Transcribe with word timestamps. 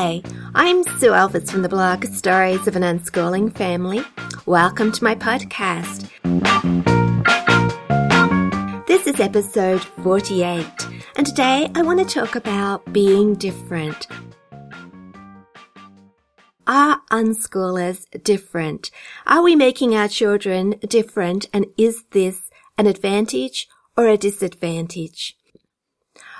Hi, 0.00 0.22
I'm 0.54 0.84
Sue 1.00 1.10
Elvis 1.10 1.50
from 1.50 1.62
the 1.62 1.68
blog 1.68 2.04
Stories 2.04 2.68
of 2.68 2.76
an 2.76 2.84
Unschooling 2.84 3.52
Family. 3.52 4.00
Welcome 4.46 4.92
to 4.92 5.02
my 5.02 5.16
podcast. 5.16 6.08
This 8.86 9.08
is 9.08 9.18
episode 9.18 9.82
48, 10.04 10.64
and 11.16 11.26
today 11.26 11.68
I 11.74 11.82
want 11.82 11.98
to 11.98 12.04
talk 12.04 12.36
about 12.36 12.92
being 12.92 13.34
different. 13.34 14.06
Are 16.68 17.00
unschoolers 17.10 18.06
different? 18.22 18.92
Are 19.26 19.42
we 19.42 19.56
making 19.56 19.96
our 19.96 20.06
children 20.06 20.76
different, 20.86 21.48
and 21.52 21.66
is 21.76 22.04
this 22.12 22.50
an 22.78 22.86
advantage 22.86 23.68
or 23.96 24.06
a 24.06 24.16
disadvantage? 24.16 25.36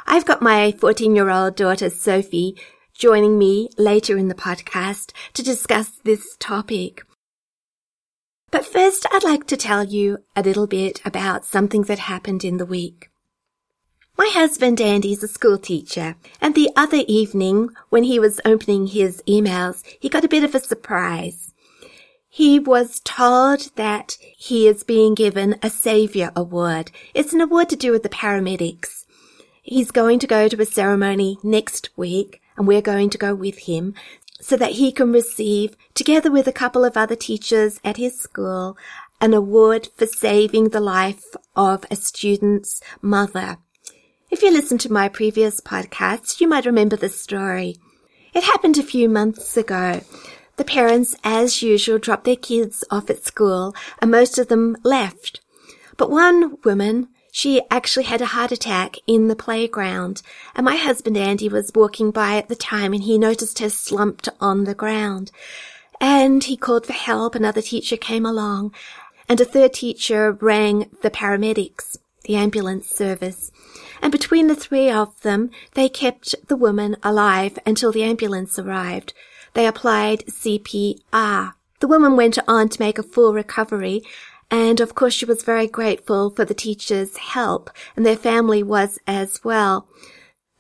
I've 0.06 0.27
got 0.27 0.42
my 0.42 0.70
14 0.70 1.16
year 1.16 1.28
old 1.28 1.56
daughter 1.56 1.90
Sophie 1.90 2.54
joining 2.98 3.38
me 3.38 3.68
later 3.78 4.18
in 4.18 4.26
the 4.26 4.34
podcast 4.34 5.12
to 5.32 5.42
discuss 5.42 5.90
this 6.02 6.36
topic. 6.40 7.04
But 8.50 8.66
first, 8.66 9.06
I'd 9.12 9.22
like 9.22 9.46
to 9.46 9.56
tell 9.56 9.84
you 9.84 10.18
a 10.34 10.42
little 10.42 10.66
bit 10.66 11.00
about 11.04 11.44
something 11.44 11.82
that 11.82 12.00
happened 12.00 12.44
in 12.44 12.56
the 12.56 12.66
week. 12.66 13.10
My 14.16 14.28
husband 14.32 14.80
Andy's 14.80 15.22
a 15.22 15.28
school 15.28 15.58
teacher, 15.58 16.16
and 16.40 16.56
the 16.56 16.70
other 16.74 17.04
evening, 17.06 17.70
when 17.88 18.02
he 18.02 18.18
was 18.18 18.40
opening 18.44 18.88
his 18.88 19.22
emails, 19.28 19.84
he 20.00 20.08
got 20.08 20.24
a 20.24 20.28
bit 20.28 20.42
of 20.42 20.56
a 20.56 20.60
surprise. 20.60 21.54
He 22.28 22.58
was 22.58 23.00
told 23.04 23.70
that 23.76 24.18
he 24.36 24.66
is 24.66 24.82
being 24.82 25.14
given 25.14 25.54
a 25.62 25.70
Saviour 25.70 26.32
Award. 26.34 26.90
It's 27.14 27.32
an 27.32 27.40
award 27.40 27.68
to 27.68 27.76
do 27.76 27.92
with 27.92 28.02
the 28.02 28.08
paramedics. 28.08 29.04
He's 29.62 29.92
going 29.92 30.18
to 30.18 30.26
go 30.26 30.48
to 30.48 30.60
a 30.60 30.66
ceremony 30.66 31.38
next 31.44 31.90
week, 31.96 32.40
and 32.59 32.67
we're 32.67 32.83
going 32.83 33.09
to 33.11 33.19
go 33.19 33.34
with 33.34 33.61
him 33.61 33.95
so 34.41 34.56
that 34.56 34.73
he 34.73 34.92
can 34.92 35.12
receive, 35.12 35.77
together 35.95 36.31
with 36.31 36.47
a 36.47 36.53
couple 36.53 36.84
of 36.84 36.97
other 36.97 37.17
teachers 37.17 37.81
at 37.83 37.97
his 37.97 38.20
school, 38.20 38.77
an 39.20 39.33
award 39.33 39.89
for 39.97 40.06
saving 40.06 40.69
the 40.69 40.81
life 40.81 41.25
of 41.56 41.84
a 41.91 41.97
student's 41.97 42.81
mother. 43.01 43.59
If 44.31 44.42
you 44.42 44.53
listened 44.53 44.81
to 44.83 44.92
my 44.92 45.09
previous 45.09 45.61
podcast, 45.61 46.41
you 46.41 46.48
might 46.48 46.67
remember 46.67 46.97
the 46.97 47.09
story. 47.09 47.77
It 48.34 48.45
happened 48.45 48.77
a 48.79 48.83
few 48.83 49.09
months 49.09 49.56
ago. 49.56 50.03
The 50.56 50.64
parents, 50.64 51.17
as 51.25 51.62
usual, 51.62 51.98
dropped 51.98 52.25
their 52.25 52.36
kids 52.36 52.84
off 52.91 53.09
at 53.11 53.25
school 53.25 53.75
and 54.01 54.11
most 54.11 54.39
of 54.39 54.48
them 54.48 54.77
left. 54.84 55.41
But 55.97 56.11
one 56.11 56.59
woman 56.64 57.09
she 57.30 57.62
actually 57.70 58.04
had 58.04 58.20
a 58.20 58.26
heart 58.26 58.52
attack 58.52 58.96
in 59.06 59.28
the 59.28 59.36
playground, 59.36 60.22
and 60.54 60.64
my 60.64 60.76
husband 60.76 61.16
Andy 61.16 61.48
was 61.48 61.72
walking 61.74 62.10
by 62.10 62.36
at 62.36 62.48
the 62.48 62.56
time 62.56 62.92
and 62.92 63.02
he 63.02 63.18
noticed 63.18 63.58
her 63.58 63.68
slumped 63.68 64.28
on 64.40 64.64
the 64.64 64.74
ground. 64.74 65.30
And 66.00 66.44
he 66.44 66.56
called 66.56 66.86
for 66.86 66.92
help, 66.92 67.34
another 67.34 67.62
teacher 67.62 67.96
came 67.96 68.24
along, 68.24 68.72
and 69.28 69.40
a 69.40 69.44
third 69.44 69.74
teacher 69.74 70.32
rang 70.32 70.90
the 71.02 71.10
paramedics, 71.10 71.98
the 72.24 72.36
ambulance 72.36 72.88
service. 72.88 73.50
And 74.00 74.12
between 74.12 74.46
the 74.46 74.54
three 74.54 74.90
of 74.90 75.20
them, 75.22 75.50
they 75.74 75.88
kept 75.88 76.34
the 76.48 76.56
woman 76.56 76.96
alive 77.02 77.58
until 77.66 77.92
the 77.92 78.04
ambulance 78.04 78.58
arrived. 78.58 79.12
They 79.54 79.66
applied 79.66 80.24
CPR. 80.26 81.54
The 81.80 81.88
woman 81.88 82.16
went 82.16 82.38
on 82.46 82.68
to 82.68 82.82
make 82.82 82.98
a 82.98 83.02
full 83.02 83.34
recovery 83.34 84.02
and 84.50 84.80
of 84.80 84.94
course, 84.94 85.14
she 85.14 85.24
was 85.24 85.42
very 85.42 85.66
grateful 85.66 86.30
for 86.30 86.44
the 86.44 86.54
teacher's 86.54 87.16
help, 87.16 87.70
and 87.96 88.04
their 88.04 88.16
family 88.16 88.62
was 88.62 88.98
as 89.06 89.42
well. 89.44 89.88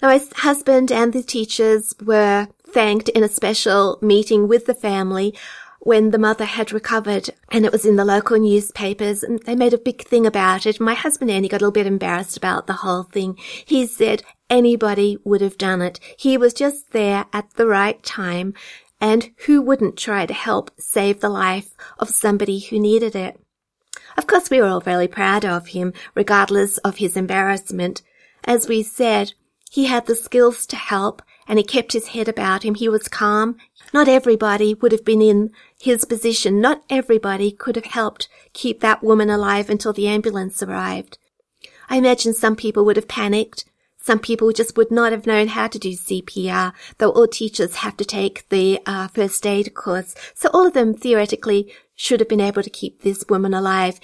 Now, 0.00 0.08
my 0.08 0.20
husband 0.36 0.92
and 0.92 1.12
the 1.12 1.22
teachers 1.22 1.94
were 2.02 2.48
thanked 2.64 3.08
in 3.10 3.22
a 3.24 3.28
special 3.28 3.98
meeting 4.00 4.46
with 4.46 4.66
the 4.66 4.74
family 4.74 5.34
when 5.80 6.10
the 6.10 6.18
mother 6.18 6.44
had 6.44 6.72
recovered 6.72 7.30
and 7.50 7.64
it 7.64 7.72
was 7.72 7.86
in 7.86 7.96
the 7.96 8.04
local 8.04 8.38
newspapers 8.38 9.22
and 9.22 9.40
they 9.44 9.54
made 9.54 9.72
a 9.72 9.78
big 9.78 10.02
thing 10.02 10.26
about 10.26 10.66
it. 10.66 10.80
My 10.80 10.94
husband 10.94 11.30
Andy 11.30 11.48
got 11.48 11.62
a 11.62 11.64
little 11.64 11.72
bit 11.72 11.86
embarrassed 11.86 12.36
about 12.36 12.66
the 12.66 12.74
whole 12.74 13.04
thing. 13.04 13.36
He 13.64 13.86
said 13.86 14.22
anybody 14.50 15.18
would 15.24 15.40
have 15.40 15.58
done 15.58 15.80
it. 15.80 15.98
He 16.18 16.36
was 16.36 16.52
just 16.52 16.92
there 16.92 17.26
at 17.32 17.54
the 17.54 17.66
right 17.66 18.02
time 18.02 18.54
and 19.00 19.30
who 19.46 19.62
wouldn't 19.62 19.96
try 19.96 20.26
to 20.26 20.34
help 20.34 20.70
save 20.78 21.20
the 21.20 21.28
life 21.28 21.74
of 21.98 22.10
somebody 22.10 22.58
who 22.58 22.78
needed 22.78 23.14
it? 23.14 23.40
Of 24.18 24.26
course, 24.26 24.50
we 24.50 24.60
were 24.60 24.66
all 24.66 24.80
very 24.80 25.06
proud 25.06 25.44
of 25.44 25.68
him, 25.68 25.92
regardless 26.16 26.78
of 26.78 26.96
his 26.96 27.16
embarrassment. 27.16 28.02
As 28.42 28.66
we 28.66 28.82
said, 28.82 29.32
he 29.70 29.86
had 29.86 30.06
the 30.06 30.16
skills 30.16 30.66
to 30.66 30.76
help 30.76 31.22
and 31.46 31.56
he 31.56 31.64
kept 31.64 31.92
his 31.92 32.08
head 32.08 32.28
about 32.28 32.64
him. 32.64 32.74
He 32.74 32.88
was 32.88 33.06
calm. 33.06 33.56
Not 33.94 34.08
everybody 34.08 34.74
would 34.74 34.90
have 34.90 35.04
been 35.04 35.22
in 35.22 35.52
his 35.80 36.04
position. 36.04 36.60
Not 36.60 36.82
everybody 36.90 37.52
could 37.52 37.76
have 37.76 37.84
helped 37.84 38.28
keep 38.52 38.80
that 38.80 39.04
woman 39.04 39.30
alive 39.30 39.70
until 39.70 39.92
the 39.92 40.08
ambulance 40.08 40.64
arrived. 40.64 41.16
I 41.88 41.96
imagine 41.96 42.34
some 42.34 42.56
people 42.56 42.84
would 42.86 42.96
have 42.96 43.08
panicked. 43.08 43.66
Some 44.02 44.18
people 44.18 44.50
just 44.52 44.76
would 44.76 44.90
not 44.90 45.12
have 45.12 45.26
known 45.26 45.48
how 45.48 45.68
to 45.68 45.78
do 45.78 45.90
CPR, 45.90 46.72
though 46.98 47.10
all 47.10 47.28
teachers 47.28 47.76
have 47.76 47.96
to 47.98 48.04
take 48.04 48.48
the 48.48 48.80
uh, 48.84 49.06
first 49.08 49.46
aid 49.46 49.74
course. 49.74 50.14
So 50.34 50.50
all 50.52 50.66
of 50.66 50.72
them 50.72 50.92
theoretically 50.92 51.72
should 51.98 52.20
have 52.20 52.28
been 52.28 52.40
able 52.40 52.62
to 52.62 52.70
keep 52.70 53.02
this 53.02 53.24
woman 53.28 53.52
alive. 53.52 53.98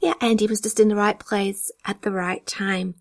Yeah, 0.00 0.14
Andy 0.20 0.46
was 0.46 0.60
just 0.60 0.78
in 0.78 0.88
the 0.88 0.94
right 0.96 1.18
place 1.18 1.72
at 1.84 2.02
the 2.02 2.12
right 2.12 2.46
time. 2.46 2.94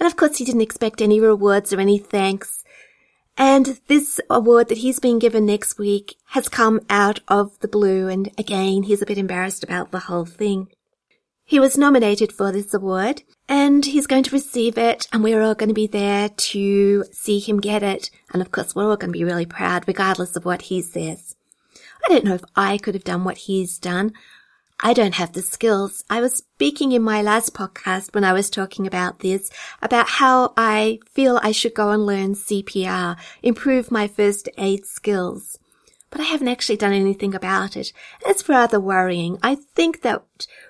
And 0.00 0.06
of 0.06 0.16
course, 0.16 0.38
he 0.38 0.44
didn't 0.44 0.62
expect 0.62 1.00
any 1.00 1.20
rewards 1.20 1.72
or 1.72 1.80
any 1.80 1.96
thanks. 1.98 2.64
And 3.36 3.80
this 3.86 4.20
award 4.28 4.68
that 4.68 4.78
he's 4.78 4.98
being 4.98 5.20
given 5.20 5.46
next 5.46 5.78
week 5.78 6.16
has 6.30 6.48
come 6.48 6.80
out 6.90 7.20
of 7.28 7.56
the 7.60 7.68
blue. 7.68 8.08
And 8.08 8.32
again, 8.36 8.82
he's 8.82 9.00
a 9.00 9.06
bit 9.06 9.16
embarrassed 9.16 9.62
about 9.62 9.92
the 9.92 10.00
whole 10.00 10.26
thing. 10.26 10.68
He 11.44 11.60
was 11.60 11.78
nominated 11.78 12.32
for 12.32 12.50
this 12.50 12.74
award 12.74 13.22
and 13.48 13.86
he's 13.86 14.08
going 14.08 14.24
to 14.24 14.34
receive 14.34 14.76
it 14.76 15.06
and 15.12 15.22
we're 15.22 15.40
all 15.40 15.54
going 15.54 15.70
to 15.70 15.74
be 15.74 15.86
there 15.86 16.28
to 16.28 17.04
see 17.12 17.38
him 17.38 17.60
get 17.60 17.84
it. 17.84 18.10
And 18.32 18.42
of 18.42 18.50
course, 18.50 18.74
we're 18.74 18.90
all 18.90 18.96
going 18.96 19.12
to 19.12 19.18
be 19.18 19.24
really 19.24 19.46
proud 19.46 19.86
regardless 19.86 20.34
of 20.34 20.44
what 20.44 20.62
he 20.62 20.82
says. 20.82 21.27
I 22.08 22.12
don't 22.12 22.24
know 22.24 22.34
if 22.36 22.44
I 22.56 22.78
could 22.78 22.94
have 22.94 23.04
done 23.04 23.24
what 23.24 23.36
he's 23.36 23.78
done. 23.78 24.14
I 24.80 24.94
don't 24.94 25.16
have 25.16 25.34
the 25.34 25.42
skills. 25.42 26.04
I 26.08 26.22
was 26.22 26.38
speaking 26.38 26.92
in 26.92 27.02
my 27.02 27.20
last 27.20 27.52
podcast 27.52 28.14
when 28.14 28.24
I 28.24 28.32
was 28.32 28.48
talking 28.48 28.86
about 28.86 29.18
this, 29.18 29.50
about 29.82 30.08
how 30.08 30.54
I 30.56 31.00
feel 31.12 31.38
I 31.42 31.52
should 31.52 31.74
go 31.74 31.90
and 31.90 32.06
learn 32.06 32.34
CPR, 32.34 33.18
improve 33.42 33.90
my 33.90 34.08
first 34.08 34.48
aid 34.56 34.86
skills. 34.86 35.58
But 36.08 36.22
I 36.22 36.24
haven't 36.24 36.48
actually 36.48 36.78
done 36.78 36.94
anything 36.94 37.34
about 37.34 37.76
it. 37.76 37.92
It's 38.24 38.48
rather 38.48 38.80
worrying. 38.80 39.36
I 39.42 39.56
think 39.56 40.00
that 40.00 40.24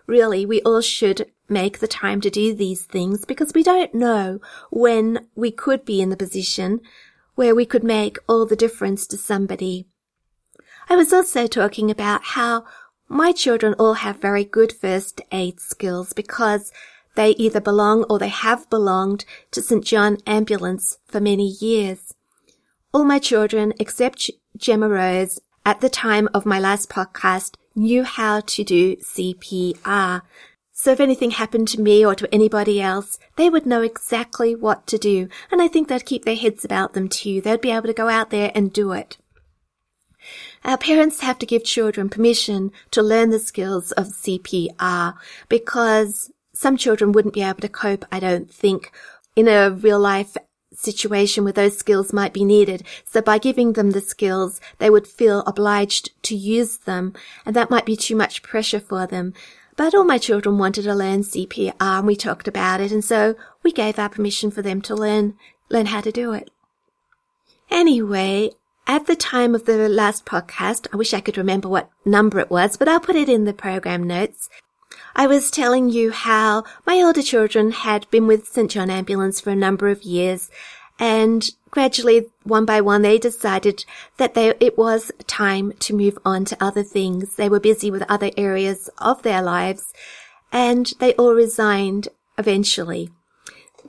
really 0.09 0.45
we 0.45 0.61
all 0.63 0.81
should 0.81 1.31
make 1.49 1.79
the 1.79 1.87
time 1.87 2.21
to 2.23 2.31
do 2.31 2.53
these 2.53 2.85
things 2.85 3.25
because 3.25 3.53
we 3.55 3.63
don't 3.63 3.95
know 3.95 4.41
when 4.73 5.29
we 5.37 5.53
could 5.53 5.85
be 5.85 6.01
in 6.01 6.11
the 6.11 6.17
position 6.17 6.81
where 7.37 7.55
we 7.55 7.65
could 7.65 7.85
make 7.85 8.19
all 8.29 8.45
the 8.45 8.57
difference 8.57 9.07
to 9.07 9.17
somebody. 9.17 9.87
I 10.91 10.97
was 10.97 11.13
also 11.13 11.47
talking 11.47 11.91
about 11.91 12.25
how 12.25 12.65
my 13.09 13.33
children 13.33 13.75
all 13.75 13.95
have 13.95 14.23
very 14.23 14.45
good 14.45 14.73
first 14.73 15.21
aid 15.31 15.61
skills 15.61 16.15
because 16.15 16.73
they 17.15 17.31
either 17.33 17.61
belong 17.61 18.05
or 18.05 18.19
they 18.19 18.29
have 18.29 18.71
belonged 18.71 19.27
to 19.51 19.61
St. 19.61 19.85
John 19.85 20.17
Ambulance 20.27 20.97
for 21.05 21.21
many 21.21 21.57
years. 21.61 22.15
All 22.95 23.05
my 23.05 23.19
children, 23.19 23.75
except 23.79 24.31
Gemma 24.57 24.89
Rose, 24.89 25.39
at 25.67 25.83
the 25.83 25.91
time 25.91 26.27
of 26.33 26.47
my 26.47 26.59
last 26.59 26.89
podcast, 26.89 27.57
knew 27.75 28.03
how 28.03 28.41
to 28.41 28.65
do 28.65 28.97
CPR. 28.97 30.23
So 30.73 30.93
if 30.93 31.01
anything 31.01 31.33
happened 31.33 31.69
to 31.69 31.83
me 31.83 32.07
or 32.07 32.15
to 32.15 32.33
anybody 32.33 32.81
else, 32.81 33.19
they 33.37 33.51
would 33.51 33.67
know 33.67 33.83
exactly 33.83 34.55
what 34.55 34.87
to 34.87 34.97
do. 34.97 35.29
And 35.51 35.61
I 35.61 35.69
think 35.69 35.89
they'd 35.89 36.07
keep 36.07 36.25
their 36.25 36.35
heads 36.35 36.65
about 36.65 36.95
them 36.95 37.09
too. 37.09 37.43
They'd 37.43 37.61
be 37.61 37.73
able 37.73 37.89
to 37.89 37.93
go 37.93 38.09
out 38.09 38.31
there 38.31 38.53
and 38.55 38.73
do 38.73 38.93
it. 38.93 39.19
Our 40.65 40.79
parents 40.79 41.21
have 41.21 41.39
to 41.39 41.47
give 41.47 41.65
children 41.65 42.09
permission 42.09 42.73
to 42.91 43.03
learn 43.03 43.31
the 43.31 43.39
skills 43.39 43.93
of 43.93 44.07
CPR 44.07 45.15
because 45.49 46.31
some 46.53 46.77
children 46.77 47.13
wouldn't 47.13 47.35
be 47.35 47.43
able 47.43 47.61
to 47.61 47.69
cope, 47.69 48.05
I 48.11 48.19
don't 48.19 48.53
think, 48.53 48.93
in 49.37 49.47
a 49.49 49.71
real 49.71 50.01
life 50.01 50.37
situation 50.75 51.45
where 51.45 51.53
those 51.53 51.79
skills 51.79 52.13
might 52.13 52.33
be 52.33 52.45
needed. 52.45 52.83
So 53.05 53.21
by 53.21 53.39
giving 53.39 53.73
them 53.73 53.93
the 53.93 54.01
skills, 54.01 54.61
they 54.79 54.91
would 54.91 55.07
feel 55.07 55.41
obliged 55.41 56.11
to 56.25 56.37
use 56.37 56.79
them, 56.79 57.15
and 57.47 57.55
that 57.57 57.71
might 57.71 57.87
be 57.87 57.97
too 57.97 58.17
much 58.17 58.43
pressure 58.43 58.81
for 58.81 59.07
them. 59.07 59.35
But 59.77 59.95
all 59.95 60.05
my 60.05 60.19
children 60.19 60.59
wanted 60.59 60.83
to 60.83 60.95
learn 60.95 61.23
CPR 61.23 61.75
and 61.81 62.07
we 62.07 62.17
talked 62.17 62.49
about 62.49 62.81
it, 62.81 62.91
and 62.91 63.05
so 63.05 63.37
we 63.63 63.73
gave 63.73 63.99
our 63.99 64.09
permission 64.09 64.51
for 64.51 64.63
them 64.63 64.81
to 64.83 64.95
learn, 64.95 65.35
learn 65.69 65.87
how 65.87 66.01
to 66.01 66.11
do 66.11 66.33
it. 66.33 66.51
Anyway, 67.71 68.51
at 68.89 69.07
the 69.07 69.15
time 69.15 69.55
of 69.55 69.67
the 69.67 69.89
last 69.89 70.25
podcast, 70.25 70.89
I 70.93 70.97
wish 70.97 71.15
I 71.15 71.21
could 71.21 71.39
remember 71.39 71.69
what 71.69 71.91
number 72.05 72.41
it 72.41 72.51
was, 72.51 72.77
but 72.77 72.89
I'll 72.89 72.99
put 72.99 73.17
it 73.17 73.29
in 73.29 73.45
the 73.45 73.53
program 73.53 74.03
notes. 74.05 74.49
I 75.15 75.27
was 75.27 75.51
telling 75.51 75.91
you 75.91 76.11
how 76.11 76.65
my 76.87 76.97
older 76.97 77.23
children 77.23 77.71
had 77.71 78.11
been 78.11 78.27
with 78.27 78.49
St. 78.49 78.71
John 78.71 78.91
Ambulance 78.91 79.41
for 79.41 79.51
a 79.51 79.57
number 79.57 79.89
of 79.89 80.03
years 80.03 80.51
And 80.99 81.49
gradually, 81.71 82.27
one 82.43 82.65
by 82.65 82.81
one, 82.81 83.03
they 83.03 83.19
decided 83.19 83.85
that 84.17 84.35
they, 84.35 84.55
it 84.61 84.77
was 84.77 85.13
time 85.27 85.73
to 85.81 85.95
move 85.95 86.19
on 86.25 86.45
to 86.47 86.65
other 86.65 86.83
things. 86.83 87.37
They 87.37 87.49
were 87.49 87.61
busy 87.61 87.91
with 87.91 88.03
other 88.09 88.31
areas 88.37 88.91
of 88.99 89.23
their 89.23 89.43
lives 89.43 89.93
and 90.51 90.93
they 90.99 91.15
all 91.15 91.35
resigned 91.35 92.09
eventually. 92.37 93.11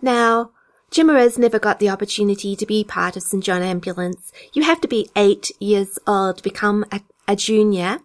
Now, 0.01 0.51
Gemma 0.91 1.13
Rose 1.13 1.37
never 1.37 1.59
got 1.59 1.79
the 1.79 1.89
opportunity 1.89 2.55
to 2.55 2.65
be 2.65 2.83
part 2.83 3.15
of 3.15 3.23
St. 3.23 3.43
John 3.43 3.61
Ambulance. 3.61 4.31
You 4.53 4.63
have 4.63 4.81
to 4.81 4.87
be 4.87 5.09
eight 5.15 5.51
years 5.59 5.99
old 6.07 6.37
to 6.37 6.43
become 6.43 6.85
a, 6.91 7.01
a 7.27 7.35
junior. 7.35 7.99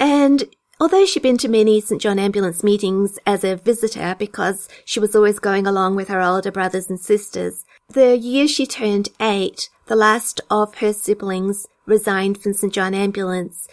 And 0.00 0.44
although 0.80 1.04
she'd 1.04 1.22
been 1.22 1.38
to 1.38 1.48
many 1.48 1.80
St. 1.80 2.00
John 2.00 2.18
Ambulance 2.18 2.64
meetings 2.64 3.18
as 3.26 3.44
a 3.44 3.56
visitor 3.56 4.16
because 4.18 4.68
she 4.84 5.00
was 5.00 5.14
always 5.14 5.38
going 5.38 5.66
along 5.66 5.96
with 5.96 6.08
her 6.08 6.20
older 6.20 6.50
brothers 6.50 6.88
and 6.88 6.98
sisters, 6.98 7.64
the 7.88 8.16
year 8.16 8.48
she 8.48 8.66
turned 8.66 9.10
eight, 9.20 9.68
the 9.86 9.96
last 9.96 10.40
of 10.50 10.76
her 10.76 10.92
siblings 10.92 11.66
resigned 11.84 12.42
from 12.42 12.54
St. 12.54 12.72
John 12.72 12.94
Ambulance 12.94 13.68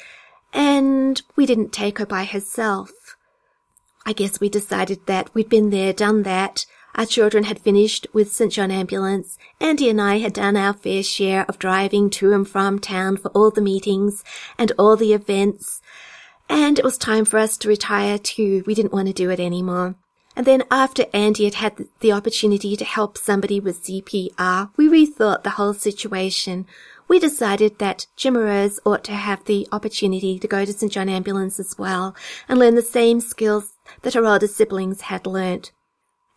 and 0.53 1.21
we 1.35 1.45
didn't 1.45 1.73
take 1.73 1.97
her 1.99 2.05
by 2.05 2.25
herself. 2.25 2.91
I 4.05 4.13
guess 4.13 4.39
we 4.39 4.49
decided 4.49 5.05
that 5.07 5.33
we'd 5.33 5.49
been 5.49 5.69
there, 5.69 5.93
done 5.93 6.23
that, 6.23 6.65
our 6.95 7.05
children 7.05 7.45
had 7.45 7.59
finished 7.59 8.07
with 8.13 8.31
St. 8.31 8.51
John 8.51 8.71
Ambulance. 8.71 9.37
Andy 9.59 9.89
and 9.89 10.01
I 10.01 10.19
had 10.19 10.33
done 10.33 10.55
our 10.55 10.73
fair 10.73 11.03
share 11.03 11.45
of 11.49 11.59
driving 11.59 12.09
to 12.11 12.33
and 12.33 12.47
from 12.47 12.79
town 12.79 13.17
for 13.17 13.29
all 13.29 13.51
the 13.51 13.61
meetings 13.61 14.23
and 14.57 14.71
all 14.77 14.95
the 14.95 15.13
events. 15.13 15.81
And 16.49 16.77
it 16.77 16.85
was 16.85 16.97
time 16.97 17.25
for 17.25 17.39
us 17.39 17.57
to 17.57 17.67
retire 17.67 18.17
too. 18.17 18.63
We 18.67 18.75
didn't 18.75 18.93
want 18.93 19.07
to 19.07 19.13
do 19.13 19.29
it 19.29 19.39
anymore. 19.39 19.95
And 20.35 20.45
then 20.45 20.63
after 20.71 21.05
Andy 21.13 21.45
had 21.45 21.55
had 21.55 21.87
the 21.99 22.11
opportunity 22.11 22.75
to 22.75 22.85
help 22.85 23.17
somebody 23.17 23.59
with 23.59 23.83
CPR, 23.83 24.71
we 24.77 24.87
rethought 24.87 25.43
the 25.43 25.51
whole 25.51 25.73
situation. 25.73 26.65
We 27.07 27.19
decided 27.19 27.77
that 27.79 28.07
Gemma 28.15 28.39
Rose 28.39 28.79
ought 28.85 29.03
to 29.05 29.11
have 29.11 29.45
the 29.45 29.67
opportunity 29.71 30.39
to 30.39 30.47
go 30.47 30.65
to 30.65 30.73
St. 30.73 30.91
John 30.91 31.09
Ambulance 31.09 31.59
as 31.59 31.77
well 31.77 32.15
and 32.49 32.57
learn 32.57 32.75
the 32.75 32.81
same 32.81 33.19
skills 33.19 33.73
that 34.01 34.15
her 34.15 34.25
older 34.25 34.47
siblings 34.47 35.01
had 35.01 35.27
learnt. 35.27 35.71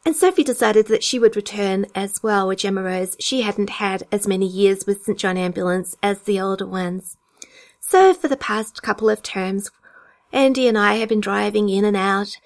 And 0.06 0.14
Sophie 0.14 0.44
decided 0.44 0.86
that 0.86 1.02
she 1.02 1.18
would 1.18 1.34
return 1.34 1.86
as 1.92 2.22
well 2.22 2.46
with 2.46 2.60
Gemma 2.60 2.84
Rose. 2.84 3.16
She 3.18 3.42
hadn't 3.42 3.70
had 3.70 4.06
as 4.12 4.28
many 4.28 4.46
years 4.46 4.86
with 4.86 5.02
St. 5.02 5.18
John 5.18 5.36
Ambulance 5.36 5.96
as 6.00 6.20
the 6.20 6.40
older 6.40 6.64
ones. 6.64 7.16
So 7.80 8.14
for 8.14 8.28
the 8.28 8.36
past 8.36 8.84
couple 8.84 9.10
of 9.10 9.20
terms, 9.20 9.72
Andy 10.32 10.68
and 10.68 10.78
I 10.78 10.94
have 10.94 11.08
been 11.08 11.20
driving 11.20 11.68
in 11.68 11.84
and 11.84 11.96
out 11.96 12.36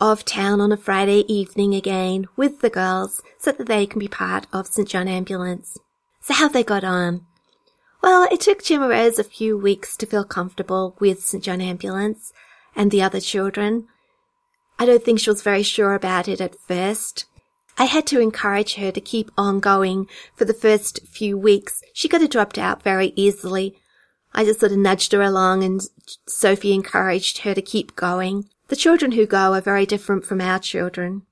of 0.00 0.24
town 0.24 0.62
on 0.62 0.72
a 0.72 0.78
Friday 0.78 1.30
evening 1.30 1.74
again 1.74 2.26
with 2.36 2.62
the 2.62 2.70
girls 2.70 3.20
so 3.38 3.52
that 3.52 3.66
they 3.66 3.84
can 3.84 3.98
be 3.98 4.08
part 4.08 4.46
of 4.50 4.66
St. 4.66 4.88
John 4.88 5.06
Ambulance. 5.06 5.76
So 6.22 6.32
how 6.32 6.48
they 6.48 6.64
got 6.64 6.84
on? 6.84 7.26
Well, 8.02 8.26
it 8.32 8.40
took 8.40 8.64
Gemma 8.64 8.88
Rose 8.88 9.18
a 9.18 9.24
few 9.24 9.58
weeks 9.58 9.94
to 9.98 10.06
feel 10.06 10.24
comfortable 10.24 10.96
with 10.98 11.22
St. 11.22 11.44
John 11.44 11.60
Ambulance 11.60 12.32
and 12.74 12.90
the 12.90 13.02
other 13.02 13.20
children. 13.20 13.88
I 14.80 14.86
don't 14.86 15.04
think 15.04 15.20
she 15.20 15.28
was 15.28 15.42
very 15.42 15.62
sure 15.62 15.92
about 15.92 16.26
it 16.26 16.40
at 16.40 16.58
first. 16.58 17.26
I 17.76 17.84
had 17.84 18.06
to 18.06 18.20
encourage 18.20 18.76
her 18.76 18.90
to 18.90 19.00
keep 19.00 19.30
on 19.36 19.60
going 19.60 20.08
for 20.34 20.46
the 20.46 20.54
first 20.54 21.06
few 21.06 21.36
weeks. 21.36 21.82
She 21.92 22.08
could 22.08 22.22
have 22.22 22.30
dropped 22.30 22.56
out 22.56 22.82
very 22.82 23.12
easily. 23.14 23.76
I 24.32 24.42
just 24.46 24.58
sort 24.60 24.72
of 24.72 24.78
nudged 24.78 25.12
her 25.12 25.20
along 25.20 25.64
and 25.64 25.82
Sophie 26.26 26.72
encouraged 26.72 27.38
her 27.38 27.52
to 27.52 27.60
keep 27.60 27.94
going. 27.94 28.48
The 28.68 28.76
children 28.76 29.12
who 29.12 29.26
go 29.26 29.52
are 29.52 29.60
very 29.60 29.84
different 29.84 30.24
from 30.24 30.40
our 30.40 30.58
children. 30.58 31.22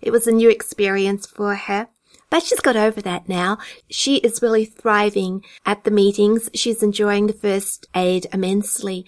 It 0.00 0.12
was 0.12 0.28
a 0.28 0.32
new 0.32 0.48
experience 0.48 1.26
for 1.26 1.56
her. 1.56 1.88
But 2.30 2.44
she's 2.44 2.60
got 2.60 2.76
over 2.76 3.00
that 3.02 3.28
now. 3.28 3.58
She 3.90 4.16
is 4.18 4.42
really 4.42 4.64
thriving 4.64 5.44
at 5.64 5.82
the 5.82 5.90
meetings. 5.90 6.50
She's 6.54 6.84
enjoying 6.84 7.26
the 7.26 7.32
first 7.32 7.86
aid 7.96 8.28
immensely. 8.32 9.06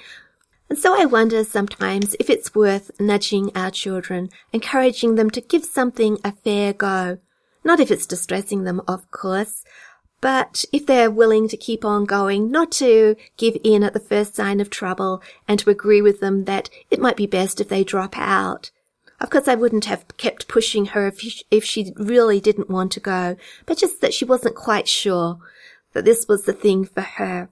And 0.69 0.79
so 0.79 1.01
I 1.01 1.07
wonder 1.07 1.45
sometimes 1.45 2.15
if 2.21 2.29
it's 2.29 2.55
worth 2.55 2.91
nudging 3.01 3.51
our 3.55 3.71
children, 3.71 4.29
encouraging 4.53 5.15
them 5.15 5.31
to 5.31 5.41
give 5.41 5.65
something 5.65 6.19
a 6.23 6.33
fair 6.33 6.73
go. 6.73 7.19
Not 7.65 7.81
if 7.81 7.91
it's 7.91 8.07
distressing 8.07 8.65
them, 8.65 8.83
of 8.87 9.11
course, 9.11 9.65
but 10.21 10.65
if 10.73 10.85
they're 10.85 11.11
willing 11.11 11.49
to 11.49 11.57
keep 11.57 11.85
on 11.85 12.05
going, 12.05 12.51
not 12.51 12.73
to 12.73 13.17
give 13.37 13.57
in 13.65 13.83
at 13.83 13.93
the 13.93 14.01
first 14.01 14.35
sign 14.35 14.61
of 14.61 14.69
trouble 14.69 15.23
and 15.47 15.59
to 15.61 15.71
agree 15.71 16.03
with 16.03 16.21
them 16.21 16.45
that 16.45 16.69
it 16.91 17.01
might 17.01 17.17
be 17.17 17.27
best 17.27 17.61
if 17.61 17.69
they 17.69 17.85
drop 17.85 18.19
out. 18.19 18.71
Of 19.21 19.31
course, 19.31 19.49
I 19.49 19.55
wouldn't 19.55 19.87
have 19.87 20.07
kept 20.17 20.49
pushing 20.49 20.87
her 20.87 21.07
if 21.07 21.21
she, 21.21 21.43
if 21.51 21.65
she 21.65 21.93
really 21.97 22.41
didn't 22.41 22.71
want 22.71 22.93
to 22.93 23.01
go, 23.01 23.37
but 23.67 23.79
just 23.79 24.01
that 24.01 24.15
she 24.15 24.25
wasn't 24.25 24.55
quite 24.55 24.87
sure 24.87 25.39
that 25.93 26.05
this 26.05 26.27
was 26.29 26.45
the 26.45 26.53
thing 26.53 26.85
for 26.85 27.01
her. 27.01 27.49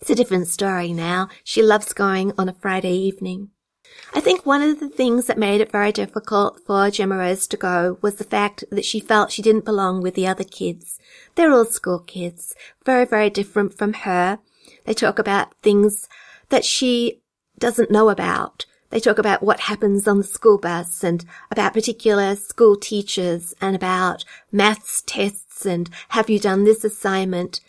It's 0.00 0.10
a 0.10 0.14
different 0.14 0.48
story 0.48 0.94
now. 0.94 1.28
She 1.44 1.62
loves 1.62 1.92
going 1.92 2.32
on 2.38 2.48
a 2.48 2.54
Friday 2.54 2.94
evening. 2.94 3.50
I 4.14 4.20
think 4.20 4.46
one 4.46 4.62
of 4.62 4.80
the 4.80 4.88
things 4.88 5.26
that 5.26 5.36
made 5.36 5.60
it 5.60 5.70
very 5.70 5.92
difficult 5.92 6.60
for 6.66 6.90
Gemma 6.90 7.18
Rose 7.18 7.46
to 7.48 7.56
go 7.58 7.98
was 8.00 8.14
the 8.14 8.24
fact 8.24 8.64
that 8.70 8.84
she 8.84 8.98
felt 8.98 9.30
she 9.30 9.42
didn't 9.42 9.64
belong 9.64 10.00
with 10.00 10.14
the 10.14 10.26
other 10.26 10.44
kids. 10.44 10.98
They're 11.34 11.52
all 11.52 11.66
school 11.66 11.98
kids, 11.98 12.54
very, 12.86 13.04
very 13.04 13.28
different 13.28 13.76
from 13.76 13.92
her. 13.92 14.38
They 14.86 14.94
talk 14.94 15.18
about 15.18 15.54
things 15.62 16.08
that 16.48 16.64
she 16.64 17.20
doesn't 17.58 17.90
know 17.90 18.08
about. 18.08 18.64
They 18.88 19.00
talk 19.00 19.18
about 19.18 19.42
what 19.42 19.60
happens 19.60 20.08
on 20.08 20.18
the 20.18 20.24
school 20.24 20.58
bus 20.58 21.04
and 21.04 21.24
about 21.50 21.74
particular 21.74 22.36
school 22.36 22.76
teachers 22.76 23.54
and 23.60 23.76
about 23.76 24.24
maths 24.50 25.02
tests 25.06 25.66
and 25.66 25.90
have 26.10 26.30
you 26.30 26.38
done 26.38 26.64
this 26.64 26.84
assignment? 26.84 27.60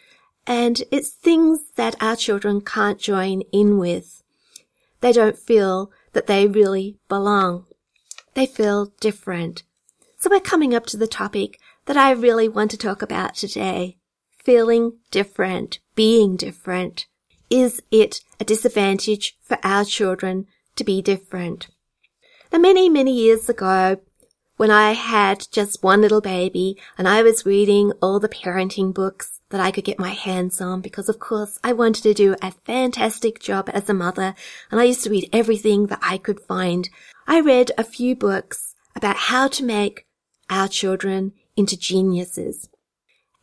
And 0.48 0.84
it's 0.92 1.10
things 1.10 1.60
that 1.76 1.96
our 2.02 2.16
children 2.16 2.62
can't 2.62 3.00
join 3.00 3.42
in 3.52 3.78
with. 3.78 4.24
They 5.02 5.12
don't 5.12 5.38
feel 5.38 5.92
that 6.14 6.28
they 6.28 6.48
really 6.48 6.98
belong. 7.08 7.66
They 8.34 8.46
feel 8.46 8.94
different. 9.00 9.64
So 10.18 10.30
we're 10.30 10.40
coming 10.40 10.74
up 10.74 10.86
to 10.88 10.98
the 10.98 11.08
topic 11.08 11.58
that 11.86 11.98
I 11.98 12.12
really 12.12 12.48
want 12.48 12.72
to 12.72 12.78
talk 12.78 13.02
about 13.02 13.36
today. 13.36 13.98
Feeling 14.44 14.98
different, 15.12 15.80
being 15.96 16.36
different. 16.36 17.08
Is 17.50 17.82
it 17.92 18.22
a 18.40 18.46
disadvantage 18.46 19.38
for 19.42 19.58
our 19.64 19.84
children 19.84 20.48
to 20.76 20.84
be 20.84 21.02
different? 21.02 21.68
Now 22.52 22.60
many, 22.60 22.90
many 22.90 23.14
years 23.14 23.50
ago, 23.50 23.98
when 24.58 24.72
I 24.72 24.94
had 24.94 25.48
just 25.52 25.84
one 25.84 26.02
little 26.02 26.22
baby 26.22 26.78
and 26.98 27.07
I 27.07 27.24
was 27.24 27.45
reading 27.45 27.92
all 28.02 28.19
the 28.19 28.30
parenting 28.30 28.94
books, 28.94 29.41
that 29.52 29.62
I 29.62 29.72
could 29.72 29.84
get 29.84 30.00
my 30.00 30.10
hands 30.10 30.60
on 30.60 30.81
because 30.81 31.08
of 31.08 31.20
course 31.20 31.60
I 31.64 31.74
wanted 31.74 32.04
to 32.04 32.14
do 32.14 32.36
a 32.42 32.52
fantastic 32.52 33.40
job 33.40 33.70
as 33.74 33.90
a 33.90 33.94
mother 33.94 34.36
and 34.72 34.81
I 34.81 34.86
used 34.86 35.04
to 35.04 35.10
read 35.10 35.30
everything 35.31 35.88
that 35.88 36.00
I 36.02 36.18
could 36.18 36.40
find. 36.40 36.90
I 37.28 37.40
read 37.40 37.72
a 37.78 37.84
few 37.84 38.16
books 38.16 38.76
about 38.96 39.16
how 39.16 39.48
to 39.50 39.64
make 39.64 40.06
our 40.50 40.68
children 40.68 41.34
into 41.56 41.78
geniuses. 41.78 42.68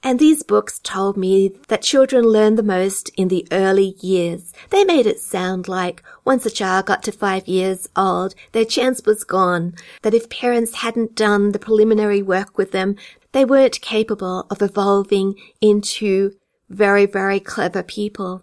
And 0.00 0.20
these 0.20 0.44
books 0.44 0.78
told 0.78 1.16
me 1.16 1.50
that 1.66 1.82
children 1.82 2.24
learn 2.24 2.54
the 2.54 2.62
most 2.62 3.10
in 3.16 3.28
the 3.28 3.48
early 3.50 3.96
years. 4.00 4.52
They 4.70 4.84
made 4.84 5.06
it 5.06 5.18
sound 5.18 5.66
like 5.66 6.04
once 6.24 6.46
a 6.46 6.50
child 6.50 6.86
got 6.86 7.02
to 7.04 7.12
five 7.12 7.48
years 7.48 7.88
old, 7.96 8.36
their 8.52 8.64
chance 8.64 9.02
was 9.04 9.24
gone, 9.24 9.74
that 10.02 10.14
if 10.14 10.30
parents 10.30 10.76
hadn't 10.76 11.16
done 11.16 11.50
the 11.50 11.58
preliminary 11.58 12.22
work 12.22 12.56
with 12.56 12.70
them, 12.70 12.94
they 13.32 13.44
weren't 13.44 13.80
capable 13.80 14.46
of 14.50 14.62
evolving 14.62 15.34
into 15.60 16.32
very, 16.68 17.06
very 17.06 17.40
clever 17.40 17.82
people. 17.82 18.42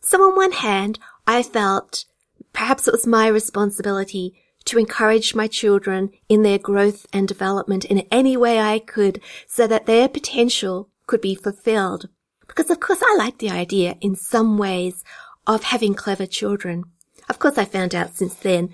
So 0.00 0.22
on 0.22 0.36
one 0.36 0.52
hand, 0.52 0.98
I 1.26 1.42
felt 1.42 2.04
perhaps 2.52 2.86
it 2.86 2.92
was 2.92 3.06
my 3.06 3.26
responsibility 3.26 4.34
to 4.66 4.78
encourage 4.78 5.34
my 5.34 5.46
children 5.46 6.10
in 6.28 6.42
their 6.42 6.58
growth 6.58 7.06
and 7.12 7.28
development 7.28 7.84
in 7.84 8.06
any 8.10 8.36
way 8.36 8.60
I 8.60 8.78
could 8.78 9.20
so 9.46 9.66
that 9.66 9.86
their 9.86 10.08
potential 10.08 10.88
could 11.06 11.20
be 11.20 11.34
fulfilled. 11.34 12.08
Because 12.46 12.70
of 12.70 12.80
course 12.80 13.00
I 13.02 13.16
like 13.18 13.38
the 13.38 13.50
idea 13.50 13.96
in 14.00 14.16
some 14.16 14.58
ways 14.58 15.04
of 15.46 15.64
having 15.64 15.94
clever 15.94 16.26
children. 16.26 16.84
Of 17.28 17.38
course 17.38 17.58
I 17.58 17.64
found 17.64 17.94
out 17.94 18.16
since 18.16 18.34
then 18.34 18.70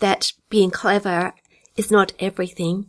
that 0.00 0.32
being 0.48 0.70
clever 0.70 1.34
is 1.76 1.90
not 1.90 2.12
everything. 2.18 2.86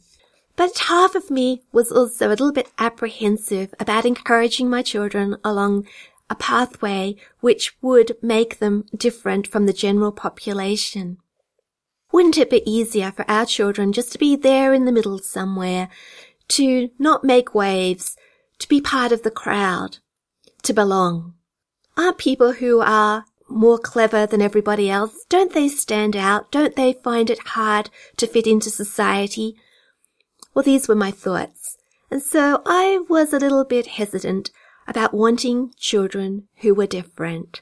But 0.62 0.78
half 0.78 1.16
of 1.16 1.32
me 1.32 1.64
was 1.72 1.92
also 1.92 2.28
a 2.28 2.30
little 2.30 2.52
bit 2.52 2.70
apprehensive 2.78 3.74
about 3.80 4.06
encouraging 4.06 4.70
my 4.70 4.84
children 4.84 5.38
along 5.44 5.88
a 6.30 6.36
pathway 6.36 7.16
which 7.40 7.76
would 7.82 8.16
make 8.22 8.60
them 8.60 8.86
different 8.96 9.48
from 9.48 9.66
the 9.66 9.74
general 9.74 10.12
population. 10.12 11.18
Wouldn't 12.12 12.38
it 12.38 12.52
be 12.52 12.62
easier 12.72 13.12
for 13.12 13.26
our 13.28 13.48
children 13.48 13.92
just 13.92 14.12
to 14.12 14.20
be 14.20 14.36
there 14.36 14.72
in 14.72 14.86
the 14.86 14.92
middle 14.92 15.18
somewhere, 15.18 15.90
to 16.50 16.92
not 17.00 17.24
make 17.24 17.56
waves, 17.56 18.16
to 18.60 18.70
be 18.70 18.80
part 18.80 19.12
of 19.12 19.24
the 19.24 19.32
crowd, 19.32 19.98
to 20.62 20.74
belong? 20.74 21.34
Aren't 21.98 22.20
people 22.20 22.52
who 22.52 22.82
are 22.82 23.26
more 23.50 23.80
clever 23.80 24.28
than 24.28 24.44
everybody 24.44 24.92
else? 24.92 25.26
Don't 25.28 25.54
they 25.54 25.68
stand 25.68 26.16
out? 26.16 26.52
Don't 26.52 26.76
they 26.76 26.94
find 26.94 27.32
it 27.32 27.48
hard 27.58 27.90
to 28.18 28.28
fit 28.28 28.46
into 28.46 28.70
society? 28.70 29.58
Well, 30.54 30.64
these 30.64 30.88
were 30.88 30.96
my 30.96 31.12
thoughts. 31.12 31.78
And 32.10 32.22
so 32.22 32.62
I 32.66 33.00
was 33.10 33.32
a 33.32 33.40
little 33.40 33.64
bit 33.64 33.88
hesitant 33.88 34.52
about 34.88 35.14
wanting 35.14 35.74
children 35.78 36.48
who 36.58 36.74
were 36.74 36.88
different. 36.88 37.62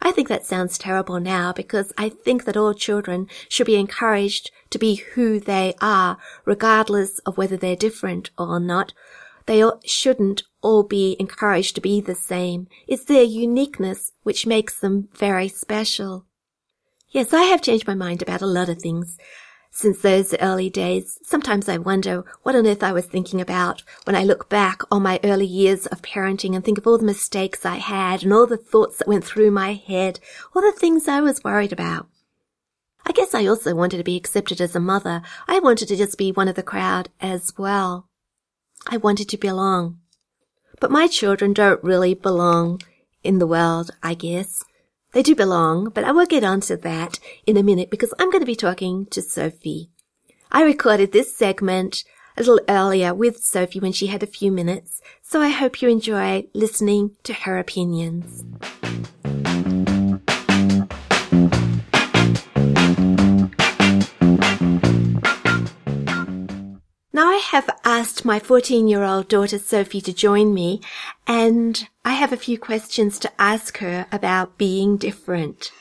I 0.00 0.10
think 0.10 0.28
that 0.28 0.44
sounds 0.44 0.78
terrible 0.78 1.18
now 1.18 1.52
because 1.52 1.92
I 1.96 2.08
think 2.08 2.44
that 2.44 2.56
all 2.56 2.74
children 2.74 3.26
should 3.48 3.66
be 3.66 3.76
encouraged 3.76 4.50
to 4.70 4.78
be 4.78 4.96
who 4.96 5.40
they 5.40 5.74
are, 5.80 6.18
regardless 6.44 7.18
of 7.20 7.38
whether 7.38 7.56
they're 7.56 7.76
different 7.76 8.30
or 8.38 8.60
not. 8.60 8.92
They 9.46 9.62
shouldn't 9.84 10.42
all 10.62 10.82
be 10.82 11.16
encouraged 11.18 11.74
to 11.74 11.80
be 11.80 12.00
the 12.00 12.14
same. 12.14 12.68
It's 12.86 13.04
their 13.04 13.22
uniqueness 13.22 14.12
which 14.22 14.46
makes 14.46 14.78
them 14.78 15.08
very 15.14 15.48
special. 15.48 16.26
Yes, 17.10 17.32
I 17.32 17.42
have 17.42 17.62
changed 17.62 17.86
my 17.86 17.94
mind 17.94 18.22
about 18.22 18.42
a 18.42 18.46
lot 18.46 18.68
of 18.68 18.80
things 18.80 19.18
since 19.74 20.00
those 20.00 20.32
early 20.40 20.70
days. 20.70 21.18
Sometimes 21.24 21.68
I 21.68 21.78
wonder 21.78 22.24
what 22.44 22.54
on 22.54 22.64
earth 22.66 22.84
I 22.84 22.92
was 22.92 23.06
thinking 23.06 23.40
about 23.40 23.82
when 24.04 24.14
I 24.14 24.22
look 24.22 24.48
back 24.48 24.82
on 24.90 25.02
my 25.02 25.18
early 25.24 25.46
years 25.46 25.86
of 25.86 26.00
parenting 26.00 26.54
and 26.54 26.64
think 26.64 26.78
of 26.78 26.86
all 26.86 26.96
the 26.96 27.04
mistakes 27.04 27.66
I 27.66 27.76
had 27.76 28.22
and 28.22 28.32
all 28.32 28.46
the 28.46 28.56
thoughts 28.56 28.98
that 28.98 29.08
went 29.08 29.24
through 29.24 29.50
my 29.50 29.74
head, 29.74 30.20
all 30.54 30.62
the 30.62 30.70
things 30.70 31.08
I 31.08 31.20
was 31.20 31.42
worried 31.42 31.72
about. 31.72 32.06
I 33.04 33.10
guess 33.10 33.34
I 33.34 33.46
also 33.46 33.74
wanted 33.74 33.98
to 33.98 34.04
be 34.04 34.16
accepted 34.16 34.60
as 34.60 34.76
a 34.76 34.80
mother. 34.80 35.22
I 35.48 35.58
wanted 35.58 35.88
to 35.88 35.96
just 35.96 36.16
be 36.16 36.30
one 36.30 36.46
of 36.46 36.54
the 36.54 36.62
crowd 36.62 37.10
as 37.20 37.52
well. 37.58 38.08
I 38.86 38.96
wanted 38.98 39.28
to 39.30 39.36
belong. 39.36 39.98
But 40.80 40.92
my 40.92 41.08
children 41.08 41.52
don't 41.52 41.82
really 41.82 42.14
belong 42.14 42.80
in 43.24 43.40
the 43.40 43.46
world, 43.46 43.90
I 44.04 44.14
guess. 44.14 44.62
They 45.14 45.22
do 45.22 45.36
belong, 45.36 45.90
but 45.90 46.02
I 46.02 46.10
will 46.10 46.26
get 46.26 46.42
onto 46.42 46.76
that 46.76 47.20
in 47.46 47.56
a 47.56 47.62
minute 47.62 47.88
because 47.88 48.12
I'm 48.18 48.32
going 48.32 48.42
to 48.42 48.46
be 48.46 48.56
talking 48.56 49.06
to 49.06 49.22
Sophie. 49.22 49.90
I 50.50 50.64
recorded 50.64 51.12
this 51.12 51.36
segment 51.36 52.02
a 52.36 52.40
little 52.40 52.60
earlier 52.68 53.14
with 53.14 53.38
Sophie 53.38 53.78
when 53.78 53.92
she 53.92 54.08
had 54.08 54.24
a 54.24 54.26
few 54.26 54.50
minutes, 54.50 55.00
so 55.22 55.40
I 55.40 55.50
hope 55.50 55.80
you 55.80 55.88
enjoy 55.88 56.48
listening 56.52 57.12
to 57.22 57.32
her 57.32 57.58
opinions. 57.58 58.42
Asked 68.04 68.22
my 68.22 68.38
14 68.38 68.86
year 68.86 69.02
old 69.02 69.28
daughter 69.28 69.58
Sophie 69.58 70.02
to 70.02 70.12
join 70.12 70.52
me 70.52 70.78
and 71.26 71.88
I 72.04 72.12
have 72.12 72.34
a 72.34 72.36
few 72.36 72.58
questions 72.58 73.18
to 73.20 73.32
ask 73.40 73.78
her 73.78 74.04
about 74.12 74.58
being 74.58 74.98
different. 74.98 75.72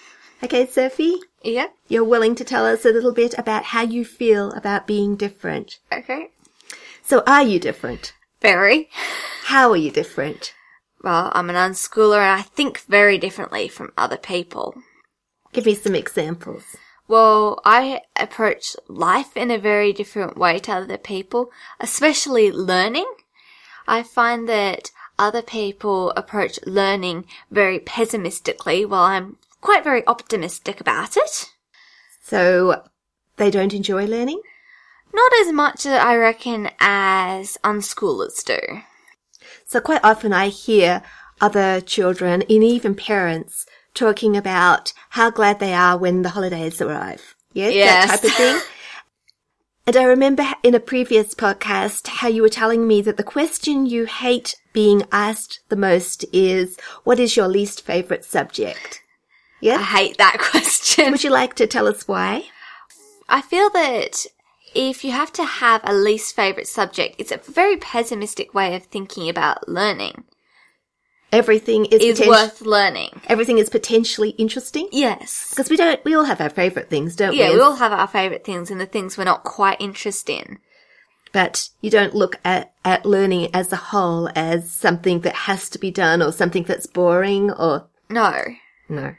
Okay, 0.42 0.66
Sophie? 0.66 1.18
Yeah. 1.44 1.68
You're 1.90 2.06
willing 2.06 2.36
to 2.36 2.46
tell 2.46 2.66
us 2.66 2.86
a 2.86 2.94
little 2.94 3.12
bit 3.12 3.38
about 3.38 3.66
how 3.66 3.82
you 3.82 4.06
feel 4.06 4.54
about 4.54 4.88
being 4.88 5.18
different. 5.18 5.80
Okay. 5.92 6.30
So 7.02 7.24
are 7.28 7.44
you 7.44 7.60
different? 7.60 8.14
Very. 8.42 8.90
How 9.44 9.72
are 9.72 9.84
you 9.86 9.92
different? 9.92 10.54
Well, 11.04 11.30
I'm 11.36 11.50
an 11.50 11.58
unschooler 11.58 12.20
and 12.20 12.40
I 12.40 12.44
think 12.44 12.80
very 12.88 13.18
differently 13.18 13.68
from 13.68 13.92
other 13.98 14.16
people. 14.16 14.76
Give 15.52 15.66
me 15.66 15.76
some 15.76 15.94
examples. 15.94 16.64
Well, 17.08 17.62
I 17.66 18.02
approach 18.16 18.76
life 18.88 19.36
in 19.36 19.52
a 19.52 19.58
very 19.58 19.92
different 19.92 20.38
way 20.38 20.60
to 20.60 20.72
other 20.72 20.98
people, 20.98 21.52
especially 21.80 22.52
learning. 22.52 23.12
I 23.88 24.04
find 24.04 24.48
that 24.48 24.92
other 25.20 25.42
people 25.42 26.12
approach 26.12 26.60
learning 26.66 27.26
very 27.52 27.80
pessimistically 27.80 28.86
while 28.86 29.04
I'm 29.04 29.38
quite 29.62 29.84
very 29.84 30.06
optimistic 30.08 30.80
about 30.80 31.18
it. 31.18 31.52
So 32.24 32.84
they 33.38 33.52
don't 33.52 33.74
enjoy 33.74 34.06
learning? 34.06 34.42
Not 35.14 35.32
as 35.42 35.52
much, 35.52 35.86
I 35.86 36.16
reckon, 36.16 36.70
as 36.80 37.58
unschoolers 37.64 38.44
do. 38.44 38.58
So 39.66 39.80
quite 39.80 40.04
often 40.04 40.34
I 40.34 40.48
hear 40.48 41.04
other 41.42 41.82
children 41.82 42.42
and 42.42 42.64
even 42.64 42.96
parents 42.96 43.66
talking 43.94 44.36
about 44.38 44.94
how 45.12 45.30
glad 45.30 45.60
they 45.60 45.74
are 45.74 45.98
when 45.98 46.22
the 46.22 46.30
holidays 46.30 46.82
arrive. 46.82 47.36
Yeah, 47.54 47.70
Yes. 47.70 48.10
that 48.10 48.22
type 48.22 48.30
of 48.32 48.36
thing. 48.38 48.62
And 49.86 49.98
I 49.98 50.04
remember 50.04 50.46
in 50.64 50.76
a 50.76 50.80
previous 50.80 51.36
podcast 51.36 52.08
how 52.08 52.30
you 52.30 52.42
were 52.42 52.48
telling 52.48 52.88
me 52.88 53.02
that 53.02 53.18
the 53.18 53.24
question 53.24 53.86
you 53.86 54.06
hate 54.06 54.56
being 54.72 55.04
asked 55.12 55.60
the 55.68 55.76
most 55.76 56.24
is, 56.32 56.78
what 57.04 57.20
is 57.20 57.36
your 57.36 57.50
least 57.50 57.86
favorite 57.86 58.24
subject? 58.24 59.02
Yeah. 59.60 59.80
I 59.80 59.84
hate 59.84 60.18
that 60.20 60.38
question. 60.52 61.12
Would 61.12 61.26
you 61.26 61.32
like 61.32 61.56
to 61.56 61.68
tell 61.68 61.88
us 61.88 62.08
why? 62.08 62.46
I 63.28 63.42
feel 63.42 63.70
that 63.72 64.26
if 64.74 65.04
you 65.04 65.12
have 65.12 65.34
to 65.34 65.44
have 65.44 65.82
a 65.84 65.94
least 65.94 66.34
favorite 66.34 66.68
subject, 66.68 67.16
it's 67.18 67.34
a 67.34 67.38
very 67.52 67.76
pessimistic 67.76 68.54
way 68.54 68.76
of 68.76 68.86
thinking 68.86 69.28
about 69.28 69.68
learning. 69.68 70.24
Everything 71.34 71.86
is, 71.86 72.02
Is 72.02 72.20
poten- 72.20 72.28
worth 72.28 72.62
learning. 72.62 73.22
everything 73.28 73.58
is 73.58 73.70
potentially 73.70 74.30
interesting 74.32 74.88
Yes. 74.92 75.50
because 75.50 75.70
we 75.70 75.78
don't, 75.78 76.04
we 76.06 76.14
all 76.16 76.24
have 76.26 76.40
our 76.42 76.50
favorite 76.50 76.90
things, 76.90 77.16
don't 77.16 77.34
Yeah, 77.34 77.46
we? 77.48 77.50
Yeah, 77.52 77.56
we 77.56 77.62
all 77.62 77.76
have 77.76 77.92
our 77.92 78.08
favourite 78.08 78.46
things 78.46 78.70
and 78.72 78.80
the 78.80 78.86
things 78.86 79.18
we're 79.18 79.24
not 79.26 79.44
quite 79.44 79.82
interested 79.82 80.32
in. 80.48 80.60
but 81.32 81.70
you 81.82 81.90
don't 81.90 82.14
look 82.14 82.36
at, 82.46 82.74
at 82.86 83.06
learning 83.08 83.50
as 83.56 83.74
a 83.74 83.76
whole 83.76 84.30
as 84.36 84.72
something 84.72 85.22
that 85.22 85.34
has 85.34 85.68
to 85.72 85.80
be 85.80 85.90
done 85.90 86.22
or 86.22 86.32
something 86.32 86.62
that's 86.64 86.86
boring 86.86 87.50
or 87.52 87.88
No. 88.10 88.44
no. 88.88 89.16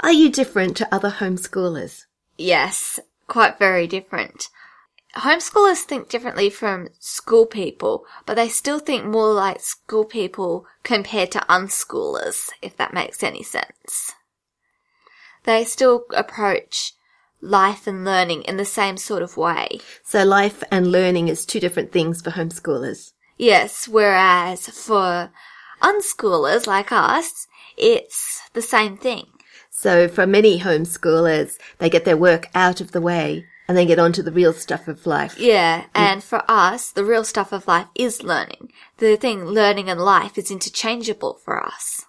Are 0.00 0.12
you 0.12 0.30
different 0.30 0.76
to 0.78 0.88
other 0.94 1.10
homeschoolers? 1.10 2.06
Yes, 2.38 2.98
quite 3.28 3.58
very 3.58 3.86
different. 3.86 4.48
Homeschoolers 5.16 5.82
think 5.82 6.08
differently 6.08 6.48
from 6.48 6.88
school 6.98 7.44
people, 7.44 8.06
but 8.24 8.34
they 8.34 8.48
still 8.48 8.78
think 8.78 9.04
more 9.04 9.32
like 9.32 9.60
school 9.60 10.06
people 10.06 10.66
compared 10.84 11.30
to 11.32 11.44
unschoolers, 11.50 12.48
if 12.62 12.76
that 12.78 12.94
makes 12.94 13.22
any 13.22 13.42
sense. 13.42 14.12
They 15.44 15.64
still 15.64 16.04
approach 16.14 16.94
life 17.42 17.86
and 17.86 18.04
learning 18.04 18.42
in 18.42 18.56
the 18.56 18.64
same 18.64 18.96
sort 18.96 19.22
of 19.22 19.36
way. 19.36 19.80
So 20.02 20.24
life 20.24 20.62
and 20.70 20.90
learning 20.90 21.28
is 21.28 21.44
two 21.44 21.60
different 21.60 21.92
things 21.92 22.22
for 22.22 22.30
homeschoolers. 22.30 23.12
Yes, 23.36 23.86
whereas 23.88 24.68
for 24.68 25.30
unschoolers 25.82 26.66
like 26.66 26.90
us, 26.90 27.48
it's 27.76 28.40
the 28.54 28.62
same 28.62 28.96
thing. 28.96 29.26
So 29.68 30.08
for 30.08 30.26
many 30.26 30.60
homeschoolers, 30.60 31.58
they 31.78 31.90
get 31.90 32.04
their 32.04 32.16
work 32.16 32.48
out 32.54 32.80
of 32.80 32.92
the 32.92 33.00
way 33.00 33.46
and 33.68 33.76
then 33.76 33.86
get 33.86 33.98
on 33.98 34.12
to 34.12 34.22
the 34.22 34.32
real 34.32 34.52
stuff 34.52 34.88
of 34.88 35.06
life. 35.06 35.38
Yeah, 35.38 35.82
mm. 35.82 35.88
and 35.94 36.22
for 36.22 36.42
us, 36.48 36.90
the 36.90 37.04
real 37.04 37.24
stuff 37.24 37.52
of 37.52 37.66
life 37.66 37.86
is 37.94 38.22
learning. 38.22 38.72
The 38.98 39.16
thing 39.16 39.44
learning 39.44 39.88
and 39.88 40.00
life 40.00 40.36
is 40.38 40.50
interchangeable 40.50 41.34
for 41.44 41.64
us. 41.64 42.06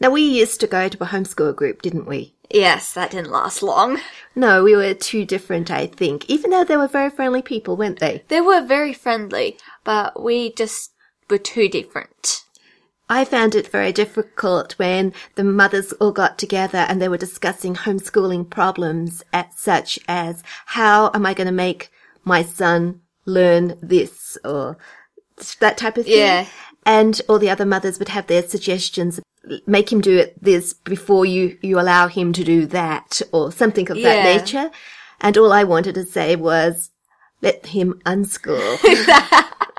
Now 0.00 0.10
we 0.10 0.22
used 0.22 0.60
to 0.60 0.66
go 0.66 0.88
to 0.88 1.02
a 1.02 1.06
homeschool 1.06 1.56
group, 1.56 1.82
didn't 1.82 2.06
we? 2.06 2.34
Yes, 2.50 2.94
that 2.94 3.10
didn't 3.10 3.30
last 3.30 3.62
long. 3.62 4.00
No, 4.34 4.62
we 4.62 4.74
were 4.74 4.94
too 4.94 5.24
different, 5.24 5.70
I 5.70 5.86
think, 5.86 6.28
even 6.30 6.50
though 6.50 6.64
they 6.64 6.76
were 6.76 6.88
very 6.88 7.10
friendly 7.10 7.42
people, 7.42 7.76
weren't 7.76 7.98
they? 7.98 8.22
They 8.28 8.40
were 8.40 8.64
very 8.64 8.94
friendly, 8.94 9.58
but 9.84 10.22
we 10.22 10.52
just 10.52 10.92
were 11.28 11.38
too 11.38 11.68
different. 11.68 12.44
I 13.10 13.24
found 13.24 13.54
it 13.54 13.68
very 13.68 13.92
difficult 13.92 14.72
when 14.78 15.14
the 15.34 15.44
mothers 15.44 15.92
all 15.94 16.12
got 16.12 16.38
together 16.38 16.78
and 16.78 17.00
they 17.00 17.08
were 17.08 17.16
discussing 17.16 17.74
homeschooling 17.74 18.50
problems 18.50 19.22
at 19.32 19.58
such 19.58 19.98
as 20.06 20.42
how 20.66 21.10
am 21.14 21.24
I 21.24 21.32
going 21.32 21.46
to 21.46 21.52
make 21.52 21.90
my 22.24 22.42
son 22.42 23.00
learn 23.24 23.78
this 23.80 24.36
or 24.44 24.76
that 25.60 25.78
type 25.78 25.96
of 25.96 26.04
thing. 26.04 26.18
Yeah. 26.18 26.46
And 26.84 27.20
all 27.28 27.38
the 27.38 27.50
other 27.50 27.66
mothers 27.66 27.98
would 27.98 28.08
have 28.08 28.26
their 28.26 28.42
suggestions. 28.42 29.20
Make 29.66 29.90
him 29.90 30.00
do 30.00 30.16
it 30.18 30.42
this 30.42 30.74
before 30.74 31.24
you, 31.24 31.58
you 31.62 31.80
allow 31.80 32.08
him 32.08 32.32
to 32.34 32.44
do 32.44 32.66
that 32.66 33.22
or 33.32 33.52
something 33.52 33.90
of 33.90 34.00
that 34.02 34.24
nature. 34.24 34.70
And 35.20 35.36
all 35.36 35.52
I 35.52 35.64
wanted 35.64 35.94
to 35.94 36.04
say 36.04 36.36
was, 36.36 36.90
let 37.40 37.66
him 37.66 38.00
unschool. 38.04 38.78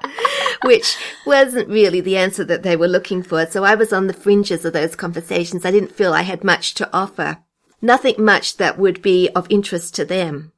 which 0.63 0.97
wasn't 1.25 1.69
really 1.69 2.01
the 2.01 2.17
answer 2.17 2.43
that 2.45 2.63
they 2.63 2.75
were 2.75 2.87
looking 2.87 3.23
for. 3.23 3.45
So 3.45 3.63
I 3.63 3.75
was 3.75 3.93
on 3.93 4.07
the 4.07 4.13
fringes 4.13 4.65
of 4.65 4.73
those 4.73 4.95
conversations. 4.95 5.65
I 5.65 5.71
didn't 5.71 5.95
feel 5.95 6.13
I 6.13 6.23
had 6.23 6.43
much 6.43 6.73
to 6.75 6.89
offer. 6.93 7.39
Nothing 7.81 8.23
much 8.23 8.57
that 8.57 8.77
would 8.77 9.01
be 9.01 9.29
of 9.35 9.47
interest 9.49 9.95
to 9.95 10.05
them. 10.05 10.51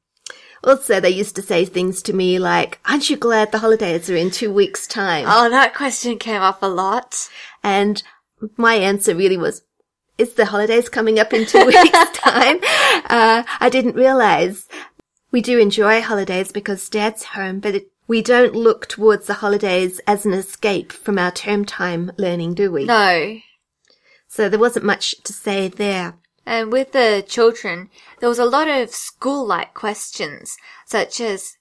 Also, 0.63 0.99
they 0.99 1.09
used 1.09 1.35
to 1.35 1.41
say 1.41 1.65
things 1.65 2.01
to 2.03 2.13
me 2.13 2.37
like, 2.37 2.79
aren't 2.85 3.09
you 3.09 3.17
glad 3.17 3.51
the 3.51 3.59
holidays 3.59 4.09
are 4.09 4.15
in 4.15 4.29
two 4.29 4.53
weeks 4.53 4.85
time? 4.85 5.25
Oh, 5.27 5.49
that 5.49 5.73
question 5.73 6.19
came 6.19 6.41
up 6.41 6.61
a 6.61 6.67
lot. 6.67 7.29
And 7.63 8.01
my 8.57 8.75
answer 8.75 9.15
really 9.15 9.37
was, 9.37 9.63
is 10.17 10.33
the 10.33 10.45
holidays 10.45 10.87
coming 10.87 11.19
up 11.19 11.33
in 11.33 11.47
two 11.47 11.65
weeks 11.65 12.11
time? 12.13 12.59
Uh, 13.09 13.43
I 13.59 13.69
didn't 13.71 13.95
realize 13.95 14.67
we 15.31 15.41
do 15.41 15.57
enjoy 15.57 16.01
holidays 16.01 16.51
because 16.51 16.89
dad's 16.89 17.23
home, 17.23 17.59
but 17.59 17.75
it, 17.75 17.90
we 18.11 18.21
don't 18.21 18.53
look 18.53 18.87
towards 18.87 19.25
the 19.25 19.35
holidays 19.35 20.01
as 20.05 20.25
an 20.25 20.33
escape 20.33 20.91
from 20.91 21.17
our 21.17 21.31
term 21.31 21.63
time 21.63 22.11
learning, 22.17 22.53
do 22.53 22.69
we? 22.69 22.83
No. 22.83 23.37
So 24.27 24.49
there 24.49 24.59
wasn't 24.59 24.83
much 24.83 25.15
to 25.23 25.31
say 25.31 25.69
there. 25.69 26.15
And 26.45 26.73
with 26.73 26.91
the 26.91 27.23
children, 27.25 27.89
there 28.19 28.27
was 28.27 28.37
a 28.37 28.43
lot 28.43 28.67
of 28.67 28.89
school-like 28.89 29.73
questions, 29.73 30.57
such 30.85 31.21
as, 31.21 31.55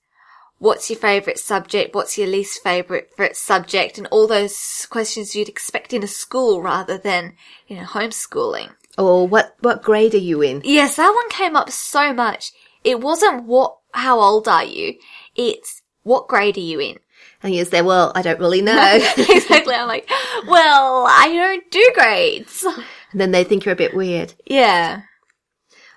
what's 0.59 0.91
your 0.91 0.99
favourite 0.99 1.39
subject, 1.39 1.95
what's 1.95 2.19
your 2.19 2.27
least 2.27 2.61
favourite 2.65 3.37
subject, 3.37 3.97
and 3.97 4.09
all 4.09 4.27
those 4.27 4.89
questions 4.91 5.37
you'd 5.37 5.49
expect 5.49 5.93
in 5.93 6.03
a 6.03 6.09
school 6.09 6.61
rather 6.61 6.99
than 6.99 7.35
in 7.69 7.79
a 7.79 7.85
homeschooling. 7.85 8.71
Or 8.99 9.29
what, 9.29 9.55
what 9.61 9.85
grade 9.85 10.15
are 10.15 10.19
you 10.19 10.43
in? 10.43 10.63
Yes, 10.65 10.97
that 10.97 11.15
one 11.15 11.31
came 11.31 11.55
up 11.55 11.71
so 11.71 12.13
much. 12.13 12.51
It 12.83 13.01
wasn't 13.01 13.45
what, 13.45 13.77
how 13.93 14.19
old 14.19 14.49
are 14.49 14.65
you? 14.65 14.95
It's 15.37 15.80
what 16.03 16.29
grade 16.29 16.57
are 16.57 16.61
you 16.61 16.81
in? 16.81 16.99
And 17.43 17.55
you 17.55 17.65
say, 17.65 17.83
well, 17.83 18.13
I 18.15 18.23
don't 18.23 18.41
really 18.41 18.63
know. 18.63 18.99
exactly. 19.17 19.75
I'm 19.75 19.89
like, 19.89 20.09
well, 20.47 21.07
I 21.09 21.29
don't 21.29 21.71
do 21.71 21.91
grades. 21.95 22.65
And 23.13 23.21
then 23.21 23.31
they 23.31 23.45
think 23.45 23.65
you're 23.65 23.73
a 23.73 23.77
bit 23.77 23.95
weird. 23.95 24.35
Yeah. 24.47 25.03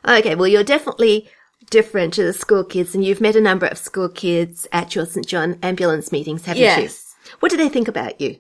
Okay, 0.07 0.36
well, 0.36 0.48
you're 0.48 0.63
definitely 0.63 1.29
different 1.69 2.13
to 2.13 2.24
the 2.24 2.33
school 2.33 2.63
kids, 2.63 2.93
and 2.93 3.03
you've 3.03 3.22
met 3.22 3.36
a 3.36 3.41
number 3.41 3.65
of 3.65 3.77
school 3.77 4.10
kids 4.10 4.67
at 4.72 4.95
your 4.95 5.05
St. 5.05 5.25
John 5.25 5.57
ambulance 5.63 6.12
meetings, 6.12 6.45
haven't 6.45 6.62
you? 6.62 6.67
yes. 6.67 7.15
you? 7.25 7.31
What 7.39 7.51
do 7.51 7.57
they 7.57 7.69
think 7.69 7.88
about 7.88 8.19
you? 8.19 8.39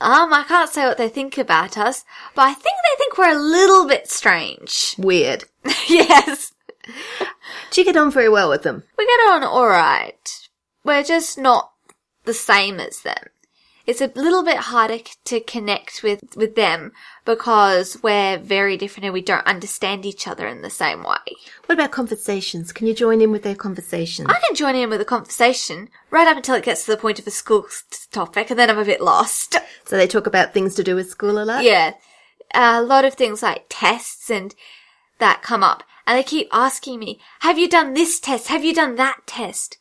Um, 0.00 0.32
I 0.32 0.44
can't 0.46 0.70
say 0.70 0.84
what 0.86 0.98
they 0.98 1.08
think 1.08 1.38
about 1.38 1.78
us, 1.78 2.04
but 2.34 2.42
I 2.42 2.52
think 2.52 2.76
they 2.82 2.98
think 2.98 3.16
we're 3.16 3.36
a 3.36 3.40
little 3.40 3.86
bit 3.86 4.10
strange. 4.10 4.94
Weird. 4.98 5.44
yes. 5.88 6.52
Do 7.70 7.80
you 7.80 7.84
get 7.84 7.96
on 7.96 8.10
very 8.10 8.28
well 8.28 8.50
with 8.50 8.62
them? 8.62 8.82
We 8.98 9.06
get 9.06 9.30
on 9.30 9.42
alright. 9.42 10.45
We're 10.86 11.02
just 11.02 11.36
not 11.36 11.72
the 12.24 12.34
same 12.34 12.78
as 12.78 13.00
them. 13.00 13.24
It's 13.86 14.00
a 14.00 14.10
little 14.14 14.44
bit 14.44 14.56
harder 14.56 14.98
to 15.24 15.40
connect 15.40 16.02
with, 16.02 16.36
with 16.36 16.56
them 16.56 16.92
because 17.24 18.02
we're 18.02 18.38
very 18.38 18.76
different 18.76 19.04
and 19.04 19.14
we 19.14 19.20
don't 19.20 19.46
understand 19.46 20.04
each 20.04 20.26
other 20.26 20.46
in 20.46 20.62
the 20.62 20.70
same 20.70 21.04
way. 21.04 21.36
What 21.66 21.74
about 21.74 21.92
conversations? 21.92 22.72
Can 22.72 22.86
you 22.86 22.94
join 22.94 23.20
in 23.20 23.30
with 23.30 23.42
their 23.42 23.54
conversation? 23.54 24.26
I 24.28 24.40
can 24.46 24.56
join 24.56 24.74
in 24.74 24.90
with 24.90 25.00
a 25.00 25.04
conversation 25.04 25.88
right 26.10 26.26
up 26.26 26.36
until 26.36 26.56
it 26.56 26.64
gets 26.64 26.84
to 26.84 26.92
the 26.92 26.96
point 26.96 27.20
of 27.20 27.26
a 27.26 27.30
school 27.30 27.66
topic 28.10 28.50
and 28.50 28.58
then 28.58 28.70
I'm 28.70 28.78
a 28.78 28.84
bit 28.84 29.00
lost. 29.00 29.56
So 29.84 29.96
they 29.96 30.08
talk 30.08 30.26
about 30.26 30.52
things 30.52 30.74
to 30.76 30.84
do 30.84 30.96
with 30.96 31.10
school 31.10 31.40
a 31.40 31.44
lot? 31.44 31.62
Yeah. 31.62 31.94
A 32.54 32.82
lot 32.82 33.04
of 33.04 33.14
things 33.14 33.42
like 33.42 33.66
tests 33.68 34.30
and 34.30 34.54
that 35.18 35.42
come 35.42 35.62
up 35.62 35.84
and 36.06 36.18
they 36.18 36.24
keep 36.24 36.48
asking 36.52 36.98
me, 36.98 37.20
have 37.40 37.58
you 37.58 37.68
done 37.68 37.94
this 37.94 38.18
test? 38.18 38.48
Have 38.48 38.64
you 38.64 38.74
done 38.74 38.96
that 38.96 39.26
test? 39.26 39.78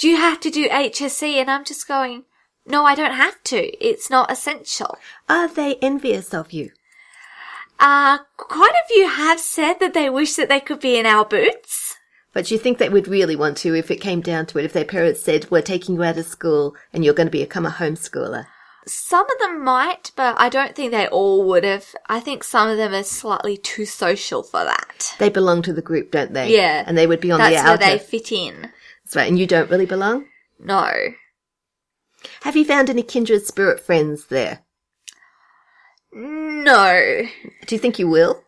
Do 0.00 0.08
you 0.08 0.16
have 0.16 0.40
to 0.40 0.50
do 0.50 0.66
HSC? 0.66 1.34
And 1.34 1.50
I'm 1.50 1.62
just 1.62 1.86
going, 1.86 2.24
no, 2.64 2.86
I 2.86 2.94
don't 2.94 3.12
have 3.12 3.42
to. 3.44 3.86
It's 3.86 4.08
not 4.08 4.32
essential. 4.32 4.96
Are 5.28 5.46
they 5.46 5.74
envious 5.82 6.32
of 6.32 6.52
you? 6.52 6.70
Uh, 7.78 8.20
quite 8.38 8.72
a 8.72 8.88
few 8.88 9.06
have 9.06 9.38
said 9.38 9.74
that 9.74 9.92
they 9.92 10.08
wish 10.08 10.36
that 10.36 10.48
they 10.48 10.58
could 10.58 10.80
be 10.80 10.98
in 10.98 11.04
our 11.04 11.26
boots. 11.26 11.98
But 12.32 12.50
you 12.50 12.56
think 12.56 12.78
they 12.78 12.88
would 12.88 13.08
really 13.08 13.36
want 13.36 13.58
to 13.58 13.74
if 13.74 13.90
it 13.90 14.00
came 14.00 14.22
down 14.22 14.46
to 14.46 14.58
it, 14.58 14.64
if 14.64 14.72
their 14.72 14.86
parents 14.86 15.20
said, 15.20 15.50
we're 15.50 15.60
taking 15.60 15.96
you 15.96 16.02
out 16.02 16.16
of 16.16 16.24
school 16.24 16.74
and 16.94 17.04
you're 17.04 17.12
going 17.12 17.26
to 17.26 17.30
become 17.30 17.66
a 17.66 17.70
homeschooler? 17.70 18.46
Some 18.86 19.30
of 19.30 19.38
them 19.38 19.62
might, 19.62 20.12
but 20.16 20.40
I 20.40 20.48
don't 20.48 20.74
think 20.74 20.92
they 20.92 21.08
all 21.08 21.46
would 21.48 21.64
have. 21.64 21.94
I 22.08 22.20
think 22.20 22.42
some 22.42 22.70
of 22.70 22.78
them 22.78 22.94
are 22.94 23.02
slightly 23.02 23.58
too 23.58 23.84
social 23.84 24.42
for 24.42 24.64
that. 24.64 25.14
They 25.18 25.28
belong 25.28 25.60
to 25.62 25.74
the 25.74 25.82
group, 25.82 26.10
don't 26.10 26.32
they? 26.32 26.54
Yeah. 26.54 26.84
And 26.86 26.96
they 26.96 27.06
would 27.06 27.20
be 27.20 27.30
on 27.30 27.38
That's 27.38 27.56
the 27.56 27.68
outer. 27.68 27.84
where 27.84 27.90
they 27.90 27.98
fit 27.98 28.32
in. 28.32 28.72
That's 29.10 29.16
right. 29.16 29.28
And 29.28 29.40
you 29.40 29.46
don't 29.48 29.68
really 29.68 29.86
belong? 29.86 30.26
No. 30.60 30.88
Have 32.42 32.54
you 32.54 32.64
found 32.64 32.88
any 32.88 33.02
kindred 33.02 33.44
spirit 33.44 33.80
friends 33.80 34.26
there? 34.26 34.60
No. 36.12 37.22
Do 37.66 37.74
you 37.74 37.78
think 37.80 37.98
you 37.98 38.06
will? 38.06 38.44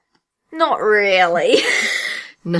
Not 0.53 0.81
really. 0.81 1.57
No. 2.45 2.59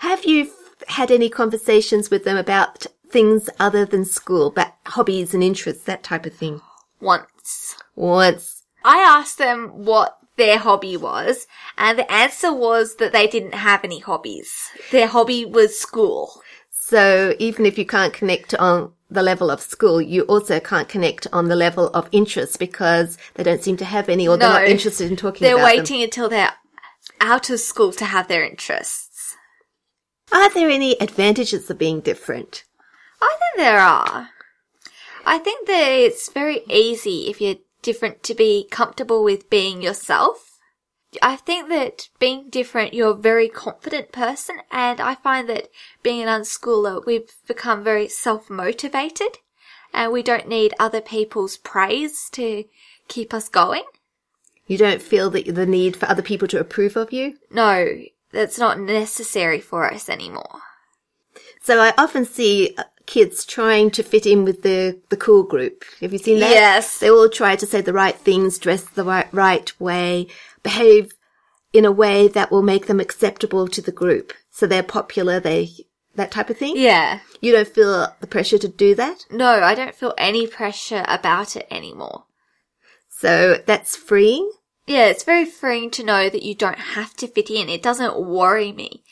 Have 0.00 0.26
you 0.26 0.50
had 0.88 1.10
any 1.10 1.30
conversations 1.30 2.10
with 2.10 2.24
them 2.24 2.36
about 2.36 2.86
things 3.08 3.48
other 3.58 3.86
than 3.86 4.04
school, 4.04 4.50
but 4.50 4.74
hobbies 4.84 5.32
and 5.32 5.42
interests, 5.42 5.84
that 5.84 6.02
type 6.02 6.26
of 6.26 6.34
thing? 6.34 6.60
Once. 7.00 7.76
Once. 7.94 8.64
I 8.84 8.98
asked 8.98 9.38
them 9.38 9.86
what 9.86 10.18
their 10.36 10.58
hobby 10.58 10.96
was, 10.96 11.46
and 11.78 11.98
the 11.98 12.10
answer 12.10 12.52
was 12.52 12.96
that 12.96 13.12
they 13.12 13.26
didn't 13.26 13.54
have 13.54 13.84
any 13.84 14.00
hobbies. 14.00 14.70
Their 14.90 15.06
hobby 15.06 15.44
was 15.44 15.78
school. 15.78 16.42
So 16.70 17.34
even 17.38 17.66
if 17.66 17.78
you 17.78 17.86
can't 17.86 18.12
connect 18.12 18.54
on 18.54 18.92
the 19.10 19.22
level 19.22 19.50
of 19.50 19.60
school, 19.60 20.02
you 20.02 20.22
also 20.22 20.60
can't 20.60 20.88
connect 20.88 21.26
on 21.32 21.48
the 21.48 21.56
level 21.56 21.88
of 21.88 22.08
interest 22.12 22.58
because 22.58 23.16
they 23.34 23.42
don't 23.42 23.62
seem 23.62 23.76
to 23.78 23.84
have 23.84 24.08
any 24.08 24.28
or 24.28 24.36
they're 24.36 24.48
not 24.48 24.64
interested 24.64 25.10
in 25.10 25.16
talking 25.16 25.44
They're 25.44 25.56
waiting 25.64 26.02
until 26.02 26.28
they're 26.28 26.52
out 27.20 27.48
of 27.48 27.60
school 27.60 27.92
to 27.92 28.04
have 28.04 28.28
their 28.28 28.44
interests. 28.44 29.36
Are 30.32 30.52
there 30.52 30.68
any 30.68 31.00
advantages 31.00 31.70
of 31.70 31.78
being 31.78 32.00
different? 32.00 32.64
I 33.22 33.36
think 33.38 33.64
there 33.64 33.78
are. 33.78 34.30
I 35.24 35.38
think 35.38 35.66
that 35.68 35.88
it's 35.88 36.30
very 36.30 36.62
easy 36.68 37.30
if 37.30 37.40
you're 37.40 37.56
different 37.84 38.24
to 38.24 38.34
be 38.34 38.66
comfortable 38.70 39.22
with 39.22 39.48
being 39.48 39.80
yourself. 39.80 40.58
I 41.22 41.36
think 41.36 41.68
that 41.68 42.08
being 42.18 42.50
different, 42.50 42.94
you're 42.94 43.12
a 43.12 43.14
very 43.14 43.48
confident 43.48 44.10
person, 44.10 44.56
and 44.72 45.00
I 45.00 45.14
find 45.14 45.48
that 45.48 45.68
being 46.02 46.22
an 46.22 46.28
unschooler, 46.28 47.06
we've 47.06 47.30
become 47.46 47.84
very 47.84 48.08
self-motivated, 48.08 49.38
and 49.92 50.10
we 50.10 50.24
don't 50.24 50.48
need 50.48 50.74
other 50.80 51.00
people's 51.00 51.56
praise 51.56 52.28
to 52.32 52.64
keep 53.06 53.32
us 53.32 53.48
going. 53.48 53.84
You 54.66 54.78
don't 54.78 55.02
feel 55.02 55.30
that 55.30 55.54
the 55.54 55.66
need 55.66 55.94
for 55.96 56.06
other 56.06 56.22
people 56.22 56.48
to 56.48 56.58
approve 56.58 56.96
of 56.96 57.12
you? 57.12 57.34
No, 57.50 57.86
that's 58.32 58.58
not 58.58 58.80
necessary 58.80 59.60
for 59.60 59.92
us 59.92 60.08
anymore. 60.08 60.62
So 61.62 61.80
I 61.80 61.92
often 61.96 62.24
see 62.24 62.74
uh, 62.76 62.84
kids 63.06 63.44
trying 63.44 63.90
to 63.92 64.02
fit 64.02 64.26
in 64.26 64.44
with 64.44 64.62
the, 64.62 65.00
the 65.08 65.16
cool 65.16 65.42
group. 65.42 65.84
Have 66.00 66.12
you 66.12 66.18
seen 66.18 66.40
that? 66.40 66.50
Yes. 66.50 66.98
They 66.98 67.10
all 67.10 67.28
try 67.28 67.56
to 67.56 67.66
say 67.66 67.80
the 67.80 67.92
right 67.92 68.16
things, 68.16 68.58
dress 68.58 68.84
the 68.84 69.04
right, 69.04 69.28
right 69.32 69.80
way, 69.80 70.26
behave 70.62 71.12
in 71.72 71.84
a 71.84 71.92
way 71.92 72.28
that 72.28 72.50
will 72.50 72.62
make 72.62 72.86
them 72.86 73.00
acceptable 73.00 73.68
to 73.68 73.82
the 73.82 73.92
group. 73.92 74.32
So 74.50 74.66
they're 74.66 74.82
popular, 74.82 75.40
they, 75.40 75.70
that 76.14 76.30
type 76.30 76.50
of 76.50 76.56
thing? 76.56 76.76
Yeah. 76.76 77.20
You 77.40 77.52
don't 77.52 77.68
feel 77.68 78.14
the 78.20 78.26
pressure 78.26 78.58
to 78.58 78.68
do 78.68 78.94
that? 78.94 79.26
No, 79.30 79.62
I 79.62 79.74
don't 79.74 79.94
feel 79.94 80.14
any 80.16 80.46
pressure 80.46 81.04
about 81.08 81.56
it 81.56 81.66
anymore. 81.70 82.24
So 83.10 83.62
that's 83.66 83.96
freeing? 83.96 84.50
Yeah, 84.86 85.06
it's 85.06 85.24
very 85.24 85.44
freeing 85.44 85.90
to 85.92 86.04
know 86.04 86.28
that 86.28 86.42
you 86.42 86.54
don't 86.54 86.78
have 86.78 87.14
to 87.14 87.26
fit 87.26 87.50
in. 87.50 87.68
It 87.68 87.82
doesn't 87.82 88.20
worry 88.20 88.70
me 88.70 89.02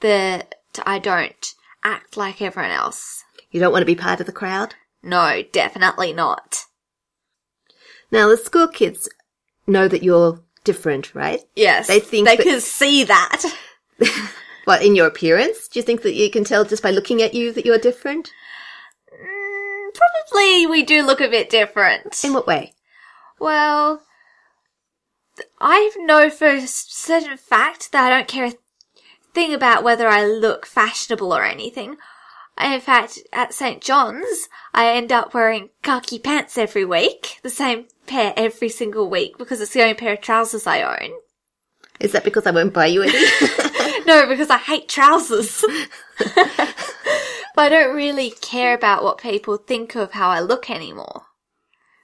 that 0.00 0.56
I 0.84 0.98
don't 0.98 1.54
act 1.84 2.16
like 2.16 2.42
everyone 2.42 2.72
else. 2.72 3.24
You 3.50 3.60
don't 3.60 3.72
want 3.72 3.82
to 3.82 3.86
be 3.86 3.96
part 3.96 4.20
of 4.20 4.26
the 4.26 4.32
crowd? 4.32 4.74
No, 5.02 5.42
definitely 5.52 6.12
not. 6.12 6.64
Now 8.12 8.28
the 8.28 8.36
school 8.36 8.68
kids 8.68 9.08
know 9.66 9.88
that 9.88 10.02
you're 10.02 10.40
different, 10.64 11.14
right? 11.14 11.40
Yes. 11.56 11.86
They 11.88 12.00
think 12.00 12.26
they 12.28 12.36
that- 12.36 12.42
can 12.44 12.60
see 12.60 13.04
that. 13.04 13.42
What, 14.64 14.84
in 14.84 14.94
your 14.94 15.06
appearance? 15.06 15.66
Do 15.68 15.78
you 15.78 15.82
think 15.82 16.02
that 16.02 16.12
you 16.14 16.30
can 16.30 16.44
tell 16.44 16.64
just 16.64 16.82
by 16.82 16.90
looking 16.90 17.22
at 17.22 17.32
you 17.34 17.50
that 17.54 17.64
you're 17.64 17.78
different? 17.78 18.30
Mm, 19.10 19.88
Probably 19.94 20.66
we 20.66 20.84
do 20.84 21.02
look 21.02 21.20
a 21.20 21.28
bit 21.28 21.48
different. 21.50 22.22
In 22.22 22.34
what 22.34 22.46
way? 22.46 22.74
Well, 23.40 24.02
I 25.60 25.90
know 25.98 26.28
for 26.30 26.46
a 26.48 26.66
certain 26.66 27.38
fact 27.38 27.90
that 27.92 28.04
I 28.04 28.16
don't 28.16 28.28
care 28.28 28.46
a 28.46 28.52
thing 29.34 29.54
about 29.54 29.82
whether 29.82 30.06
I 30.06 30.24
look 30.26 30.66
fashionable 30.66 31.32
or 31.34 31.42
anything. 31.42 31.96
In 32.58 32.80
fact, 32.80 33.18
at 33.32 33.54
St. 33.54 33.80
John's, 33.82 34.48
I 34.74 34.90
end 34.90 35.12
up 35.12 35.32
wearing 35.34 35.70
khaki 35.82 36.18
pants 36.18 36.58
every 36.58 36.84
week, 36.84 37.38
the 37.42 37.50
same 37.50 37.86
pair 38.06 38.34
every 38.36 38.68
single 38.68 39.08
week, 39.08 39.38
because 39.38 39.60
it's 39.60 39.72
the 39.72 39.82
only 39.82 39.94
pair 39.94 40.12
of 40.14 40.20
trousers 40.20 40.66
I 40.66 40.82
own. 40.82 41.12
Is 42.00 42.12
that 42.12 42.24
because 42.24 42.46
I 42.46 42.50
won't 42.50 42.74
buy 42.74 42.86
you 42.86 43.02
any? 43.02 43.12
No, 44.06 44.26
because 44.26 44.50
I 44.50 44.56
hate 44.56 44.88
trousers. 44.88 45.64
but 46.34 46.76
I 47.56 47.68
don't 47.68 47.94
really 47.94 48.30
care 48.30 48.74
about 48.74 49.04
what 49.04 49.18
people 49.18 49.56
think 49.56 49.94
of 49.94 50.12
how 50.12 50.30
I 50.30 50.40
look 50.40 50.70
anymore. 50.70 51.26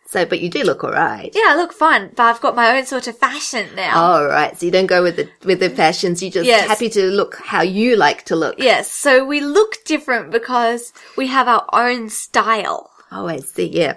So, 0.09 0.25
but 0.25 0.40
you 0.40 0.49
do 0.49 0.62
look 0.62 0.85
alright. 0.85 1.33
Yeah, 1.35 1.47
I 1.49 1.57
look 1.57 1.73
fine, 1.73 2.11
but 2.14 2.23
I've 2.23 2.40
got 2.40 2.55
my 2.55 2.77
own 2.79 2.87
sort 2.87 3.07
of 3.09 3.19
fashion 3.19 3.69
now. 3.75 4.01
All 4.01 4.27
right. 4.27 4.57
So 4.59 4.66
you 4.66 4.73
don't 4.73 4.87
go 4.87 5.03
with 5.03 5.16
the 5.16 5.29
with 5.45 5.61
the 5.61 5.69
fashions. 5.71 6.23
You're 6.23 6.31
just 6.33 6.47
Yes. 6.47 6.69
happy 6.69 6.88
to 6.90 7.07
look 7.11 7.37
how 7.37 7.62
you 7.62 7.97
like 7.97 8.25
to 8.27 8.37
look. 8.37 8.57
Yes, 8.59 8.90
so 8.90 9.25
we 9.25 9.40
look 9.40 9.85
different 9.85 10.31
because 10.31 10.92
we 11.16 11.27
have 11.27 11.49
our 11.49 11.66
own 11.73 12.09
style. 12.09 12.90
Oh, 13.11 13.27
I 13.27 13.38
see. 13.38 13.66
Yeah. 13.66 13.97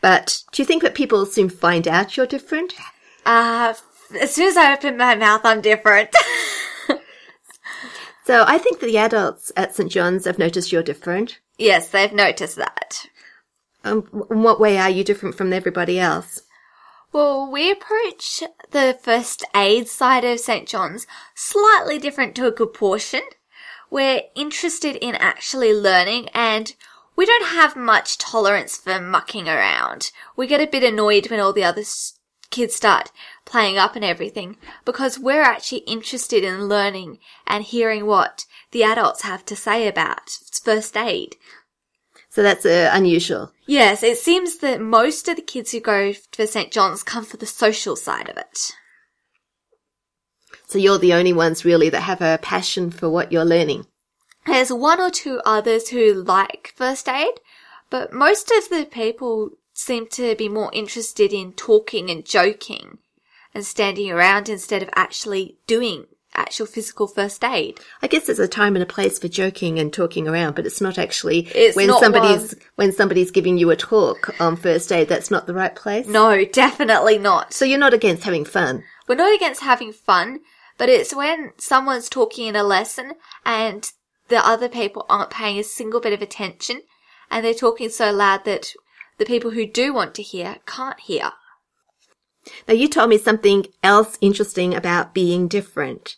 But 0.00 0.42
do 0.52 0.62
you 0.62 0.66
think 0.66 0.82
that 0.82 0.94
people 0.94 1.26
soon 1.26 1.48
find 1.48 1.86
out 1.88 2.16
you're 2.16 2.26
different? 2.26 2.74
Uh, 3.26 3.74
as 4.20 4.34
soon 4.34 4.48
as 4.48 4.56
I 4.56 4.72
open 4.72 4.96
my 4.96 5.14
mouth, 5.14 5.42
I'm 5.44 5.60
different. 5.60 6.10
So 8.24 8.44
I 8.46 8.58
think 8.58 8.80
that 8.80 8.86
the 8.86 8.98
adults 8.98 9.50
at 9.56 9.74
St 9.74 9.90
John's 9.90 10.26
have 10.26 10.38
noticed 10.38 10.70
you're 10.70 10.82
different. 10.82 11.38
yes, 11.56 11.88
they've 11.88 12.12
noticed 12.12 12.56
that. 12.56 13.06
Um, 13.84 14.08
in 14.30 14.42
what 14.42 14.60
way 14.60 14.78
are 14.78 14.90
you 14.90 15.04
different 15.04 15.36
from 15.36 15.52
everybody 15.52 15.98
else? 15.98 16.42
Well, 17.12 17.50
we 17.50 17.70
approach 17.70 18.42
the 18.70 18.98
first 19.00 19.44
aid 19.54 19.88
side 19.88 20.24
of 20.24 20.40
St. 20.40 20.68
John's 20.68 21.06
slightly 21.34 21.98
different 21.98 22.34
to 22.36 22.46
a 22.46 22.50
good 22.50 22.74
portion. 22.74 23.22
we're 23.90 24.22
interested 24.34 24.96
in 24.96 25.14
actually 25.14 25.72
learning 25.72 26.28
and 26.34 26.74
we 27.16 27.24
don't 27.24 27.46
have 27.46 27.74
much 27.74 28.18
tolerance 28.18 28.76
for 28.76 29.00
mucking 29.00 29.48
around. 29.48 30.12
We 30.36 30.46
get 30.46 30.60
a 30.60 30.66
bit 30.66 30.84
annoyed 30.84 31.30
when 31.30 31.40
all 31.40 31.52
the 31.52 31.64
other 31.64 31.82
kids 32.50 32.74
start 32.74 33.10
playing 33.44 33.78
up 33.78 33.96
and 33.96 34.04
everything 34.04 34.56
because 34.84 35.18
we're 35.18 35.42
actually 35.42 35.78
interested 35.80 36.44
in 36.44 36.68
learning 36.68 37.18
and 37.46 37.64
hearing 37.64 38.06
what 38.06 38.44
the 38.70 38.84
adults 38.84 39.22
have 39.22 39.44
to 39.46 39.56
say 39.56 39.88
about 39.88 40.28
first 40.62 40.96
aid. 40.96 41.36
So 42.30 42.42
that's 42.42 42.66
uh, 42.66 42.90
unusual. 42.92 43.52
Yes, 43.66 44.02
it 44.02 44.18
seems 44.18 44.58
that 44.58 44.80
most 44.80 45.28
of 45.28 45.36
the 45.36 45.42
kids 45.42 45.72
who 45.72 45.80
go 45.80 46.12
for 46.32 46.46
St. 46.46 46.70
John's 46.70 47.02
come 47.02 47.24
for 47.24 47.36
the 47.36 47.46
social 47.46 47.96
side 47.96 48.28
of 48.28 48.36
it. 48.36 48.72
So 50.68 50.78
you're 50.78 50.98
the 50.98 51.14
only 51.14 51.32
ones 51.32 51.64
really 51.64 51.88
that 51.88 52.02
have 52.02 52.20
a 52.20 52.38
passion 52.42 52.90
for 52.90 53.08
what 53.08 53.32
you're 53.32 53.44
learning. 53.44 53.86
There's 54.46 54.72
one 54.72 55.00
or 55.00 55.10
two 55.10 55.40
others 55.44 55.88
who 55.88 56.12
like 56.12 56.72
first 56.76 57.08
aid, 57.08 57.40
but 57.90 58.12
most 58.12 58.50
of 58.50 58.68
the 58.68 58.84
people 58.84 59.50
seem 59.72 60.06
to 60.08 60.34
be 60.36 60.48
more 60.48 60.70
interested 60.72 61.32
in 61.32 61.52
talking 61.52 62.10
and 62.10 62.24
joking 62.24 62.98
and 63.54 63.64
standing 63.64 64.10
around 64.10 64.48
instead 64.48 64.82
of 64.82 64.90
actually 64.94 65.56
doing 65.66 66.06
actual 66.38 66.66
physical 66.66 67.06
first 67.06 67.42
aid. 67.44 67.80
I 68.02 68.06
guess 68.06 68.26
there's 68.26 68.38
a 68.38 68.48
time 68.48 68.76
and 68.76 68.82
a 68.82 68.86
place 68.86 69.18
for 69.18 69.28
joking 69.28 69.78
and 69.78 69.92
talking 69.92 70.26
around, 70.28 70.54
but 70.54 70.66
it's 70.66 70.80
not 70.80 70.98
actually 70.98 71.40
It's 71.54 71.76
when 71.76 71.88
not 71.88 72.00
somebody's 72.00 72.54
one. 72.54 72.62
when 72.76 72.92
somebody's 72.92 73.30
giving 73.30 73.58
you 73.58 73.70
a 73.70 73.76
talk 73.76 74.34
on 74.40 74.56
first 74.56 74.90
aid. 74.92 75.08
That's 75.08 75.30
not 75.30 75.46
the 75.46 75.54
right 75.54 75.74
place. 75.74 76.06
No, 76.06 76.44
definitely 76.44 77.18
not. 77.18 77.52
So 77.52 77.64
you're 77.64 77.78
not 77.78 77.94
against 77.94 78.24
having 78.24 78.44
fun. 78.44 78.84
We're 79.08 79.16
not 79.16 79.34
against 79.34 79.62
having 79.62 79.92
fun, 79.92 80.40
but 80.76 80.88
it's 80.88 81.14
when 81.14 81.52
someone's 81.58 82.08
talking 82.08 82.46
in 82.46 82.56
a 82.56 82.62
lesson 82.62 83.12
and 83.44 83.90
the 84.28 84.46
other 84.46 84.68
people 84.68 85.06
aren't 85.08 85.30
paying 85.30 85.58
a 85.58 85.64
single 85.64 86.00
bit 86.00 86.12
of 86.12 86.22
attention 86.22 86.82
and 87.30 87.44
they're 87.44 87.54
talking 87.54 87.88
so 87.88 88.12
loud 88.12 88.44
that 88.44 88.72
the 89.18 89.24
people 89.24 89.50
who 89.50 89.66
do 89.66 89.92
want 89.92 90.14
to 90.14 90.22
hear 90.22 90.58
can't 90.66 91.00
hear. 91.00 91.32
Now 92.66 92.74
you 92.74 92.88
told 92.88 93.10
me 93.10 93.18
something 93.18 93.66
else 93.82 94.16
interesting 94.20 94.74
about 94.74 95.12
being 95.14 95.48
different. 95.48 96.16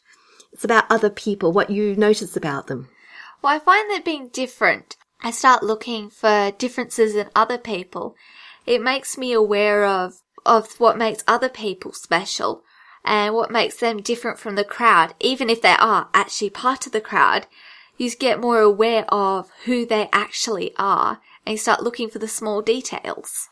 It's 0.52 0.64
about 0.64 0.90
other 0.90 1.10
people, 1.10 1.52
what 1.52 1.70
you 1.70 1.94
notice 1.96 2.36
about 2.36 2.66
them. 2.66 2.88
Well, 3.42 3.54
I 3.54 3.58
find 3.58 3.90
that 3.90 4.04
being 4.04 4.28
different, 4.28 4.96
I 5.22 5.30
start 5.30 5.62
looking 5.62 6.10
for 6.10 6.50
differences 6.58 7.14
in 7.14 7.30
other 7.34 7.58
people. 7.58 8.16
It 8.66 8.82
makes 8.82 9.18
me 9.18 9.32
aware 9.32 9.84
of, 9.84 10.14
of 10.46 10.78
what 10.80 10.98
makes 10.98 11.24
other 11.28 11.48
people 11.48 11.92
special 11.92 12.62
and 13.04 13.34
what 13.34 13.50
makes 13.50 13.76
them 13.76 14.00
different 14.00 14.38
from 14.38 14.56
the 14.56 14.64
crowd. 14.64 15.14
Even 15.20 15.50
if 15.50 15.62
they 15.62 15.76
are 15.78 16.08
actually 16.14 16.50
part 16.50 16.86
of 16.86 16.92
the 16.92 17.00
crowd, 17.00 17.46
you 17.96 18.10
get 18.10 18.40
more 18.40 18.60
aware 18.60 19.04
of 19.08 19.50
who 19.64 19.84
they 19.84 20.08
actually 20.12 20.72
are 20.78 21.20
and 21.44 21.52
you 21.52 21.58
start 21.58 21.82
looking 21.82 22.08
for 22.08 22.18
the 22.18 22.28
small 22.28 22.62
details. 22.62 23.48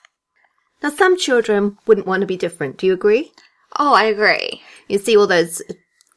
Now 0.83 0.91
some 0.91 1.19
children 1.19 1.79
wouldn't 1.87 2.07
want 2.07 2.23
to 2.23 2.27
be 2.27 2.37
different. 2.37 2.79
Do 2.79 2.87
you 2.87 2.93
agree? 2.93 3.33
Oh, 3.79 3.93
I 3.93 4.05
agree. 4.05 4.63
You 4.89 4.99
see 4.99 5.17
all 5.17 5.27
those 5.27 5.61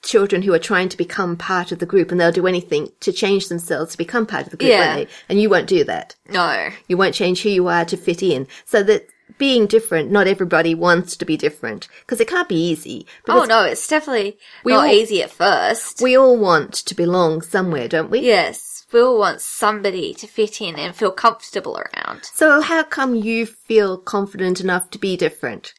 children 0.04 0.42
who 0.42 0.54
are 0.54 0.60
trying 0.60 0.90
to 0.90 0.98
become 0.98 1.38
part 1.38 1.72
of 1.72 1.80
the 1.80 1.86
group 1.86 2.12
and 2.12 2.20
they'll 2.20 2.32
do 2.32 2.48
anything 2.48 2.90
to 3.02 3.12
change 3.12 3.48
themselves 3.50 3.92
to 3.92 3.98
become 3.98 4.26
part 4.26 4.46
of 4.46 4.52
the 4.52 4.58
group, 4.58 4.70
Yeah. 4.72 5.06
And 5.30 5.40
you 5.42 5.50
won't 5.50 5.68
do 5.68 5.84
that. 5.84 6.16
No. 6.30 6.70
You 6.88 6.98
won't 6.98 7.14
change 7.16 7.44
who 7.44 7.50
you 7.50 7.68
are 7.68 7.86
to 7.86 7.98
fit 7.98 8.24
in. 8.24 8.48
So 8.66 8.82
that 8.84 9.08
being 9.38 9.66
different, 9.68 10.12
not 10.12 10.28
everybody 10.28 10.76
wants 10.76 11.16
to 11.18 11.26
be 11.26 11.38
different 11.38 11.88
because 12.02 12.20
it 12.20 12.28
can't 12.28 12.50
be 12.50 12.56
easy. 12.72 13.06
Oh 13.30 13.46
no, 13.46 13.64
it's 13.64 13.88
definitely 13.88 14.38
We 14.64 14.74
not 14.74 14.88
all- 14.88 14.92
easy 14.94 15.22
at 15.24 15.32
first. 15.32 16.02
we 16.02 16.18
all 16.18 16.38
want 16.38 16.74
to 16.74 16.96
belong 16.96 17.42
somewhere, 17.42 17.88
don't 17.88 18.10
we? 18.12 18.20
yes, 18.20 18.86
we 18.92 19.00
all 19.02 19.18
want 19.18 19.40
somebody 19.40 20.14
to 20.16 20.28
fit 20.28 20.60
in 20.62 20.76
and 20.76 20.94
feel 20.96 21.12
comfortable 21.12 21.78
around. 21.80 22.26
So 22.34 22.60
how 22.60 22.84
come 22.84 23.16
you 23.16 23.46
feel 23.46 23.98
confident 23.98 24.60
enough 24.60 24.90
to 24.92 25.00
be 25.00 25.16
different? 25.16 25.74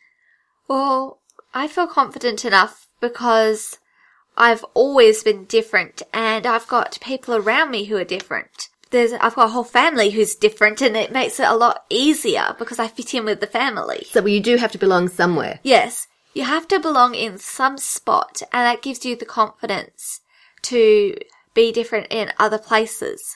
Well, 0.68 1.20
I 1.52 1.68
feel 1.68 1.86
confident 1.86 2.44
enough 2.46 2.88
because 3.02 3.78
I've 4.36 4.64
always 4.74 5.22
been 5.22 5.44
different 5.44 6.02
and 6.12 6.46
I've 6.46 6.68
got 6.68 6.98
people 7.00 7.34
around 7.34 7.70
me 7.70 7.84
who 7.84 7.96
are 7.96 8.04
different. 8.04 8.68
There's, 8.90 9.12
I've 9.12 9.34
got 9.34 9.46
a 9.46 9.52
whole 9.52 9.64
family 9.64 10.10
who's 10.10 10.34
different 10.34 10.82
and 10.82 10.96
it 10.96 11.12
makes 11.12 11.40
it 11.40 11.48
a 11.48 11.56
lot 11.56 11.84
easier 11.88 12.54
because 12.58 12.78
I 12.78 12.88
fit 12.88 13.14
in 13.14 13.24
with 13.24 13.40
the 13.40 13.46
family. 13.46 14.06
So 14.10 14.24
you 14.26 14.40
do 14.40 14.56
have 14.56 14.72
to 14.72 14.78
belong 14.78 15.08
somewhere. 15.08 15.60
Yes, 15.62 16.06
you 16.34 16.44
have 16.44 16.68
to 16.68 16.80
belong 16.80 17.14
in 17.14 17.38
some 17.38 17.78
spot 17.78 18.42
and 18.52 18.66
that 18.66 18.82
gives 18.82 19.04
you 19.04 19.16
the 19.16 19.24
confidence 19.24 20.20
to 20.62 21.16
be 21.54 21.72
different 21.72 22.08
in 22.10 22.32
other 22.38 22.58
places. 22.58 23.34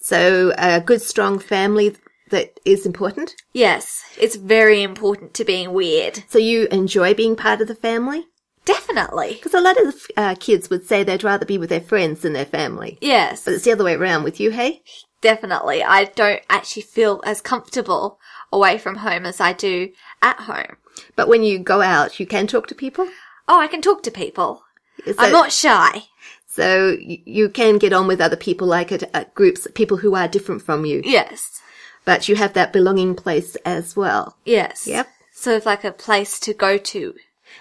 So 0.00 0.52
a 0.58 0.80
good 0.80 1.00
strong 1.00 1.38
family 1.38 1.96
that 2.30 2.58
is 2.64 2.86
important. 2.86 3.34
Yes, 3.52 4.02
it's 4.18 4.36
very 4.36 4.82
important 4.82 5.34
to 5.34 5.44
being 5.44 5.72
weird. 5.72 6.24
So 6.28 6.38
you 6.38 6.66
enjoy 6.72 7.14
being 7.14 7.36
part 7.36 7.60
of 7.60 7.68
the 7.68 7.74
family? 7.74 8.26
Definitely. 8.64 9.34
Because 9.34 9.54
a 9.54 9.60
lot 9.60 9.80
of 9.80 9.94
uh, 10.16 10.34
kids 10.38 10.70
would 10.70 10.86
say 10.86 11.02
they'd 11.02 11.24
rather 11.24 11.46
be 11.46 11.58
with 11.58 11.70
their 11.70 11.80
friends 11.80 12.20
than 12.20 12.32
their 12.32 12.44
family. 12.44 12.98
Yes. 13.00 13.44
But 13.44 13.54
it's 13.54 13.64
the 13.64 13.72
other 13.72 13.84
way 13.84 13.94
around 13.94 14.22
with 14.22 14.38
you, 14.38 14.50
hey? 14.50 14.82
Definitely. 15.20 15.82
I 15.82 16.04
don't 16.04 16.42
actually 16.48 16.82
feel 16.82 17.20
as 17.24 17.40
comfortable 17.40 18.18
away 18.52 18.78
from 18.78 18.96
home 18.96 19.24
as 19.26 19.40
I 19.40 19.52
do 19.52 19.90
at 20.20 20.40
home. 20.40 20.76
But 21.16 21.28
when 21.28 21.42
you 21.42 21.58
go 21.58 21.80
out, 21.80 22.20
you 22.20 22.26
can 22.26 22.46
talk 22.46 22.66
to 22.68 22.74
people. 22.74 23.08
Oh, 23.48 23.60
I 23.60 23.66
can 23.66 23.82
talk 23.82 24.02
to 24.04 24.10
people. 24.10 24.62
So, 25.04 25.14
I'm 25.18 25.32
not 25.32 25.52
shy. 25.52 26.04
so 26.46 26.96
you 27.00 27.48
can 27.48 27.78
get 27.78 27.92
on 27.92 28.06
with 28.06 28.20
other 28.20 28.36
people, 28.36 28.68
like 28.68 28.92
at, 28.92 29.02
at 29.14 29.34
groups, 29.34 29.66
people 29.74 29.96
who 29.96 30.14
are 30.14 30.28
different 30.28 30.62
from 30.62 30.84
you. 30.84 31.00
Yes. 31.04 31.60
But 32.04 32.28
you 32.28 32.36
have 32.36 32.52
that 32.54 32.72
belonging 32.72 33.14
place 33.14 33.56
as 33.64 33.96
well. 33.96 34.36
Yes. 34.44 34.86
Yep. 34.86 35.08
Sort 35.32 35.56
of 35.56 35.66
like 35.66 35.82
a 35.82 35.92
place 35.92 36.38
to 36.40 36.52
go 36.52 36.76
to. 36.78 37.14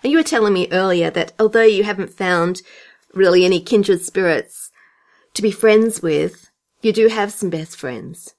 And 0.03 0.11
you 0.11 0.17
were 0.17 0.23
telling 0.23 0.53
me 0.53 0.67
earlier 0.71 1.09
that 1.11 1.33
although 1.39 1.61
you 1.63 1.83
haven't 1.83 2.13
found 2.13 2.61
really 3.13 3.45
any 3.45 3.59
kindred 3.59 4.01
spirits 4.01 4.71
to 5.33 5.41
be 5.41 5.51
friends 5.51 6.01
with, 6.01 6.49
you 6.81 6.91
do 6.91 7.07
have 7.07 7.31
some 7.31 7.49
best 7.49 7.77
friends. 7.77 8.33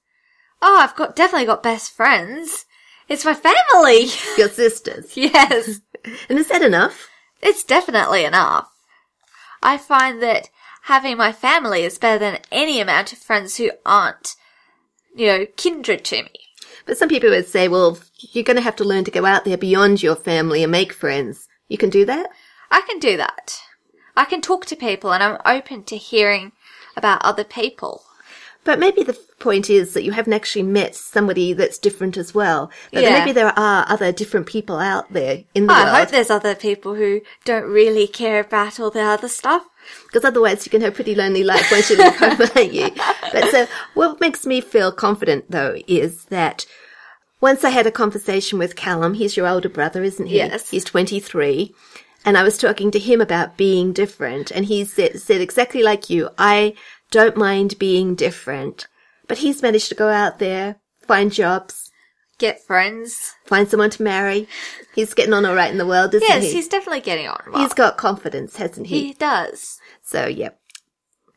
Oh, 0.60 0.78
I've 0.78 0.96
got 0.96 1.16
definitely 1.16 1.46
got 1.46 1.62
best 1.62 1.92
friends. 1.92 2.66
It's 3.08 3.24
my 3.24 3.34
family. 3.34 4.06
Your 4.38 4.48
sisters. 4.48 5.16
yes. 5.16 5.80
And 6.28 6.36
is 6.36 6.48
that 6.48 6.62
enough? 6.62 7.08
It's 7.40 7.62
definitely 7.62 8.24
enough. 8.24 8.68
I 9.62 9.78
find 9.78 10.20
that 10.20 10.48
having 10.82 11.16
my 11.16 11.30
family 11.30 11.84
is 11.84 11.96
better 11.96 12.18
than 12.18 12.40
any 12.50 12.80
amount 12.80 13.12
of 13.12 13.20
friends 13.20 13.56
who 13.56 13.70
aren't, 13.86 14.34
you 15.14 15.26
know, 15.28 15.46
kindred 15.56 16.04
to 16.06 16.24
me. 16.24 16.32
But 16.86 16.98
some 16.98 17.08
people 17.08 17.30
would 17.30 17.46
say, 17.46 17.68
well, 17.68 17.98
you're 18.18 18.42
going 18.42 18.56
to 18.56 18.62
have 18.62 18.74
to 18.76 18.84
learn 18.84 19.04
to 19.04 19.12
go 19.12 19.24
out 19.24 19.44
there 19.44 19.56
beyond 19.56 20.02
your 20.02 20.16
family 20.16 20.64
and 20.64 20.72
make 20.72 20.92
friends. 20.92 21.48
You 21.72 21.78
can 21.78 21.88
do 21.88 22.04
that? 22.04 22.28
I 22.70 22.82
can 22.82 22.98
do 22.98 23.16
that. 23.16 23.58
I 24.14 24.26
can 24.26 24.42
talk 24.42 24.66
to 24.66 24.76
people 24.76 25.10
and 25.14 25.22
I'm 25.22 25.38
open 25.46 25.84
to 25.84 25.96
hearing 25.96 26.52
about 26.98 27.24
other 27.24 27.44
people. 27.44 28.02
But 28.62 28.78
maybe 28.78 29.02
the 29.02 29.18
point 29.38 29.70
is 29.70 29.94
that 29.94 30.04
you 30.04 30.12
haven't 30.12 30.34
actually 30.34 30.64
met 30.64 30.94
somebody 30.94 31.54
that's 31.54 31.78
different 31.78 32.18
as 32.18 32.34
well. 32.34 32.70
That 32.92 33.04
Yeah. 33.04 33.18
maybe 33.18 33.32
there 33.32 33.58
are 33.58 33.86
other 33.88 34.12
different 34.12 34.44
people 34.46 34.76
out 34.76 35.10
there 35.14 35.44
in 35.54 35.66
the 35.66 35.72
oh, 35.72 35.76
I 35.76 35.84
world. 35.84 35.96
I 35.96 35.98
hope 36.00 36.10
there's 36.10 36.28
other 36.28 36.54
people 36.54 36.94
who 36.94 37.22
don't 37.46 37.64
really 37.64 38.06
care 38.06 38.40
about 38.40 38.78
all 38.78 38.90
the 38.90 39.00
other 39.00 39.28
stuff. 39.28 39.64
Because 40.06 40.26
otherwise 40.26 40.66
you 40.66 40.70
can 40.70 40.82
have 40.82 40.92
a 40.92 40.94
pretty 40.94 41.14
lonely 41.14 41.42
life 41.42 41.72
once 41.72 41.88
you 41.88 41.96
leave 41.96 42.16
home, 42.16 42.36
aren't 42.54 42.74
you? 42.74 42.90
But 43.32 43.50
so 43.50 43.66
what 43.94 44.20
makes 44.20 44.44
me 44.44 44.60
feel 44.60 44.92
confident 44.92 45.50
though 45.50 45.76
is 45.88 46.26
that 46.26 46.66
once 47.42 47.64
I 47.64 47.70
had 47.70 47.86
a 47.86 47.92
conversation 47.92 48.58
with 48.58 48.76
Callum, 48.76 49.14
he's 49.14 49.36
your 49.36 49.46
older 49.48 49.68
brother, 49.68 50.02
isn't 50.02 50.26
he? 50.26 50.36
Yes. 50.36 50.70
He's 50.70 50.84
23. 50.84 51.74
And 52.24 52.38
I 52.38 52.44
was 52.44 52.56
talking 52.56 52.92
to 52.92 53.00
him 53.00 53.20
about 53.20 53.56
being 53.56 53.92
different 53.92 54.52
and 54.52 54.64
he 54.64 54.84
said, 54.84 55.20
said 55.20 55.40
exactly 55.40 55.82
like 55.82 56.08
you, 56.08 56.30
I 56.38 56.74
don't 57.10 57.36
mind 57.36 57.78
being 57.80 58.14
different. 58.14 58.86
But 59.26 59.38
he's 59.38 59.60
managed 59.60 59.88
to 59.88 59.94
go 59.96 60.08
out 60.08 60.38
there, 60.38 60.76
find 61.06 61.32
jobs, 61.32 61.90
Get 62.38 62.64
friends. 62.64 63.34
find 63.44 63.68
someone 63.68 63.90
to 63.90 64.02
marry. 64.02 64.48
He's 64.94 65.14
getting 65.14 65.34
on 65.34 65.44
all 65.44 65.54
right 65.54 65.70
in 65.70 65.78
the 65.78 65.86
world, 65.86 66.14
isn't 66.14 66.26
Yes, 66.26 66.42
he? 66.42 66.46
Yes, 66.46 66.54
he's 66.54 66.68
definitely 66.68 67.00
getting 67.00 67.28
on 67.28 67.40
well. 67.48 67.62
he's 67.62 67.74
got 67.74 67.96
confidence, 67.96 68.56
hasn't 68.56 68.86
he? 68.86 69.08
he 69.08 69.12
does. 69.14 69.78
So, 70.02 70.26
yep. 70.26 70.58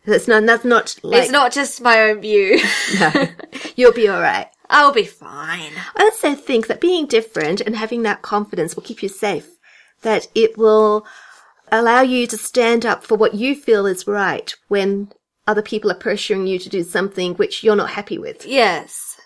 That's 0.06 0.28
not, 0.28 0.46
that's 0.46 0.66
not 0.66 0.96
like, 1.02 1.24
it's 1.24 1.32
not 1.32 1.52
just 1.52 1.82
my 1.82 2.00
own 2.02 2.22
view. 2.22 2.60
no, 3.00 3.12
you'll 3.76 3.92
be 3.92 4.08
all 4.08 4.22
right. 4.22 4.48
I'll 4.70 4.94
be 4.94 5.06
fine. 5.06 5.74
I 5.96 6.04
also 6.04 6.36
think 6.36 6.68
that 6.68 6.82
being 6.82 7.06
different 7.06 7.62
and 7.62 7.76
having 7.76 8.04
that 8.04 8.22
confidence 8.22 8.76
will 8.76 8.84
keep 8.84 9.04
you 9.04 9.10
safe. 9.10 9.50
That 10.02 10.28
it 10.36 10.58
will 10.58 11.06
allow 11.72 12.02
you 12.02 12.28
to 12.28 12.38
stand 12.38 12.86
up 12.86 13.04
for 13.04 13.16
what 13.16 13.34
you 13.34 13.56
feel 13.56 13.86
is 13.86 14.08
right 14.08 14.54
when 14.68 15.12
other 15.48 15.62
people 15.62 15.92
are 15.92 15.98
pressuring 15.98 16.48
you 16.48 16.60
to 16.60 16.70
do 16.70 16.84
something 16.84 17.36
which 17.36 17.64
you're 17.64 17.76
not 17.76 17.92
happy 17.92 18.18
with. 18.18 18.46
Yes. 18.46 19.20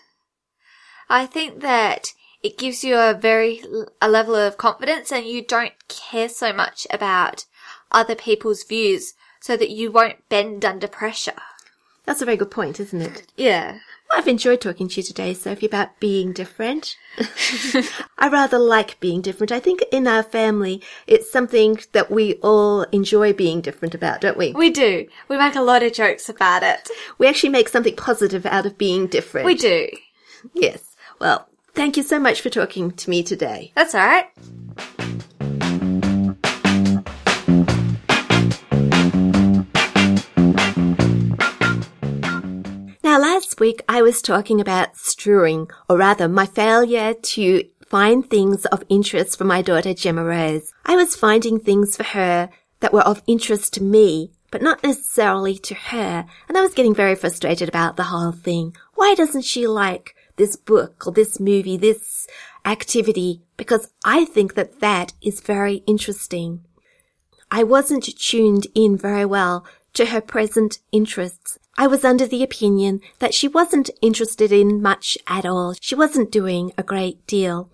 I 1.08 1.26
think 1.26 1.60
that 1.60 2.08
it 2.42 2.58
gives 2.58 2.84
you 2.84 2.96
a 2.96 3.14
very, 3.14 3.62
a 4.00 4.08
level 4.08 4.34
of 4.34 4.56
confidence 4.56 5.12
and 5.12 5.26
you 5.26 5.44
don't 5.44 5.74
care 5.88 6.28
so 6.28 6.52
much 6.52 6.86
about 6.90 7.46
other 7.90 8.14
people's 8.14 8.62
views 8.62 9.14
so 9.40 9.56
that 9.56 9.70
you 9.70 9.90
won't 9.90 10.28
bend 10.28 10.64
under 10.64 10.86
pressure. 10.86 11.32
That's 12.04 12.22
a 12.22 12.24
very 12.24 12.36
good 12.36 12.50
point, 12.50 12.80
isn't 12.80 13.00
it? 13.00 13.26
Yeah. 13.36 13.78
I've 14.12 14.26
enjoyed 14.26 14.60
talking 14.60 14.88
to 14.88 14.96
you 14.96 15.02
today, 15.02 15.34
Sophie, 15.34 15.66
about 15.66 16.00
being 16.00 16.32
different. 16.32 16.96
I 18.18 18.28
rather 18.28 18.58
like 18.58 18.98
being 19.00 19.20
different. 19.20 19.52
I 19.52 19.60
think 19.60 19.84
in 19.92 20.06
our 20.06 20.22
family, 20.22 20.82
it's 21.06 21.30
something 21.30 21.78
that 21.92 22.10
we 22.10 22.34
all 22.42 22.82
enjoy 22.92 23.32
being 23.32 23.60
different 23.60 23.94
about, 23.94 24.20
don't 24.20 24.36
we? 24.36 24.52
We 24.52 24.70
do. 24.70 25.06
We 25.28 25.38
make 25.38 25.54
a 25.54 25.62
lot 25.62 25.82
of 25.82 25.92
jokes 25.92 26.28
about 26.28 26.62
it. 26.62 26.88
We 27.18 27.28
actually 27.28 27.50
make 27.50 27.68
something 27.68 27.94
positive 27.94 28.46
out 28.46 28.66
of 28.66 28.76
being 28.76 29.06
different. 29.06 29.46
We 29.46 29.54
do. 29.54 29.88
Yes. 30.54 30.96
Well, 31.20 31.48
thank 31.74 31.96
you 31.96 32.02
so 32.02 32.18
much 32.18 32.40
for 32.40 32.50
talking 32.50 32.90
to 32.90 33.10
me 33.10 33.22
today. 33.22 33.72
That's 33.76 33.94
alright. 33.94 34.26
Now, 34.98 34.99
week 43.60 43.82
I 43.88 44.02
was 44.02 44.22
talking 44.22 44.60
about 44.60 44.96
strewing, 44.96 45.70
or 45.88 45.98
rather 45.98 46.28
my 46.28 46.46
failure 46.46 47.14
to 47.14 47.64
find 47.86 48.28
things 48.28 48.64
of 48.66 48.82
interest 48.88 49.36
for 49.36 49.44
my 49.44 49.62
daughter 49.62 49.92
Gemma 49.92 50.24
Rose. 50.24 50.72
I 50.86 50.96
was 50.96 51.14
finding 51.14 51.60
things 51.60 51.96
for 51.96 52.04
her 52.04 52.48
that 52.80 52.92
were 52.92 53.02
of 53.02 53.22
interest 53.26 53.74
to 53.74 53.82
me, 53.82 54.32
but 54.50 54.62
not 54.62 54.82
necessarily 54.82 55.58
to 55.58 55.74
her, 55.74 56.24
and 56.48 56.58
I 56.58 56.62
was 56.62 56.74
getting 56.74 56.94
very 56.94 57.14
frustrated 57.14 57.68
about 57.68 57.96
the 57.96 58.04
whole 58.04 58.32
thing. 58.32 58.74
Why 58.94 59.14
doesn't 59.14 59.44
she 59.44 59.66
like 59.66 60.14
this 60.36 60.56
book 60.56 61.06
or 61.06 61.12
this 61.12 61.38
movie, 61.38 61.76
this 61.76 62.26
activity? 62.64 63.42
Because 63.56 63.92
I 64.04 64.24
think 64.24 64.54
that 64.54 64.80
that 64.80 65.12
is 65.20 65.40
very 65.40 65.76
interesting. 65.86 66.64
I 67.50 67.64
wasn't 67.64 68.04
tuned 68.18 68.68
in 68.74 68.96
very 68.96 69.26
well 69.26 69.66
to 69.94 70.06
her 70.06 70.20
present 70.20 70.78
interests. 70.92 71.58
I 71.76 71.86
was 71.86 72.04
under 72.04 72.26
the 72.26 72.42
opinion 72.42 73.00
that 73.18 73.34
she 73.34 73.48
wasn't 73.48 73.90
interested 74.02 74.52
in 74.52 74.82
much 74.82 75.16
at 75.26 75.46
all. 75.46 75.74
She 75.80 75.94
wasn't 75.94 76.30
doing 76.30 76.72
a 76.76 76.82
great 76.82 77.26
deal. 77.26 77.70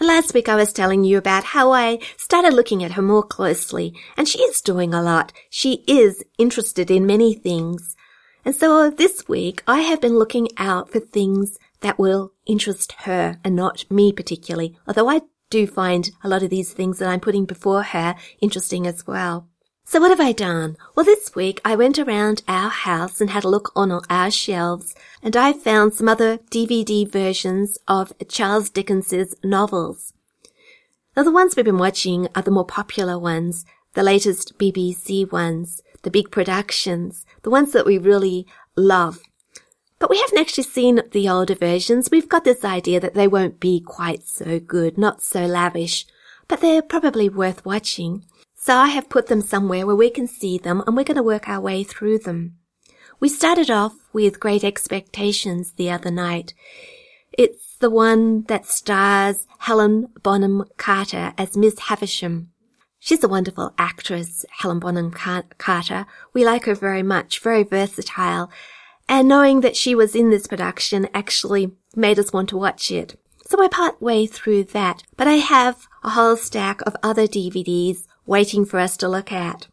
Last 0.00 0.34
week 0.34 0.48
I 0.48 0.56
was 0.56 0.72
telling 0.72 1.04
you 1.04 1.16
about 1.16 1.44
how 1.44 1.70
I 1.72 2.00
started 2.16 2.52
looking 2.52 2.82
at 2.82 2.92
her 2.92 3.02
more 3.02 3.22
closely, 3.22 3.94
and 4.16 4.26
she 4.26 4.40
is 4.42 4.60
doing 4.60 4.92
a 4.92 5.02
lot. 5.02 5.32
She 5.48 5.84
is 5.86 6.24
interested 6.38 6.90
in 6.90 7.06
many 7.06 7.34
things. 7.34 7.96
And 8.44 8.54
so 8.54 8.90
this 8.90 9.28
week 9.28 9.62
I 9.66 9.80
have 9.82 10.00
been 10.00 10.18
looking 10.18 10.48
out 10.56 10.90
for 10.90 10.98
things 10.98 11.56
that 11.82 11.98
will 11.98 12.32
interest 12.46 12.92
her 13.02 13.38
and 13.44 13.54
not 13.54 13.88
me 13.90 14.12
particularly, 14.12 14.76
although 14.88 15.08
I 15.08 15.22
do 15.50 15.66
find 15.66 16.10
a 16.24 16.28
lot 16.28 16.42
of 16.42 16.50
these 16.50 16.72
things 16.72 16.98
that 16.98 17.08
I'm 17.08 17.20
putting 17.20 17.44
before 17.44 17.82
her 17.82 18.16
interesting 18.40 18.86
as 18.86 19.06
well. 19.06 19.48
So 19.84 20.00
what 20.00 20.10
have 20.10 20.20
I 20.20 20.32
done? 20.32 20.76
Well, 20.94 21.04
this 21.04 21.34
week 21.34 21.60
I 21.64 21.76
went 21.76 21.98
around 21.98 22.42
our 22.48 22.70
house 22.70 23.20
and 23.20 23.30
had 23.30 23.44
a 23.44 23.48
look 23.48 23.72
on 23.76 23.92
our 24.08 24.30
shelves 24.30 24.94
and 25.22 25.36
I 25.36 25.52
found 25.52 25.92
some 25.92 26.08
other 26.08 26.38
DVD 26.38 27.06
versions 27.06 27.78
of 27.86 28.12
Charles 28.28 28.70
Dickens's 28.70 29.34
novels. 29.44 30.14
Now 31.16 31.24
the 31.24 31.32
ones 31.32 31.56
we've 31.56 31.64
been 31.64 31.78
watching 31.78 32.28
are 32.34 32.42
the 32.42 32.50
more 32.50 32.64
popular 32.64 33.18
ones, 33.18 33.66
the 33.94 34.02
latest 34.02 34.58
BBC 34.58 35.30
ones, 35.30 35.82
the 36.02 36.10
big 36.10 36.30
productions, 36.30 37.26
the 37.42 37.50
ones 37.50 37.72
that 37.72 37.84
we 37.84 37.98
really 37.98 38.46
love. 38.76 39.20
But 39.98 40.10
we 40.10 40.18
haven't 40.18 40.38
actually 40.38 40.64
seen 40.64 41.02
the 41.10 41.28
older 41.28 41.54
versions. 41.54 42.08
We've 42.10 42.28
got 42.28 42.44
this 42.44 42.64
idea 42.64 42.98
that 43.00 43.14
they 43.14 43.28
won't 43.28 43.60
be 43.60 43.80
quite 43.80 44.22
so 44.22 44.58
good, 44.58 44.96
not 44.96 45.20
so 45.20 45.44
lavish, 45.44 46.06
but 46.48 46.60
they're 46.60 46.82
probably 46.82 47.28
worth 47.28 47.64
watching. 47.64 48.24
So 48.64 48.76
I 48.76 48.90
have 48.90 49.08
put 49.08 49.26
them 49.26 49.40
somewhere 49.40 49.84
where 49.84 49.96
we 49.96 50.08
can 50.08 50.28
see 50.28 50.56
them 50.56 50.84
and 50.86 50.96
we're 50.96 51.02
going 51.02 51.16
to 51.16 51.22
work 51.24 51.48
our 51.48 51.60
way 51.60 51.82
through 51.82 52.20
them. 52.20 52.58
We 53.18 53.28
started 53.28 53.72
off 53.72 53.94
with 54.12 54.38
Great 54.38 54.62
Expectations 54.62 55.72
the 55.72 55.90
other 55.90 56.12
night. 56.12 56.54
It's 57.32 57.74
the 57.80 57.90
one 57.90 58.44
that 58.44 58.66
stars 58.66 59.48
Helen 59.58 60.12
Bonham 60.22 60.64
Carter 60.76 61.34
as 61.36 61.56
Miss 61.56 61.76
Havisham. 61.76 62.52
She's 63.00 63.24
a 63.24 63.28
wonderful 63.28 63.74
actress, 63.78 64.46
Helen 64.60 64.78
Bonham 64.78 65.10
Carter. 65.10 66.06
We 66.32 66.44
like 66.44 66.66
her 66.66 66.76
very 66.76 67.02
much, 67.02 67.40
very 67.40 67.64
versatile. 67.64 68.48
And 69.08 69.26
knowing 69.26 69.62
that 69.62 69.74
she 69.74 69.96
was 69.96 70.14
in 70.14 70.30
this 70.30 70.46
production 70.46 71.08
actually 71.12 71.72
made 71.96 72.20
us 72.20 72.32
want 72.32 72.50
to 72.50 72.58
watch 72.58 72.92
it. 72.92 73.18
So 73.44 73.60
I 73.60 73.66
part 73.66 74.00
way 74.00 74.26
through 74.26 74.64
that, 74.66 75.02
but 75.16 75.26
I 75.26 75.38
have 75.38 75.88
a 76.04 76.10
whole 76.10 76.36
stack 76.36 76.80
of 76.82 76.94
other 77.02 77.26
DVDs 77.26 78.06
waiting 78.26 78.64
for 78.64 78.78
us 78.78 78.96
to 78.98 79.08
look 79.08 79.32
at. 79.32 79.68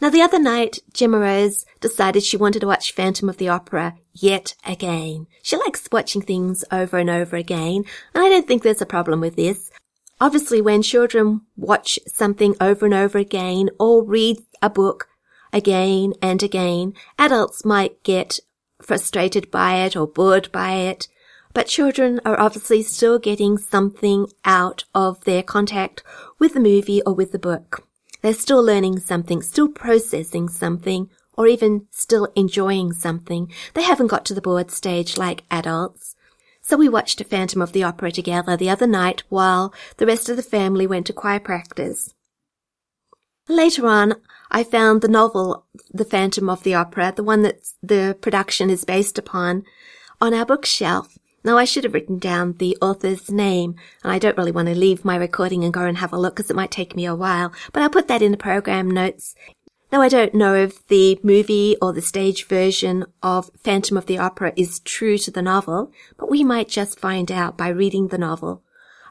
Now 0.00 0.10
the 0.10 0.22
other 0.22 0.38
night, 0.38 0.78
Gemma 0.92 1.18
Rose 1.18 1.66
decided 1.80 2.22
she 2.22 2.36
wanted 2.36 2.60
to 2.60 2.68
watch 2.68 2.92
Phantom 2.92 3.28
of 3.28 3.38
the 3.38 3.48
Opera 3.48 3.96
yet 4.14 4.54
again. 4.64 5.26
She 5.42 5.56
likes 5.56 5.88
watching 5.90 6.22
things 6.22 6.64
over 6.70 6.98
and 6.98 7.10
over 7.10 7.36
again, 7.36 7.84
and 8.14 8.24
I 8.24 8.28
don't 8.28 8.46
think 8.46 8.62
there's 8.62 8.80
a 8.80 8.86
problem 8.86 9.20
with 9.20 9.34
this. 9.34 9.70
Obviously, 10.20 10.60
when 10.60 10.82
children 10.82 11.42
watch 11.56 11.98
something 12.06 12.54
over 12.60 12.86
and 12.86 12.94
over 12.94 13.18
again 13.18 13.70
or 13.78 14.04
read 14.04 14.38
a 14.62 14.70
book 14.70 15.08
again 15.52 16.12
and 16.20 16.42
again, 16.42 16.92
adults 17.18 17.64
might 17.64 18.02
get 18.02 18.40
frustrated 18.82 19.50
by 19.50 19.84
it 19.84 19.96
or 19.96 20.06
bored 20.06 20.50
by 20.52 20.74
it. 20.74 21.08
But 21.58 21.66
children 21.66 22.20
are 22.24 22.38
obviously 22.38 22.84
still 22.84 23.18
getting 23.18 23.58
something 23.58 24.28
out 24.44 24.84
of 24.94 25.24
their 25.24 25.42
contact 25.42 26.04
with 26.38 26.54
the 26.54 26.60
movie 26.60 27.02
or 27.02 27.12
with 27.12 27.32
the 27.32 27.38
book. 27.40 27.84
They're 28.22 28.32
still 28.32 28.62
learning 28.62 29.00
something, 29.00 29.42
still 29.42 29.66
processing 29.66 30.48
something, 30.48 31.10
or 31.36 31.48
even 31.48 31.88
still 31.90 32.28
enjoying 32.36 32.92
something. 32.92 33.52
They 33.74 33.82
haven't 33.82 34.06
got 34.06 34.24
to 34.26 34.34
the 34.34 34.40
bored 34.40 34.70
stage 34.70 35.18
like 35.18 35.42
adults. 35.50 36.14
So 36.60 36.76
we 36.76 36.88
watched 36.88 37.20
a 37.20 37.24
Phantom 37.24 37.60
of 37.60 37.72
the 37.72 37.82
Opera 37.82 38.12
together 38.12 38.56
the 38.56 38.70
other 38.70 38.86
night 38.86 39.24
while 39.28 39.74
the 39.96 40.06
rest 40.06 40.28
of 40.28 40.36
the 40.36 40.44
family 40.44 40.86
went 40.86 41.08
to 41.08 41.12
choir 41.12 41.40
practice. 41.40 42.14
Later 43.48 43.88
on, 43.88 44.14
I 44.48 44.62
found 44.62 45.00
the 45.00 45.08
novel, 45.08 45.66
The 45.92 46.04
Phantom 46.04 46.48
of 46.48 46.62
the 46.62 46.74
Opera, 46.74 47.14
the 47.16 47.24
one 47.24 47.42
that 47.42 47.62
the 47.82 48.16
production 48.20 48.70
is 48.70 48.84
based 48.84 49.18
upon, 49.18 49.64
on 50.20 50.32
our 50.32 50.46
bookshelf. 50.46 51.17
Now 51.44 51.56
I 51.56 51.64
should 51.64 51.84
have 51.84 51.94
written 51.94 52.18
down 52.18 52.54
the 52.54 52.76
author's 52.82 53.30
name, 53.30 53.76
and 54.02 54.12
I 54.12 54.18
don't 54.18 54.36
really 54.36 54.52
want 54.52 54.68
to 54.68 54.74
leave 54.74 55.04
my 55.04 55.16
recording 55.16 55.62
and 55.64 55.72
go 55.72 55.82
and 55.82 55.98
have 55.98 56.12
a 56.12 56.18
look 56.18 56.36
because 56.36 56.50
it 56.50 56.56
might 56.56 56.70
take 56.70 56.96
me 56.96 57.06
a 57.06 57.14
while, 57.14 57.52
but 57.72 57.82
I'll 57.82 57.90
put 57.90 58.08
that 58.08 58.22
in 58.22 58.32
the 58.32 58.36
program 58.36 58.90
notes. 58.90 59.34
Now 59.90 60.02
I 60.02 60.08
don't 60.08 60.34
know 60.34 60.54
if 60.54 60.86
the 60.88 61.18
movie 61.22 61.76
or 61.80 61.92
the 61.92 62.02
stage 62.02 62.46
version 62.46 63.06
of 63.22 63.50
Phantom 63.56 63.96
of 63.96 64.06
the 64.06 64.18
Opera 64.18 64.52
is 64.56 64.80
true 64.80 65.16
to 65.18 65.30
the 65.30 65.40
novel, 65.40 65.92
but 66.18 66.30
we 66.30 66.44
might 66.44 66.68
just 66.68 67.00
find 67.00 67.32
out 67.32 67.56
by 67.56 67.68
reading 67.68 68.08
the 68.08 68.18
novel. 68.18 68.62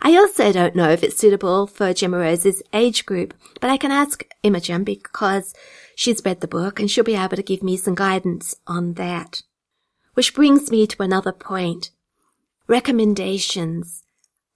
I 0.02 0.16
also 0.16 0.52
don't 0.52 0.76
know 0.76 0.92
if 0.92 1.04
it's 1.04 1.18
suitable 1.18 1.66
for 1.66 1.94
Gemma 1.94 2.20
Rose's 2.20 2.62
age 2.74 3.06
group, 3.06 3.34
but 3.60 3.72
I 3.72 3.78
can 3.78 3.92
ask 3.92 4.24
Imogen 4.44 4.84
because 4.84 5.56
she's 5.96 6.22
read 6.24 6.42
the 6.42 6.48
book 6.48 6.80
and 6.80 6.92
she'll 6.92 7.04
be 7.04 7.16
able 7.16 7.38
to 7.38 7.42
give 7.44 7.64
me 7.64 7.78
some 7.78 7.96
guidance 7.96 8.56
on 8.68 8.94
that. 8.94 9.42
Which 10.14 10.36
brings 10.36 10.70
me 10.70 10.86
to 10.86 11.02
another 11.02 11.32
point 11.32 11.90
recommendations, 12.68 14.04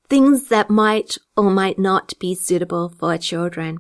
things 0.10 0.50
that 0.50 0.70
might 0.70 1.18
or 1.38 1.50
might 1.50 1.80
not 1.80 2.14
be 2.20 2.36
suitable 2.36 2.90
for 3.00 3.18
children. 3.18 3.80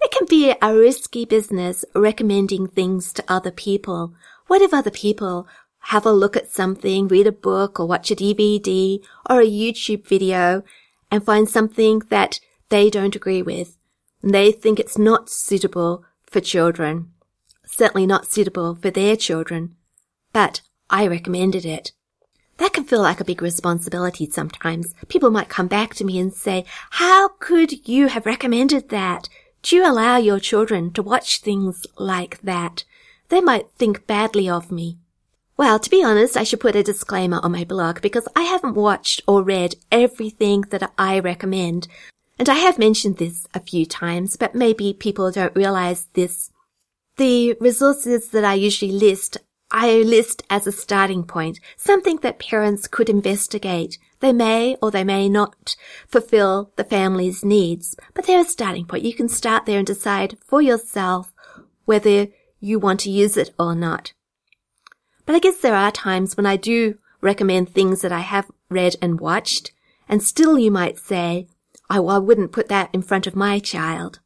It 0.00 0.12
can 0.12 0.26
be 0.26 0.54
a 0.62 0.74
risky 0.74 1.24
business 1.24 1.84
recommending 1.94 2.68
things 2.68 3.12
to 3.14 3.24
other 3.26 3.50
people. 3.50 4.14
What 4.46 4.62
if 4.62 4.72
other 4.72 4.90
people 4.90 5.48
have 5.90 6.06
a 6.06 6.12
look 6.12 6.36
at 6.36 6.50
something, 6.50 7.08
read 7.08 7.26
a 7.26 7.32
book 7.32 7.80
or 7.80 7.86
watch 7.86 8.10
a 8.10 8.16
DVD 8.16 9.02
or 9.28 9.40
a 9.40 9.50
YouTube 9.50 10.06
video 10.06 10.62
and 11.10 11.24
find 11.24 11.48
something 11.48 12.02
that 12.10 12.38
they 12.68 12.88
don't 12.88 13.16
agree 13.16 13.42
with? 13.42 13.76
They 14.22 14.52
think 14.52 14.78
it's 14.78 14.98
not 14.98 15.28
suitable 15.28 16.04
for 16.24 16.40
children. 16.40 17.12
Certainly 17.64 18.06
not 18.06 18.26
suitable 18.26 18.76
for 18.76 18.90
their 18.90 19.16
children. 19.16 19.74
But 20.32 20.60
I 20.88 21.06
recommended 21.06 21.64
it. 21.64 21.92
That 22.58 22.72
can 22.72 22.84
feel 22.84 23.02
like 23.02 23.20
a 23.20 23.24
big 23.24 23.42
responsibility 23.42 24.28
sometimes. 24.30 24.94
People 25.08 25.30
might 25.30 25.48
come 25.48 25.66
back 25.66 25.94
to 25.94 26.04
me 26.04 26.18
and 26.18 26.32
say, 26.32 26.64
how 26.90 27.28
could 27.38 27.86
you 27.88 28.08
have 28.08 28.26
recommended 28.26 28.88
that? 28.88 29.28
Do 29.62 29.76
you 29.76 29.84
allow 29.86 30.16
your 30.16 30.40
children 30.40 30.92
to 30.92 31.02
watch 31.02 31.40
things 31.40 31.86
like 31.98 32.40
that? 32.42 32.84
They 33.28 33.40
might 33.40 33.70
think 33.72 34.06
badly 34.06 34.48
of 34.48 34.70
me. 34.70 34.98
Well, 35.56 35.78
to 35.78 35.90
be 35.90 36.04
honest, 36.04 36.36
I 36.36 36.44
should 36.44 36.60
put 36.60 36.76
a 36.76 36.82
disclaimer 36.82 37.40
on 37.42 37.52
my 37.52 37.64
blog 37.64 38.00
because 38.02 38.28
I 38.36 38.42
haven't 38.42 38.74
watched 38.74 39.22
or 39.26 39.42
read 39.42 39.74
everything 39.90 40.62
that 40.70 40.92
I 40.98 41.18
recommend. 41.18 41.88
And 42.38 42.48
I 42.48 42.56
have 42.56 42.78
mentioned 42.78 43.16
this 43.16 43.46
a 43.54 43.60
few 43.60 43.86
times, 43.86 44.36
but 44.36 44.54
maybe 44.54 44.92
people 44.92 45.30
don't 45.30 45.56
realize 45.56 46.08
this. 46.12 46.50
The 47.16 47.54
resources 47.54 48.28
that 48.28 48.44
I 48.44 48.54
usually 48.54 48.92
list 48.92 49.38
I 49.70 50.02
list 50.02 50.42
as 50.48 50.66
a 50.66 50.72
starting 50.72 51.24
point 51.24 51.60
something 51.76 52.18
that 52.18 52.38
parents 52.38 52.86
could 52.86 53.08
investigate. 53.08 53.98
They 54.20 54.32
may 54.32 54.76
or 54.80 54.90
they 54.90 55.04
may 55.04 55.28
not 55.28 55.76
fulfill 56.06 56.72
the 56.76 56.84
family's 56.84 57.44
needs, 57.44 57.96
but 58.14 58.26
they're 58.26 58.40
a 58.40 58.44
starting 58.44 58.86
point. 58.86 59.04
You 59.04 59.14
can 59.14 59.28
start 59.28 59.66
there 59.66 59.78
and 59.78 59.86
decide 59.86 60.38
for 60.44 60.62
yourself 60.62 61.34
whether 61.84 62.28
you 62.60 62.78
want 62.78 63.00
to 63.00 63.10
use 63.10 63.36
it 63.36 63.50
or 63.58 63.74
not. 63.74 64.12
But 65.24 65.34
I 65.34 65.40
guess 65.40 65.58
there 65.58 65.74
are 65.74 65.90
times 65.90 66.36
when 66.36 66.46
I 66.46 66.56
do 66.56 66.98
recommend 67.20 67.68
things 67.68 68.02
that 68.02 68.12
I 68.12 68.20
have 68.20 68.50
read 68.70 68.96
and 69.02 69.20
watched, 69.20 69.72
and 70.08 70.22
still 70.22 70.58
you 70.58 70.70
might 70.70 70.98
say, 70.98 71.48
well, 71.90 72.10
I 72.10 72.18
wouldn't 72.18 72.52
put 72.52 72.68
that 72.68 72.90
in 72.92 73.02
front 73.02 73.26
of 73.26 73.36
my 73.36 73.58
child. 73.58 74.20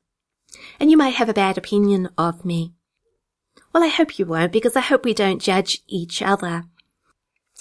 And 0.79 0.91
you 0.91 0.97
might 0.97 1.15
have 1.15 1.29
a 1.29 1.35
bad 1.35 1.57
opinion 1.57 2.11
of 2.19 2.45
me. 2.45 2.75
Well, 3.73 3.85
I 3.85 3.89
hope 3.89 4.19
you 4.19 4.27
won't 4.27 4.53
because 4.53 4.77
I 4.77 4.81
hope 4.81 5.05
we 5.05 5.15
don't 5.15 5.41
judge 5.41 5.83
each 5.87 6.23
other. 6.23 6.65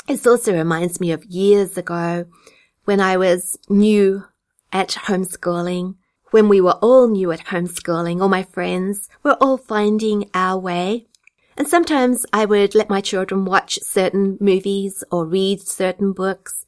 This 0.08 0.26
also 0.26 0.54
reminds 0.54 1.00
me 1.00 1.12
of 1.12 1.26
years 1.26 1.78
ago 1.78 2.26
when 2.86 3.00
I 3.00 3.18
was 3.18 3.60
new 3.70 4.24
at 4.74 4.90
homeschooling, 4.90 5.96
when 6.32 6.50
we 6.50 6.62
were 6.62 6.78
all 6.82 7.08
new 7.08 7.32
at 7.32 7.46
homeschooling, 7.46 8.22
all 8.22 8.30
my 8.30 8.44
friends 8.44 9.10
were 9.24 9.38
all 9.42 9.58
finding 9.58 10.30
our 10.34 10.60
way. 10.60 11.06
And 11.58 11.68
sometimes 11.68 12.26
I 12.32 12.46
would 12.46 12.74
let 12.74 12.90
my 12.90 13.02
children 13.02 13.46
watch 13.46 13.80
certain 13.82 14.38
movies 14.40 15.04
or 15.12 15.26
read 15.26 15.62
certain 15.62 16.14
books. 16.14 16.66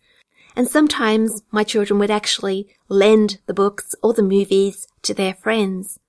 And 0.56 0.67
sometimes 0.67 1.43
my 1.51 1.63
children 1.63 1.97
would 1.99 2.12
actually 2.12 2.67
lend 2.89 3.39
the 3.45 3.54
books 3.54 3.95
or 4.04 4.13
the 4.13 4.23
movies 4.23 4.88
to 5.04 5.13
their 5.13 5.34
friends. 5.34 5.99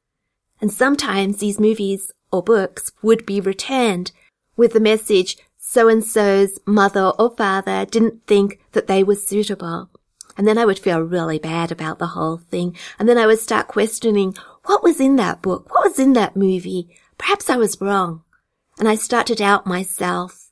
And 0.61 0.73
sometimes 0.73 1.39
these 1.39 1.61
movies 1.61 2.11
or 2.33 2.43
books 2.43 2.93
would 3.03 3.27
be 3.27 3.41
returned 3.41 4.13
with 4.57 4.73
the 4.73 4.81
message 4.81 5.37
so 5.59 5.89
and 5.89 6.05
so's 6.05 6.59
mother 6.67 7.13
or 7.19 7.35
father 7.37 7.87
didn't 7.87 8.27
think 8.27 8.61
that 8.73 8.87
they 8.87 9.03
were 9.05 9.15
suitable. 9.15 9.91
And 10.37 10.47
then 10.47 10.59
I 10.59 10.65
would 10.65 10.79
feel 10.79 11.01
really 11.01 11.39
bad 11.39 11.71
about 11.71 11.99
the 11.99 12.09
whole 12.09 12.39
thing. 12.39 12.77
And 12.99 13.09
then 13.09 13.19
I 13.19 13.27
would 13.27 13.39
start 13.39 13.69
questioning 13.69 14.35
what 14.65 14.83
was 14.83 15.01
in 15.01 15.17
that 15.17 15.43
book? 15.43 15.73
What 15.73 15.85
was 15.85 15.99
in 15.99 16.15
that 16.15 16.37
movie? 16.37 16.97
Perhaps 17.19 17.51
I 17.51 17.57
was 17.57 17.81
wrong. 17.81 18.23
And 18.79 18.89
I 18.89 18.95
started 18.95 19.35
to 19.35 19.43
doubt 19.43 19.67
myself. 19.67 20.51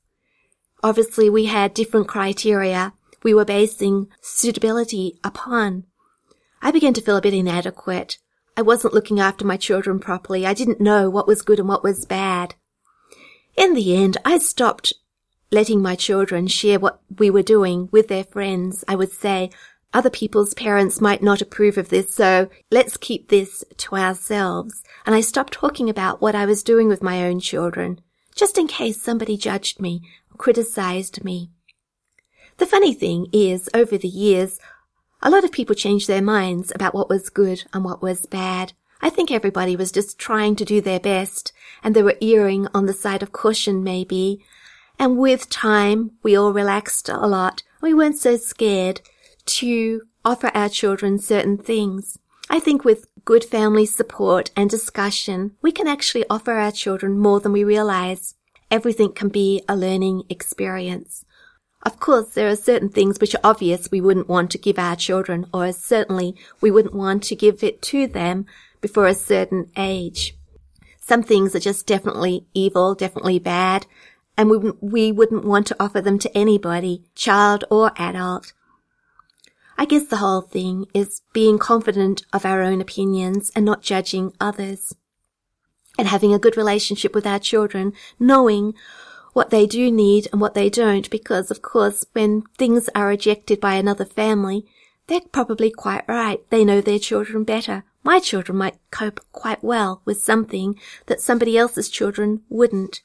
Obviously 0.82 1.28
we 1.28 1.46
had 1.46 1.74
different 1.74 2.08
criteria 2.08 2.92
we 3.22 3.34
were 3.34 3.44
basing 3.44 4.08
suitability 4.20 5.18
upon. 5.22 5.84
I 6.62 6.70
began 6.70 6.94
to 6.94 7.00
feel 7.00 7.16
a 7.16 7.22
bit 7.22 7.34
inadequate. 7.34 8.18
I 8.56 8.62
wasn't 8.62 8.94
looking 8.94 9.20
after 9.20 9.44
my 9.44 9.56
children 9.56 9.98
properly. 9.98 10.46
I 10.46 10.54
didn't 10.54 10.80
know 10.80 11.08
what 11.08 11.26
was 11.26 11.42
good 11.42 11.58
and 11.58 11.68
what 11.68 11.84
was 11.84 12.04
bad. 12.04 12.54
In 13.56 13.74
the 13.74 13.96
end, 13.96 14.16
I 14.24 14.38
stopped 14.38 14.92
letting 15.50 15.82
my 15.82 15.96
children 15.96 16.46
share 16.46 16.78
what 16.78 17.00
we 17.18 17.30
were 17.30 17.42
doing 17.42 17.88
with 17.90 18.08
their 18.08 18.24
friends. 18.24 18.84
I 18.86 18.94
would 18.94 19.12
say, 19.12 19.50
other 19.92 20.10
people's 20.10 20.54
parents 20.54 21.00
might 21.00 21.22
not 21.22 21.42
approve 21.42 21.76
of 21.76 21.88
this, 21.88 22.14
so 22.14 22.48
let's 22.70 22.96
keep 22.96 23.28
this 23.28 23.64
to 23.78 23.96
ourselves. 23.96 24.84
And 25.04 25.14
I 25.14 25.20
stopped 25.20 25.52
talking 25.52 25.90
about 25.90 26.20
what 26.20 26.36
I 26.36 26.46
was 26.46 26.62
doing 26.62 26.86
with 26.86 27.02
my 27.02 27.24
own 27.24 27.40
children, 27.40 28.00
just 28.36 28.56
in 28.56 28.68
case 28.68 29.02
somebody 29.02 29.36
judged 29.36 29.80
me 29.80 30.02
or 30.32 30.36
criticized 30.36 31.24
me. 31.24 31.50
The 32.58 32.66
funny 32.66 32.94
thing 32.94 33.26
is, 33.32 33.68
over 33.74 33.98
the 33.98 34.08
years, 34.08 34.60
a 35.22 35.30
lot 35.30 35.44
of 35.44 35.52
people 35.52 35.74
changed 35.74 36.08
their 36.08 36.22
minds 36.22 36.72
about 36.74 36.94
what 36.94 37.08
was 37.08 37.28
good 37.28 37.64
and 37.72 37.84
what 37.84 38.02
was 38.02 38.26
bad. 38.26 38.72
I 39.02 39.10
think 39.10 39.30
everybody 39.30 39.76
was 39.76 39.92
just 39.92 40.18
trying 40.18 40.56
to 40.56 40.64
do 40.64 40.80
their 40.80 41.00
best, 41.00 41.52
and 41.82 41.94
they 41.94 42.02
were 42.02 42.16
erring 42.20 42.68
on 42.74 42.86
the 42.86 42.92
side 42.92 43.22
of 43.22 43.32
caution 43.32 43.82
maybe. 43.82 44.44
And 44.98 45.16
with 45.16 45.48
time, 45.48 46.12
we 46.22 46.36
all 46.36 46.52
relaxed 46.52 47.08
a 47.08 47.26
lot. 47.26 47.62
We 47.80 47.94
weren't 47.94 48.18
so 48.18 48.36
scared 48.36 49.00
to 49.46 50.02
offer 50.24 50.50
our 50.54 50.68
children 50.68 51.18
certain 51.18 51.56
things. 51.56 52.18
I 52.50 52.60
think 52.60 52.84
with 52.84 53.06
good 53.24 53.44
family 53.44 53.86
support 53.86 54.50
and 54.56 54.68
discussion, 54.68 55.52
we 55.62 55.72
can 55.72 55.86
actually 55.86 56.24
offer 56.28 56.52
our 56.52 56.72
children 56.72 57.18
more 57.18 57.40
than 57.40 57.52
we 57.52 57.64
realize. 57.64 58.34
Everything 58.70 59.12
can 59.12 59.28
be 59.28 59.62
a 59.68 59.76
learning 59.76 60.24
experience. 60.28 61.24
Of 61.82 61.98
course, 61.98 62.28
there 62.30 62.48
are 62.48 62.56
certain 62.56 62.90
things 62.90 63.18
which 63.18 63.34
are 63.34 63.40
obvious 63.42 63.90
we 63.90 64.00
wouldn't 64.00 64.28
want 64.28 64.50
to 64.50 64.58
give 64.58 64.78
our 64.78 64.96
children, 64.96 65.46
or 65.52 65.72
certainly 65.72 66.36
we 66.60 66.70
wouldn't 66.70 66.94
want 66.94 67.22
to 67.24 67.36
give 67.36 67.62
it 67.62 67.80
to 67.82 68.06
them 68.06 68.46
before 68.80 69.06
a 69.06 69.14
certain 69.14 69.70
age. 69.76 70.36
Some 70.98 71.22
things 71.22 71.56
are 71.56 71.60
just 71.60 71.86
definitely 71.86 72.46
evil, 72.52 72.94
definitely 72.94 73.38
bad, 73.38 73.86
and 74.36 74.50
we, 74.50 74.72
we 74.80 75.12
wouldn't 75.12 75.44
want 75.44 75.66
to 75.68 75.76
offer 75.80 76.00
them 76.00 76.18
to 76.18 76.36
anybody, 76.36 77.04
child 77.14 77.64
or 77.70 77.92
adult. 77.96 78.52
I 79.78 79.86
guess 79.86 80.06
the 80.06 80.18
whole 80.18 80.42
thing 80.42 80.86
is 80.92 81.22
being 81.32 81.58
confident 81.58 82.26
of 82.34 82.44
our 82.44 82.60
own 82.60 82.82
opinions 82.82 83.50
and 83.56 83.64
not 83.64 83.82
judging 83.82 84.34
others. 84.38 84.94
And 85.98 86.06
having 86.06 86.32
a 86.34 86.38
good 86.38 86.56
relationship 86.56 87.14
with 87.14 87.26
our 87.26 87.38
children, 87.38 87.94
knowing 88.18 88.74
what 89.32 89.50
they 89.50 89.66
do 89.66 89.90
need 89.90 90.28
and 90.32 90.40
what 90.40 90.54
they 90.54 90.68
don't, 90.68 91.08
because 91.10 91.50
of 91.50 91.62
course 91.62 92.04
when 92.12 92.42
things 92.58 92.88
are 92.94 93.06
rejected 93.06 93.60
by 93.60 93.74
another 93.74 94.04
family, 94.04 94.66
they're 95.06 95.20
probably 95.32 95.70
quite 95.70 96.04
right. 96.06 96.40
They 96.50 96.64
know 96.64 96.80
their 96.80 96.98
children 96.98 97.44
better. 97.44 97.84
My 98.02 98.18
children 98.18 98.56
might 98.56 98.78
cope 98.90 99.20
quite 99.32 99.62
well 99.62 100.02
with 100.04 100.22
something 100.22 100.78
that 101.06 101.20
somebody 101.20 101.58
else's 101.58 101.88
children 101.88 102.42
wouldn't. 102.48 103.02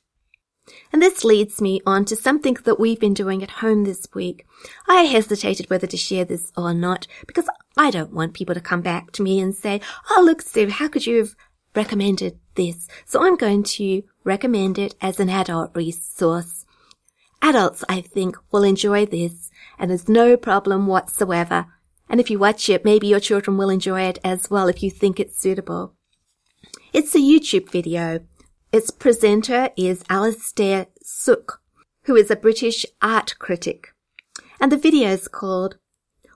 And 0.91 1.01
this 1.01 1.23
leads 1.23 1.61
me 1.61 1.81
on 1.85 2.05
to 2.05 2.15
something 2.15 2.55
that 2.63 2.79
we've 2.79 2.99
been 2.99 3.13
doing 3.13 3.43
at 3.43 3.51
home 3.61 3.83
this 3.83 4.07
week. 4.13 4.45
I 4.87 5.03
hesitated 5.03 5.69
whether 5.69 5.85
to 5.85 5.97
share 5.97 6.25
this 6.25 6.51
or 6.57 6.73
not 6.73 7.07
because 7.27 7.47
I 7.77 7.91
don't 7.91 8.13
want 8.13 8.33
people 8.33 8.55
to 8.55 8.61
come 8.61 8.81
back 8.81 9.11
to 9.13 9.23
me 9.23 9.39
and 9.39 9.53
say, 9.53 9.81
Oh, 10.09 10.23
look, 10.25 10.41
Sue, 10.41 10.69
how 10.69 10.87
could 10.87 11.05
you 11.05 11.17
have 11.17 11.35
recommended 11.75 12.39
this? 12.55 12.87
So 13.05 13.23
I'm 13.23 13.35
going 13.35 13.63
to 13.63 14.03
recommend 14.23 14.79
it 14.79 14.95
as 15.01 15.19
an 15.19 15.29
adult 15.29 15.71
resource. 15.75 16.65
Adults, 17.41 17.83
I 17.89 18.01
think, 18.01 18.37
will 18.51 18.63
enjoy 18.63 19.05
this 19.05 19.51
and 19.77 19.89
there's 19.89 20.09
no 20.09 20.37
problem 20.37 20.87
whatsoever. 20.87 21.67
And 22.09 22.19
if 22.19 22.29
you 22.29 22.39
watch 22.39 22.69
it, 22.69 22.85
maybe 22.85 23.07
your 23.07 23.19
children 23.19 23.57
will 23.57 23.69
enjoy 23.69 24.01
it 24.01 24.19
as 24.23 24.49
well 24.49 24.67
if 24.67 24.81
you 24.81 24.89
think 24.91 25.19
it's 25.19 25.39
suitable. 25.39 25.95
It's 26.93 27.15
a 27.15 27.19
YouTube 27.19 27.69
video 27.69 28.21
its 28.75 28.91
presenter 28.91 29.69
is 29.77 30.03
Alastair 30.09 30.87
Sooke, 31.01 31.61
who 32.03 32.17
is 32.17 32.29
a 32.29 32.35
British 32.35 32.85
art 33.01 33.35
critic. 33.39 33.93
And 34.59 34.69
the 34.69 34.75
video 34.75 35.11
is 35.11 35.29
called 35.29 35.77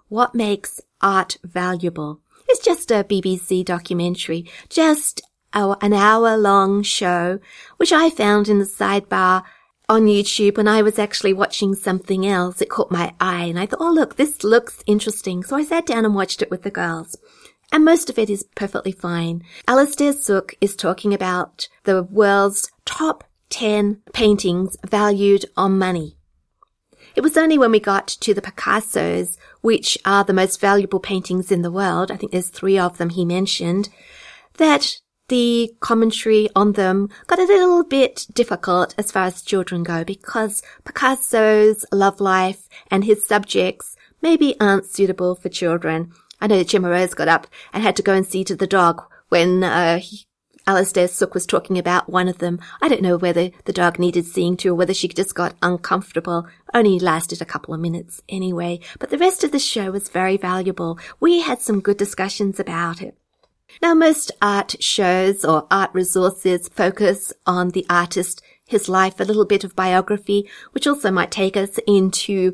What 0.08 0.34
Makes 0.34 0.80
Art 1.02 1.36
Valuable. 1.44 2.22
It's 2.48 2.64
just 2.64 2.92
a 2.92 3.04
BBC 3.04 3.66
documentary, 3.66 4.50
just 4.70 5.22
an 5.54 5.94
hour 5.94 6.38
long 6.38 6.84
show, 6.84 7.40
which 7.78 7.92
I 7.92 8.10
found 8.10 8.48
in 8.48 8.60
the 8.60 8.66
sidebar 8.66 9.44
on 9.88 10.06
YouTube 10.06 10.58
when 10.58 10.68
I 10.68 10.82
was 10.82 11.00
actually 11.00 11.34
watching 11.34 11.74
something 11.74 12.26
else. 12.26 12.62
It 12.62 12.70
caught 12.70 12.92
my 12.92 13.14
eye 13.20 13.46
and 13.46 13.60
I 13.60 13.66
thought, 13.66 13.82
oh 13.82 13.92
look, 13.92 14.16
this 14.16 14.44
looks 14.44 14.84
interesting. 14.86 15.44
So 15.44 15.56
I 15.56 15.64
sat 15.64 15.86
down 15.86 16.06
and 16.06 16.14
watched 16.14 16.42
it 16.42 16.52
with 16.52 16.62
the 16.62 16.72
girls 16.72 17.18
and 17.72 17.86
most 17.86 18.10
of 18.10 18.18
it 18.18 18.30
is 18.30 18.46
perfectly 18.56 18.92
fine. 18.92 19.44
Alastair 19.68 20.14
Sooke 20.14 20.56
is 20.62 20.76
talking 20.76 21.14
about 21.14 21.68
the 21.84 22.04
world's 22.04 22.72
top 22.86 23.24
10 23.50 24.02
paintings 24.14 24.78
valued 24.88 25.46
on 25.56 25.78
money. 25.78 26.16
It 27.16 27.22
was 27.22 27.38
only 27.38 27.58
when 27.58 27.72
we 27.72 27.80
got 27.80 28.08
to 28.08 28.34
the 28.34 28.42
Picassos, 28.42 29.38
which 29.62 29.98
are 30.06 30.24
the 30.24 30.34
most 30.34 30.62
valuable 30.62 31.00
paintings 31.00 31.52
in 31.52 31.64
the 31.64 31.72
world, 31.72 32.12
I 32.12 32.18
think 32.18 32.32
there's 32.32 32.50
three 32.50 32.78
of 32.78 32.98
them 32.98 33.10
he 33.10 33.26
mentioned, 33.26 33.90
that 34.58 34.98
the 35.30 35.74
commentary 35.80 36.50
on 36.56 36.74
them 36.74 37.10
got 37.28 37.40
a 37.40 37.44
little 37.44 37.84
bit 37.84 38.28
difficult 38.34 38.94
as 38.98 39.12
far 39.12 39.26
as 39.26 39.42
children 39.42 39.84
go 39.84 40.04
because 40.04 40.62
Picasso's 40.84 41.86
love 41.92 42.20
life 42.20 42.68
and 42.92 43.06
his 43.06 43.26
subjects 43.26 43.96
maybe 44.22 44.56
aren't 44.60 44.86
suitable 44.86 45.36
for 45.36 45.50
children. 45.50 46.12
I 46.42 46.48
know 46.48 46.64
Gemma 46.64 46.90
Rose 46.90 47.14
got 47.14 47.28
up 47.28 47.48
and 47.74 47.84
had 47.84 47.96
to 47.98 48.04
go 48.04 48.14
and 48.14 48.26
see 48.26 48.44
to 48.44 48.56
the 48.56 48.68
dog 48.68 49.04
when 49.30 49.64
uh, 49.64 50.00
he, 50.00 50.26
Alastair 50.68 51.08
Sooke 51.08 51.34
was 51.34 51.46
talking 51.46 51.78
about 51.78 52.10
one 52.10 52.28
of 52.28 52.38
them. 52.38 52.60
I 52.82 52.90
don't 52.90 53.02
know 53.02 53.18
whether 53.18 53.50
the 53.66 53.74
dog 53.74 53.98
needed 53.98 54.26
seeing 54.26 54.56
to 54.58 54.70
or 54.70 54.76
whether 54.76 54.94
she 54.94 55.08
just 55.08 55.36
got 55.36 55.56
uncomfortable. 55.62 56.48
Only 56.74 57.00
lasted 57.00 57.42
a 57.42 57.46
couple 57.46 57.74
of 57.74 57.80
minutes 57.80 58.22
anyway. 58.30 58.80
But 59.00 59.10
the 59.10 59.18
rest 59.18 59.44
of 59.44 59.52
the 59.52 59.60
show 59.60 59.92
was 59.92 60.10
very 60.10 60.38
valuable. 60.38 61.00
We 61.20 61.42
had 61.42 61.62
some 61.62 61.82
good 61.82 61.98
discussions 61.98 62.60
about 62.60 63.02
it. 63.02 63.18
Now, 63.82 63.94
most 63.94 64.32
art 64.42 64.76
shows 64.80 65.46
or 65.46 65.68
art 65.72 65.92
resources 65.94 66.68
focus 66.68 67.32
on 67.46 67.70
the 67.70 67.86
artist, 67.90 68.42
his 68.66 68.90
life, 68.90 69.20
a 69.20 69.24
little 69.24 69.46
bit 69.46 69.64
of 69.64 69.76
biography, 69.76 70.50
which 70.72 70.88
also 70.88 71.12
might 71.12 71.32
take 71.32 71.56
us 71.56 71.80
into 71.88 72.54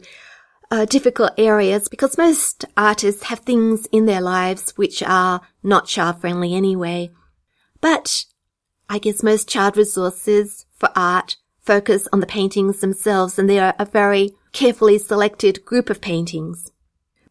uh, 0.71 0.85
difficult 0.85 1.31
areas 1.37 1.87
because 1.87 2.17
most 2.17 2.65
artists 2.75 3.23
have 3.23 3.39
things 3.39 3.85
in 3.91 4.05
their 4.05 4.21
lives 4.21 4.71
which 4.75 5.03
are 5.03 5.41
not 5.63 5.87
child 5.87 6.21
friendly 6.21 6.53
anyway. 6.53 7.11
But 7.81 8.25
I 8.89 8.99
guess 8.99 9.23
most 9.23 9.49
child 9.49 9.77
resources 9.77 10.65
for 10.77 10.89
art 10.95 11.37
focus 11.61 12.07
on 12.13 12.19
the 12.19 12.27
paintings 12.27 12.79
themselves 12.79 13.39
and 13.39 13.49
they 13.49 13.59
are 13.59 13.73
a 13.79 13.85
very 13.85 14.31
carefully 14.51 14.97
selected 14.97 15.65
group 15.65 15.89
of 15.89 16.01
paintings. 16.01 16.71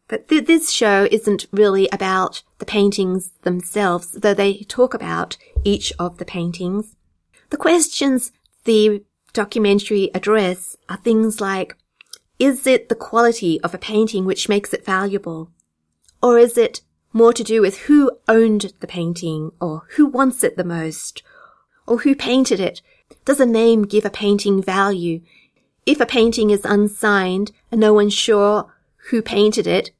But 0.07 0.27
th- 0.27 0.45
this 0.45 0.71
show 0.71 1.07
isn't 1.09 1.47
really 1.51 1.87
about 1.91 2.43
the 2.59 2.65
paintings 2.65 3.31
themselves, 3.41 4.11
though 4.11 4.33
they 4.33 4.59
talk 4.63 4.93
about 4.93 5.37
each 5.63 5.91
of 5.99 6.17
the 6.17 6.25
paintings. 6.25 6.95
The 7.49 7.57
questions 7.57 8.31
the 8.63 9.03
documentary 9.33 10.09
address 10.13 10.75
are 10.89 10.97
things 10.97 11.41
like, 11.41 11.75
is 12.39 12.65
it 12.65 12.89
the 12.89 12.95
quality 12.95 13.61
of 13.61 13.73
a 13.73 13.77
painting 13.77 14.25
which 14.25 14.49
makes 14.49 14.73
it 14.73 14.85
valuable? 14.85 15.51
Or 16.21 16.37
is 16.37 16.57
it 16.57 16.81
more 17.13 17.33
to 17.33 17.43
do 17.43 17.61
with 17.61 17.79
who 17.81 18.11
owned 18.27 18.73
the 18.79 18.87
painting 18.87 19.51
or 19.61 19.83
who 19.91 20.05
wants 20.05 20.43
it 20.43 20.57
the 20.57 20.63
most 20.63 21.23
or 21.87 21.99
who 21.99 22.15
painted 22.15 22.59
it? 22.59 22.81
Does 23.23 23.39
a 23.39 23.45
name 23.45 23.83
give 23.83 24.05
a 24.05 24.09
painting 24.09 24.61
value? 24.61 25.21
If 25.85 26.01
a 26.01 26.05
painting 26.05 26.49
is 26.49 26.65
unsigned 26.65 27.51
and 27.71 27.79
no 27.79 27.93
one's 27.93 28.13
sure 28.13 28.73
who 29.09 29.21
painted 29.21 29.67
it, 29.67 29.91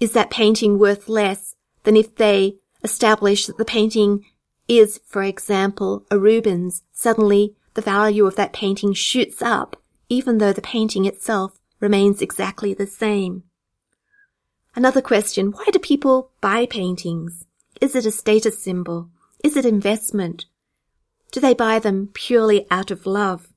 is 0.00 0.12
that 0.12 0.30
painting 0.30 0.78
worth 0.78 1.08
less 1.08 1.53
than 1.84 1.96
if 1.96 2.16
they 2.16 2.56
establish 2.82 3.46
that 3.46 3.56
the 3.56 3.64
painting 3.64 4.24
is, 4.68 5.00
for 5.06 5.22
example, 5.22 6.04
a 6.10 6.18
Rubens? 6.18 6.82
Suddenly 6.92 7.54
the 7.74 7.82
value 7.82 8.26
of 8.26 8.36
that 8.36 8.52
painting 8.52 8.92
shoots 8.92 9.42
up, 9.42 9.76
even 10.08 10.38
though 10.38 10.52
the 10.52 10.62
painting 10.62 11.04
itself 11.06 11.60
remains 11.80 12.22
exactly 12.22 12.74
the 12.74 12.86
same. 12.86 13.42
Another 14.76 15.00
question, 15.00 15.52
why 15.52 15.66
do 15.72 15.78
people 15.78 16.30
buy 16.40 16.66
paintings? 16.66 17.44
Is 17.80 17.94
it 17.94 18.06
a 18.06 18.10
status 18.10 18.58
symbol? 18.58 19.10
Is 19.42 19.56
it 19.56 19.64
investment? 19.64 20.46
Do 21.30 21.40
they 21.40 21.54
buy 21.54 21.78
them 21.78 22.10
purely 22.12 22.66
out 22.70 22.90
of 22.90 23.06
love? 23.06 23.48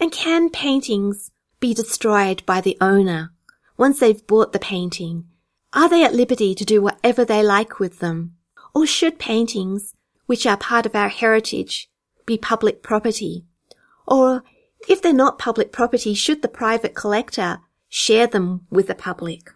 And 0.00 0.10
can 0.10 0.50
paintings 0.50 1.30
be 1.60 1.72
destroyed 1.74 2.44
by 2.46 2.60
the 2.60 2.76
owner 2.80 3.32
once 3.76 4.00
they've 4.00 4.26
bought 4.26 4.52
the 4.52 4.58
painting? 4.58 5.26
Are 5.74 5.88
they 5.88 6.04
at 6.04 6.14
liberty 6.14 6.54
to 6.54 6.64
do 6.64 6.82
whatever 6.82 7.24
they 7.24 7.42
like 7.42 7.78
with 7.78 8.00
them? 8.00 8.36
Or 8.74 8.86
should 8.86 9.18
paintings, 9.18 9.94
which 10.26 10.46
are 10.46 10.56
part 10.56 10.86
of 10.86 10.94
our 10.94 11.08
heritage, 11.08 11.88
be 12.26 12.36
public 12.36 12.82
property? 12.82 13.44
Or 14.06 14.42
if 14.88 15.00
they're 15.00 15.12
not 15.12 15.38
public 15.38 15.72
property, 15.72 16.14
should 16.14 16.42
the 16.42 16.48
private 16.48 16.94
collector 16.94 17.60
share 17.88 18.26
them 18.26 18.66
with 18.70 18.86
the 18.86 18.94
public? 18.94 19.50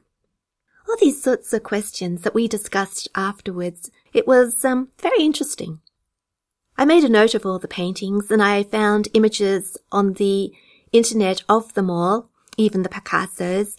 All 0.89 0.97
these 1.01 1.23
sorts 1.23 1.53
of 1.53 1.63
questions 1.63 2.23
that 2.23 2.35
we 2.35 2.49
discussed 2.49 3.09
afterwards. 3.15 3.91
It 4.13 4.27
was 4.27 4.65
um, 4.65 4.89
very 4.99 5.21
interesting. 5.21 5.81
I 6.79 6.85
made 6.85 7.05
a 7.05 7.09
note 7.09 7.35
of 7.35 7.45
all 7.45 7.59
the 7.59 7.69
paintings 7.69 8.31
and 8.31 8.43
I 8.43 8.63
found 8.63 9.09
images 9.15 9.77
on 9.91 10.15
the 10.15 10.53
internet 10.93 11.43
of 11.49 11.75
them 11.75 11.91
all, 11.91 12.31
even 12.57 12.83
the 12.83 12.89
Picassos, 12.89 13.77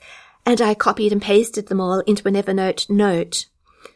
and 0.48 0.62
I 0.62 0.76
copied 0.76 1.12
and 1.12 1.22
pasted 1.22 1.68
them 1.68 1.82
all 1.82 2.00
into 2.08 2.26
an 2.26 2.34
Evernote 2.34 2.90
note 2.90 3.48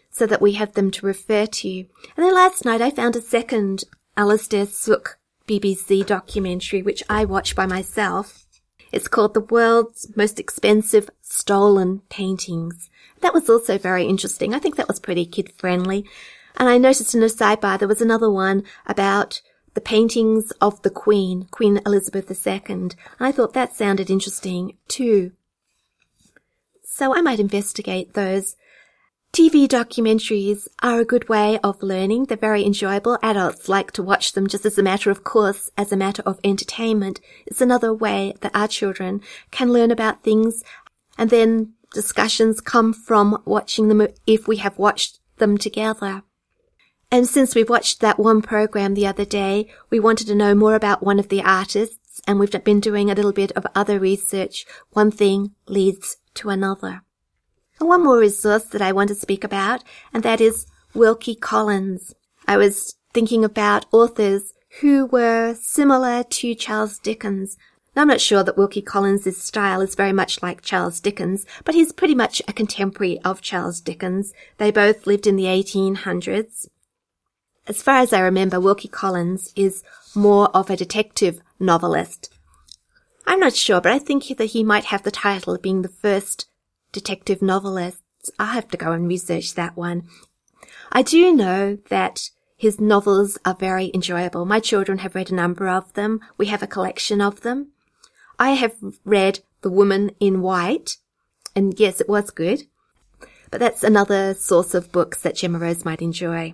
so 0.10 0.28
that 0.28 0.42
we 0.42 0.52
have 0.54 0.74
them 0.74 0.92
to 0.92 1.06
refer 1.06 1.46
to. 1.46 1.70
And 1.70 1.88
then 2.18 2.36
last 2.36 2.66
night 2.66 2.82
I 2.82 2.92
found 2.92 3.16
a 3.16 3.22
second 3.22 3.86
Alastair 4.18 4.66
Sooke 4.66 5.18
BBC 5.48 6.06
documentary, 6.06 6.82
which 6.82 7.04
I 7.10 7.24
watched 7.24 7.56
by 7.56 7.66
myself. 7.66 8.46
It's 8.92 9.08
called 9.08 9.34
The 9.34 9.40
World's 9.40 10.12
Most 10.18 10.42
Expensive 10.42 11.10
Stolen 11.22 12.02
Paintings. 12.10 12.90
That 13.22 13.34
was 13.34 13.50
also 13.50 13.78
very 13.78 14.04
interesting. 14.04 14.54
I 14.54 14.60
think 14.60 14.76
that 14.76 14.90
was 14.90 15.00
pretty 15.00 15.26
kid 15.26 15.54
friendly. 15.58 16.06
And 16.58 16.68
I 16.68 16.78
noticed 16.78 17.16
in 17.16 17.24
a 17.24 17.28
sidebar 17.28 17.80
there 17.80 17.88
was 17.88 18.02
another 18.02 18.30
one 18.30 18.64
about 18.86 19.42
the 19.74 19.80
paintings 19.80 20.52
of 20.60 20.82
the 20.82 20.90
Queen, 20.90 21.48
Queen 21.50 21.80
Elizabeth 21.86 22.30
II. 22.46 22.62
And 22.68 22.96
I 23.22 23.32
thought 23.32 23.54
that 23.54 23.74
sounded 23.74 24.10
interesting 24.10 24.76
too. 24.90 25.32
So 26.94 27.16
I 27.16 27.22
might 27.22 27.40
investigate 27.40 28.16
those. 28.16 28.58
TV 29.32 29.66
documentaries 29.66 30.68
are 30.84 31.00
a 31.00 31.06
good 31.06 31.30
way 31.30 31.58
of 31.64 31.82
learning. 31.82 32.26
They're 32.26 32.36
very 32.36 32.66
enjoyable. 32.66 33.18
Adults 33.24 33.70
like 33.70 33.92
to 33.94 34.04
watch 34.04 34.34
them 34.34 34.46
just 34.46 34.66
as 34.66 34.78
a 34.78 34.84
matter 34.84 35.10
of 35.10 35.24
course, 35.24 35.70
as 35.78 35.94
a 35.94 35.98
matter 35.98 36.22
of 36.26 36.42
entertainment. 36.44 37.22
It's 37.48 37.62
another 37.62 37.94
way 37.94 38.34
that 38.42 38.54
our 38.54 38.68
children 38.68 39.22
can 39.52 39.72
learn 39.72 39.90
about 39.90 40.22
things 40.22 40.66
and 41.18 41.30
then 41.30 41.76
discussions 41.94 42.60
come 42.60 42.92
from 42.92 43.42
watching 43.46 43.88
them 43.88 44.06
if 44.28 44.46
we 44.46 44.58
have 44.58 44.78
watched 44.78 45.20
them 45.38 45.58
together. 45.58 46.24
And 47.10 47.26
since 47.26 47.56
we 47.56 47.64
watched 47.64 48.02
that 48.02 48.20
one 48.20 48.42
program 48.42 48.96
the 48.96 49.08
other 49.08 49.26
day, 49.26 49.70
we 49.90 50.02
wanted 50.02 50.28
to 50.28 50.36
know 50.36 50.54
more 50.54 50.76
about 50.76 51.04
one 51.04 51.20
of 51.20 51.30
the 51.30 51.42
artists 51.42 52.01
and 52.28 52.40
we've 52.40 52.64
been 52.64 52.80
doing 52.80 53.10
a 53.10 53.16
little 53.16 53.32
bit 53.32 53.52
of 53.54 53.66
other 53.76 54.00
research. 54.00 54.66
One 54.92 55.12
thing 55.12 55.56
leads 55.68 56.18
to 56.36 56.50
another. 56.50 57.02
One 57.80 58.04
more 58.04 58.20
resource 58.20 58.66
that 58.66 58.82
I 58.82 58.92
want 58.92 59.10
to 59.10 59.16
speak 59.16 59.44
about, 59.44 59.84
and 60.14 60.24
that 60.24 60.40
is 60.40 60.68
Wilkie 60.94 61.36
Collins. 61.36 62.14
I 62.48 62.58
was 62.58 62.96
thinking 63.14 63.44
about 63.44 63.86
authors 63.92 64.54
who 64.82 65.08
were 65.08 65.56
similar 65.56 66.24
to 66.24 66.56
Charles 66.56 67.00
Dickens. 67.00 67.58
Now, 67.96 68.04
I'm 68.04 68.08
not 68.08 68.22
sure 68.22 68.44
that 68.44 68.58
Wilkie 68.58 68.82
Collins' 68.82 69.36
style 69.36 69.82
is 69.82 69.96
very 69.96 70.14
much 70.14 70.42
like 70.42 70.62
Charles 70.62 71.00
Dickens, 71.00 71.46
but 71.66 71.76
he's 71.76 71.92
pretty 71.92 72.16
much 72.16 72.42
a 72.48 72.54
contemporary 72.54 73.20
of 73.22 73.42
Charles 73.42 73.82
Dickens. 73.82 74.32
They 74.58 74.72
both 74.72 75.08
lived 75.08 75.28
in 75.28 75.36
the 75.36 75.46
1800s. 75.46 76.68
As 77.68 77.82
far 77.82 77.98
as 77.98 78.14
I 78.14 78.22
remember, 78.22 78.60
Wilkie 78.60 78.88
Collins 78.88 79.52
is 79.56 79.84
more 80.16 80.50
of 80.56 80.70
a 80.70 80.78
detective 80.78 81.42
novelist. 81.60 82.30
I'm 83.26 83.40
not 83.40 83.56
sure, 83.56 83.82
but 83.82 83.92
I 83.92 84.00
think 84.00 84.26
that 84.38 84.46
he 84.46 84.64
might 84.64 84.86
have 84.86 85.04
the 85.04 85.12
title 85.12 85.54
of 85.54 85.62
being 85.62 85.82
the 85.82 85.90
first 85.90 86.48
detective 86.92 87.42
novelist. 87.42 88.02
I'll 88.40 88.48
have 88.48 88.68
to 88.70 88.78
go 88.78 88.92
and 88.92 89.08
research 89.08 89.56
that 89.56 89.78
one. 89.78 90.04
I 90.92 91.02
do 91.02 91.34
know 91.34 91.78
that 91.90 92.30
his 92.58 92.80
novels 92.80 93.38
are 93.46 93.56
very 93.56 93.90
enjoyable. 93.94 94.46
My 94.46 94.60
children 94.60 95.00
have 95.00 95.16
read 95.16 95.32
a 95.32 95.36
number 95.36 95.68
of 95.68 95.94
them. 95.94 96.20
We 96.38 96.48
have 96.48 96.62
a 96.62 96.68
collection 96.68 97.22
of 97.22 97.42
them. 97.42 97.70
I 98.38 98.52
have 98.52 98.76
read 99.06 99.40
The 99.62 99.72
Woman 99.72 100.12
in 100.20 100.42
White, 100.42 100.98
and 101.56 101.80
yes, 101.80 102.02
it 102.02 102.10
was 102.10 102.30
good. 102.30 102.64
But 103.50 103.60
that's 103.60 103.84
another 103.84 104.34
source 104.34 104.74
of 104.74 104.92
books 104.92 105.22
that 105.22 105.36
Gemma 105.36 105.60
Rose 105.60 105.86
might 105.86 106.02
enjoy. 106.02 106.54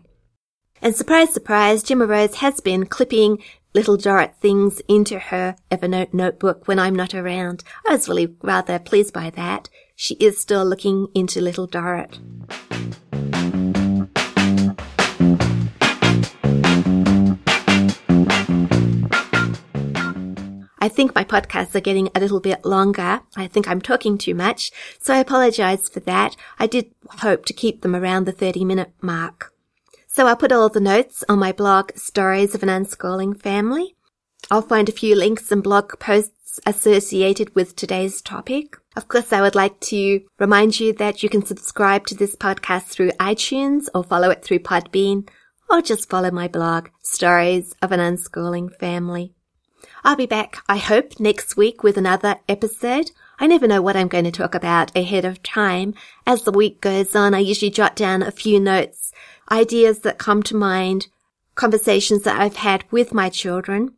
And 0.81 0.95
surprise, 0.95 1.33
surprise, 1.33 1.81
Gemma 1.81 2.05
Rose 2.05 2.35
has 2.35 2.59
been 2.59 2.85
clipping 2.85 3.43
little 3.73 3.97
Dorrit 3.97 4.35
things 4.35 4.79
into 4.87 5.17
her 5.17 5.55
Evernote 5.71 6.13
notebook 6.13 6.67
when 6.67 6.79
I'm 6.79 6.95
not 6.95 7.15
around. 7.15 7.63
I 7.87 7.93
was 7.93 8.07
really 8.07 8.35
rather 8.41 8.79
pleased 8.79 9.13
by 9.13 9.31
that. 9.31 9.69
She 9.95 10.15
is 10.15 10.39
still 10.39 10.63
looking 10.63 11.07
into 11.15 11.41
little 11.41 11.67
Dorrit. 11.67 12.19
I 20.79 20.89
think 20.89 21.15
my 21.15 21.23
podcasts 21.23 21.75
are 21.75 21.81
getting 21.81 22.09
a 22.13 22.19
little 22.19 22.39
bit 22.39 22.63
longer. 22.63 23.21
I 23.35 23.47
think 23.47 23.67
I'm 23.67 23.81
talking 23.81 24.17
too 24.17 24.35
much, 24.35 24.71
so 24.99 25.13
I 25.13 25.17
apologize 25.17 25.89
for 25.89 25.99
that. 26.01 26.35
I 26.59 26.67
did 26.67 26.91
hope 27.19 27.45
to 27.45 27.53
keep 27.53 27.81
them 27.81 27.95
around 27.95 28.25
the 28.25 28.31
30 28.31 28.63
minute 28.63 28.91
mark. 29.01 29.53
So 30.17 30.25
I'll 30.25 30.35
put 30.35 30.51
all 30.51 30.67
the 30.67 30.79
notes 30.79 31.23
on 31.29 31.37
my 31.37 31.51
blog, 31.51 31.95
Stories 31.95 32.55
of 32.55 32.63
an 32.63 32.69
Unschooling 32.69 33.39
Family. 33.39 33.95
I'll 34.49 34.63
find 34.63 34.89
a 34.89 34.91
few 34.91 35.15
links 35.15 35.51
and 35.51 35.61
blog 35.61 35.99
posts 35.99 36.59
associated 36.65 37.53
with 37.53 37.75
today's 37.75 38.23
topic. 38.23 38.77
Of 38.95 39.07
course, 39.07 39.31
I 39.31 39.41
would 39.41 39.53
like 39.53 39.79
to 39.81 40.21
remind 40.39 40.79
you 40.79 40.91
that 40.93 41.21
you 41.21 41.29
can 41.29 41.45
subscribe 41.45 42.07
to 42.07 42.15
this 42.15 42.35
podcast 42.35 42.85
through 42.85 43.11
iTunes 43.19 43.89
or 43.93 44.03
follow 44.03 44.31
it 44.31 44.43
through 44.43 44.61
Podbean 44.61 45.29
or 45.69 45.83
just 45.83 46.09
follow 46.09 46.31
my 46.31 46.47
blog, 46.47 46.89
Stories 47.03 47.75
of 47.83 47.91
an 47.91 47.99
Unschooling 47.99 48.75
Family. 48.79 49.35
I'll 50.03 50.15
be 50.15 50.25
back, 50.25 50.63
I 50.67 50.77
hope, 50.77 51.19
next 51.19 51.57
week 51.57 51.83
with 51.83 51.95
another 51.95 52.37
episode. 52.49 53.11
I 53.37 53.45
never 53.45 53.67
know 53.67 53.83
what 53.83 53.95
I'm 53.95 54.07
going 54.07 54.23
to 54.23 54.31
talk 54.31 54.55
about 54.55 54.97
ahead 54.97 55.25
of 55.25 55.43
time. 55.43 55.93
As 56.25 56.41
the 56.41 56.51
week 56.51 56.81
goes 56.81 57.15
on, 57.15 57.35
I 57.35 57.39
usually 57.39 57.69
jot 57.69 57.95
down 57.95 58.23
a 58.23 58.31
few 58.31 58.59
notes 58.59 59.07
ideas 59.51 59.99
that 59.99 60.17
come 60.17 60.43
to 60.43 60.55
mind, 60.55 61.07
conversations 61.55 62.23
that 62.23 62.39
I've 62.39 62.57
had 62.57 62.83
with 62.91 63.13
my 63.13 63.29
children. 63.29 63.93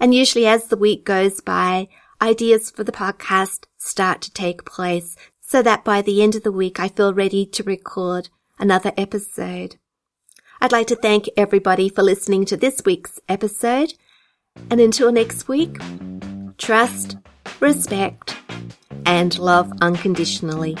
And 0.00 0.14
usually 0.14 0.46
as 0.46 0.68
the 0.68 0.76
week 0.76 1.04
goes 1.04 1.40
by, 1.40 1.88
ideas 2.20 2.70
for 2.70 2.84
the 2.84 2.92
podcast 2.92 3.64
start 3.78 4.20
to 4.22 4.32
take 4.32 4.64
place 4.64 5.16
so 5.40 5.62
that 5.62 5.84
by 5.84 6.00
the 6.00 6.22
end 6.22 6.34
of 6.34 6.42
the 6.42 6.52
week 6.52 6.80
I 6.80 6.88
feel 6.88 7.12
ready 7.12 7.44
to 7.46 7.62
record 7.62 8.30
another 8.58 8.92
episode. 8.96 9.76
I'd 10.60 10.72
like 10.72 10.86
to 10.86 10.96
thank 10.96 11.28
everybody 11.36 11.88
for 11.88 12.02
listening 12.02 12.44
to 12.46 12.56
this 12.56 12.82
week's 12.86 13.18
episode. 13.28 13.94
And 14.70 14.80
until 14.80 15.10
next 15.10 15.48
week, 15.48 15.78
trust, 16.56 17.16
respect, 17.60 18.36
and 19.04 19.36
love 19.38 19.72
unconditionally. 19.80 20.76